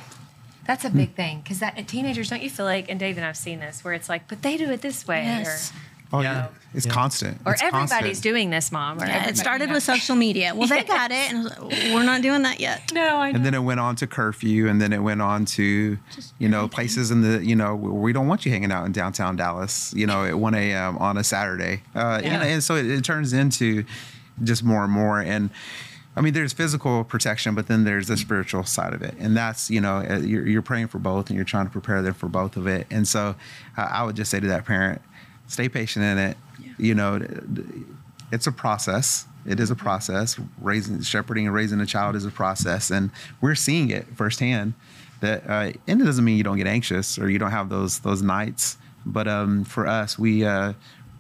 That's 0.67 0.85
a 0.85 0.91
big 0.91 1.15
thing 1.17 1.41
because 1.41 1.59
that 1.61 1.89
teenagers 1.89 2.31
don't 2.31 2.43
you 2.43 2.51
feel 2.51 2.65
like, 2.67 2.89
and 2.89 3.01
Dave 3.01 3.17
and 3.17 3.27
I've 3.27 3.37
seen 3.37 3.59
this 3.59 3.83
where 3.83 3.93
it's 3.95 4.09
like, 4.09 4.29
but 4.29 4.43
they 4.43 4.57
do 4.57 4.71
it 4.71 4.83
this 4.83 5.07
way, 5.07 5.25
Yes. 5.25 5.73
Oh 6.13 6.21
Yeah. 6.21 6.33
yeah, 6.33 6.47
it's 6.75 6.87
Yeah. 6.87 6.93
constant. 6.93 7.41
or 7.45 7.51
or 7.51 7.53
It's 7.55 7.63
everybody's 7.63 7.91
constant. 7.91 8.23
doing 8.23 8.51
this, 8.51 8.73
mom. 8.73 9.01
Or 9.01 9.07
Yeah, 9.07 9.29
it 9.29 9.37
started 9.39 9.65
you 9.65 9.69
know. 9.69 9.75
with 9.75 9.83
social 9.85 10.17
media. 10.17 10.55
Well, 10.55 10.67
they 10.67 10.83
got 10.83 11.11
it, 11.13 11.33
and 11.33 11.39
I 11.39 11.43
was 11.43 11.53
like, 11.53 11.93
we're 11.95 12.03
not 12.03 12.21
doing 12.23 12.43
that 12.43 12.59
yet. 12.59 12.91
No, 12.93 13.19
I 13.19 13.31
know. 13.31 13.37
And 13.37 13.47
then 13.47 13.55
it 13.55 13.61
went 13.63 13.79
on 13.81 13.95
to 13.97 14.07
curfew, 14.07 14.67
and 14.69 14.81
then 14.81 14.93
it 14.93 15.03
went 15.03 15.23
on 15.23 15.45
to, 15.47 15.99
you 16.39 16.49
know, 16.49 16.67
places 16.69 17.11
in 17.13 17.21
the, 17.23 17.45
you 17.45 17.55
know, 17.55 17.77
we 17.77 18.13
don't 18.13 18.27
want 18.27 18.45
you 18.45 18.51
hanging 18.53 18.73
out 18.73 18.87
in 18.87 18.93
downtown 18.93 19.37
Dallas, 19.37 19.93
you 19.97 20.07
know, 20.07 20.25
at 20.25 20.39
1 20.39 20.55
a.m. 20.55 20.99
on 20.99 21.17
a 21.17 21.23
Saturday. 21.25 21.83
Uh, 21.95 22.21
Yeah. 22.25 22.35
and, 22.35 22.43
and 22.43 22.65
so 22.65 22.75
it, 22.75 22.87
it 22.87 23.05
turns 23.05 23.33
into 23.33 23.85
just 24.43 24.65
more 24.65 24.83
and 24.85 24.93
more. 24.93 25.21
And 25.21 25.51
I 26.17 26.23
mean, 26.23 26.33
there's 26.35 26.53
physical 26.53 27.05
protection, 27.05 27.55
but 27.55 27.69
then 27.69 27.85
there's 27.85 28.09
the 28.09 28.17
spiritual 28.17 28.65
side 28.65 28.95
of 28.95 29.03
it. 29.03 29.15
And 29.21 29.37
that's, 29.37 29.71
you 29.71 29.81
know, 29.81 29.99
uh, 29.99 30.19
you're, 30.19 30.45
you're 30.47 30.61
praying 30.63 30.89
for 30.89 30.99
both 30.99 31.29
and 31.31 31.37
you're 31.37 31.45
trying 31.45 31.67
to 31.67 31.71
prepare 31.71 32.03
them 32.03 32.15
for 32.15 32.29
both 32.29 32.57
of 32.57 32.67
it. 32.67 32.89
And 32.91 33.07
so 33.07 33.37
uh, 33.77 33.83
I 33.83 34.03
would 34.03 34.17
just 34.17 34.31
say 34.31 34.41
to 34.41 34.47
that 34.49 34.65
parent, 34.65 35.01
stay 35.51 35.69
patient 35.69 36.05
in 36.05 36.19
it. 36.19 36.37
You 36.79 36.95
know, 36.95 37.21
it's 38.33 38.47
a 38.47 38.53
process. 38.53 39.27
It 39.47 39.61
is 39.61 39.71
a 39.71 39.75
process. 39.75 40.39
Raising, 40.61 41.01
shepherding, 41.03 41.47
and 41.47 41.55
raising 41.55 41.81
a 41.81 41.87
child 41.87 42.17
is 42.17 42.25
a 42.25 42.31
process, 42.31 42.91
and 42.91 43.11
we're 43.41 43.55
seeing 43.55 43.91
it 43.91 44.07
firsthand. 44.17 44.75
That 45.21 45.45
uh, 45.49 45.73
and 45.87 46.01
it 46.01 46.05
doesn't 46.05 46.25
mean 46.25 46.39
you 46.39 46.45
don't 46.45 46.57
get 46.57 46.67
anxious 46.67 47.19
or 47.19 47.29
you 47.29 47.39
don't 47.39 47.51
have 47.51 47.69
those 47.69 48.01
those 48.01 48.23
nights. 48.23 48.79
But 49.05 49.29
um, 49.29 49.65
for 49.65 49.87
us, 49.87 50.19
we 50.19 50.45
uh, 50.45 50.75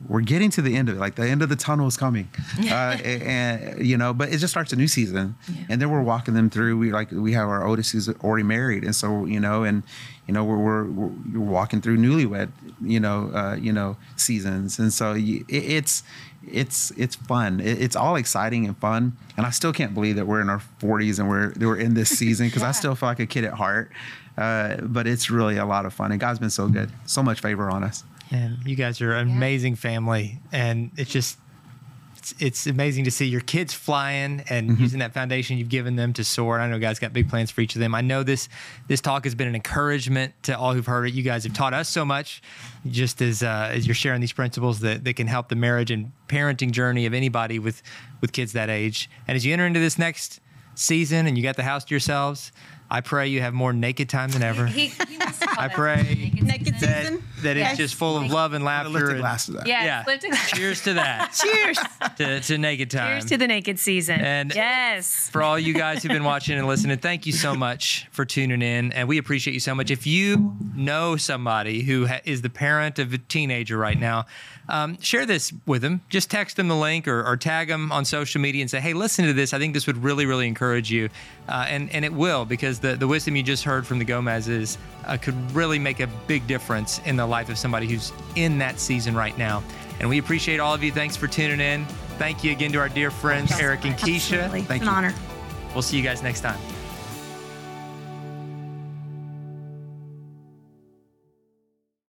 we're 0.08 0.22
getting 0.22 0.50
to 0.50 0.62
the 0.62 0.76
end 0.76 0.88
of 0.88 0.96
it. 0.96 1.00
Like 1.00 1.14
the 1.16 1.28
end 1.28 1.42
of 1.42 1.48
the 1.48 1.56
tunnel 1.56 1.86
is 1.86 1.96
coming, 1.96 2.28
uh, 2.58 2.64
and, 2.64 3.22
and, 3.22 3.86
you 3.86 3.96
know. 3.96 4.14
But 4.14 4.32
it 4.32 4.38
just 4.38 4.52
starts 4.52 4.72
a 4.72 4.76
new 4.76 4.88
season, 4.88 5.36
and 5.68 5.80
then 5.80 5.90
we're 5.90 6.02
walking 6.02 6.34
them 6.34 6.50
through. 6.50 6.78
We 6.78 6.92
like 6.92 7.10
we 7.10 7.32
have 7.32 7.48
our 7.48 7.66
oldest 7.66 7.92
who's 7.92 8.08
already 8.08 8.44
married, 8.44 8.84
and 8.84 8.94
so 8.94 9.24
you 9.26 9.40
know, 9.40 9.64
and 9.64 9.82
you 10.30 10.34
know 10.34 10.44
we're 10.44 10.56
we're, 10.56 10.84
we're 10.84 11.10
you're 11.32 11.40
walking 11.40 11.80
through 11.80 11.98
newlywed 11.98 12.50
you 12.82 13.00
know, 13.00 13.30
uh, 13.34 13.56
you 13.60 13.72
know, 13.72 13.96
seasons, 14.16 14.78
and 14.78 14.92
so 14.92 15.12
you, 15.12 15.44
it, 15.48 15.64
it's 15.64 16.02
it's 16.46 16.90
it's 16.92 17.14
fun. 17.14 17.60
It, 17.60 17.80
it's 17.80 17.96
all 17.96 18.16
exciting 18.16 18.66
and 18.66 18.76
fun, 18.76 19.16
and 19.36 19.46
I 19.46 19.50
still 19.50 19.72
can't 19.72 19.94
believe 19.94 20.16
that 20.16 20.26
we're 20.26 20.40
in 20.40 20.48
our 20.48 20.62
40s 20.80 21.18
and 21.18 21.28
we're 21.28 21.52
we're 21.58 21.78
in 21.78 21.94
this 21.94 22.10
season 22.10 22.46
because 22.46 22.62
I 22.70 22.72
still 22.72 22.94
feel 22.94 23.08
like 23.08 23.20
a 23.20 23.26
kid 23.26 23.44
at 23.44 23.54
heart. 23.54 23.90
Uh, 24.38 24.76
but 24.82 25.06
it's 25.06 25.28
really 25.28 25.58
a 25.58 25.66
lot 25.66 25.84
of 25.84 25.92
fun, 25.92 26.12
and 26.12 26.20
God's 26.20 26.38
been 26.38 26.50
so 26.50 26.68
good, 26.68 26.90
so 27.04 27.22
much 27.22 27.40
favor 27.40 27.70
on 27.70 27.84
us. 27.84 28.04
And 28.30 28.58
you 28.64 28.76
guys 28.76 29.00
are 29.00 29.12
an 29.12 29.28
amazing 29.28 29.74
family, 29.74 30.38
and 30.52 30.90
it's 30.96 31.10
just 31.10 31.36
it's, 32.32 32.42
it's 32.42 32.66
amazing 32.66 33.04
to 33.04 33.10
see 33.10 33.26
your 33.26 33.40
kids 33.40 33.74
flying 33.74 34.42
and 34.48 34.70
Mm-hmm. 34.70 34.82
using 34.82 34.98
that 35.00 35.12
foundation 35.14 35.58
you've 35.58 35.68
given 35.68 35.96
them 35.96 36.12
to 36.14 36.24
soar. 36.24 36.56
And 36.56 36.64
I 36.64 36.68
know 36.68 36.78
guys 36.78 36.98
got 36.98 37.12
big 37.12 37.28
plans 37.28 37.50
for 37.50 37.60
each 37.60 37.74
of 37.74 37.80
them. 37.80 37.94
I 37.94 38.00
know 38.02 38.22
this 38.22 38.48
this 38.88 39.00
talk 39.00 39.24
has 39.24 39.34
been 39.34 39.48
an 39.48 39.54
encouragement 39.54 40.34
to 40.44 40.56
all 40.56 40.74
who've 40.74 40.86
heard 40.86 41.06
it. 41.08 41.14
You 41.14 41.22
guys 41.22 41.44
have 41.44 41.54
taught 41.54 41.74
us 41.74 41.88
so 41.88 42.04
much, 42.04 42.42
just 42.86 43.20
as 43.22 43.42
uh, 43.42 43.70
as 43.72 43.86
you're 43.86 43.94
sharing 43.94 44.20
these 44.20 44.32
principles 44.32 44.80
that, 44.80 45.04
that 45.04 45.16
can 45.16 45.26
help 45.26 45.48
the 45.48 45.56
marriage 45.56 45.90
and 45.90 46.12
parenting 46.28 46.70
journey 46.70 47.06
of 47.06 47.14
anybody 47.14 47.58
with 47.58 47.82
with 48.20 48.32
kids 48.32 48.52
that 48.52 48.68
age. 48.70 49.08
And 49.26 49.36
as 49.36 49.44
you 49.46 49.52
enter 49.52 49.66
into 49.66 49.80
this 49.80 49.98
next 49.98 50.40
season 50.74 51.26
and 51.26 51.36
you 51.36 51.42
got 51.42 51.56
the 51.56 51.62
house 51.64 51.84
to 51.84 51.94
yourselves, 51.94 52.52
I 52.90 53.00
pray 53.00 53.28
you 53.28 53.40
have 53.40 53.52
more 53.54 53.72
naked 53.72 54.08
time 54.08 54.30
than 54.30 54.42
ever. 54.42 54.66
He, 54.66 54.86
he 54.86 55.18
wants 55.18 55.38
to 55.40 55.46
call 55.46 55.64
I 55.64 55.68
pray 55.68 56.30
Naked 56.42 56.74
that, 56.80 57.00
season. 57.00 57.22
That 57.42 57.56
it's 57.56 57.76
just 57.76 57.94
full 57.94 58.16
of 58.16 58.30
love 58.30 58.52
and 58.52 58.64
laughter. 58.64 58.90
Lift 58.90 59.06
the 59.06 59.10
and- 59.12 59.20
glass 59.20 59.46
to 59.46 59.52
that. 59.52 59.66
Yes, 59.66 59.84
yeah. 59.84 60.04
lift 60.06 60.48
Cheers 60.54 60.82
to 60.82 60.94
that. 60.94 61.32
Cheers. 61.42 61.78
to, 62.16 62.40
to 62.40 62.58
naked 62.58 62.90
time. 62.90 63.20
Cheers 63.20 63.30
to 63.30 63.36
the 63.36 63.46
naked 63.46 63.78
season. 63.78 64.20
And- 64.20 64.54
yes. 64.54 65.28
for 65.30 65.42
all 65.42 65.58
you 65.58 65.74
guys 65.74 66.02
who've 66.02 66.12
been 66.12 66.24
watching 66.24 66.58
and 66.58 66.66
listening, 66.66 66.98
thank 66.98 67.26
you 67.26 67.32
so 67.32 67.54
much 67.54 68.06
for 68.10 68.24
tuning 68.24 68.62
in, 68.62 68.92
and 68.92 69.08
we 69.08 69.18
appreciate 69.18 69.54
you 69.54 69.60
so 69.60 69.74
much. 69.74 69.90
If 69.90 70.06
you 70.06 70.56
know 70.74 71.16
somebody 71.16 71.82
who 71.82 72.06
ha- 72.06 72.20
is 72.24 72.42
the 72.42 72.50
parent 72.50 72.98
of 72.98 73.12
a 73.12 73.18
teenager 73.18 73.76
right 73.76 73.98
now, 73.98 74.26
um, 74.68 75.00
share 75.00 75.26
this 75.26 75.52
with 75.66 75.82
them. 75.82 76.00
Just 76.08 76.30
text 76.30 76.56
them 76.56 76.68
the 76.68 76.76
link 76.76 77.08
or, 77.08 77.26
or 77.26 77.36
tag 77.36 77.66
them 77.68 77.90
on 77.90 78.04
social 78.04 78.40
media 78.40 78.60
and 78.62 78.70
say, 78.70 78.78
"Hey, 78.78 78.92
listen 78.92 79.24
to 79.26 79.32
this. 79.32 79.52
I 79.52 79.58
think 79.58 79.74
this 79.74 79.86
would 79.88 80.02
really, 80.02 80.26
really 80.26 80.46
encourage 80.46 80.90
you," 80.92 81.08
uh, 81.48 81.66
and 81.68 81.90
and 81.90 82.04
it 82.04 82.12
will 82.12 82.44
because 82.44 82.78
the 82.78 82.94
the 82.94 83.08
wisdom 83.08 83.34
you 83.34 83.42
just 83.42 83.64
heard 83.64 83.84
from 83.84 83.98
the 83.98 84.04
Gomez's 84.04 84.78
uh, 85.06 85.16
could 85.16 85.34
really 85.52 85.80
make 85.80 85.98
a 85.98 86.06
big 86.28 86.46
difference 86.46 87.00
in 87.04 87.16
the 87.16 87.26
life 87.30 87.48
of 87.48 87.56
somebody 87.58 87.86
who's 87.86 88.12
in 88.36 88.58
that 88.58 88.78
season 88.78 89.14
right 89.14 89.36
now. 89.38 89.62
And 90.00 90.08
we 90.08 90.18
appreciate 90.18 90.60
all 90.60 90.74
of 90.74 90.82
you. 90.82 90.92
Thanks 90.92 91.16
for 91.16 91.26
tuning 91.26 91.60
in. 91.60 91.84
Thank 92.18 92.44
you 92.44 92.52
again 92.52 92.72
to 92.72 92.78
our 92.78 92.88
dear 92.88 93.10
friends 93.10 93.52
Eric 93.58 93.84
and 93.84 93.94
Keisha. 93.94 94.34
Absolutely. 94.42 94.62
Thank 94.62 94.82
An 94.82 94.88
you. 94.88 94.94
honor. 94.94 95.14
We'll 95.72 95.82
see 95.82 95.96
you 95.96 96.02
guys 96.02 96.22
next 96.22 96.40
time. 96.40 96.58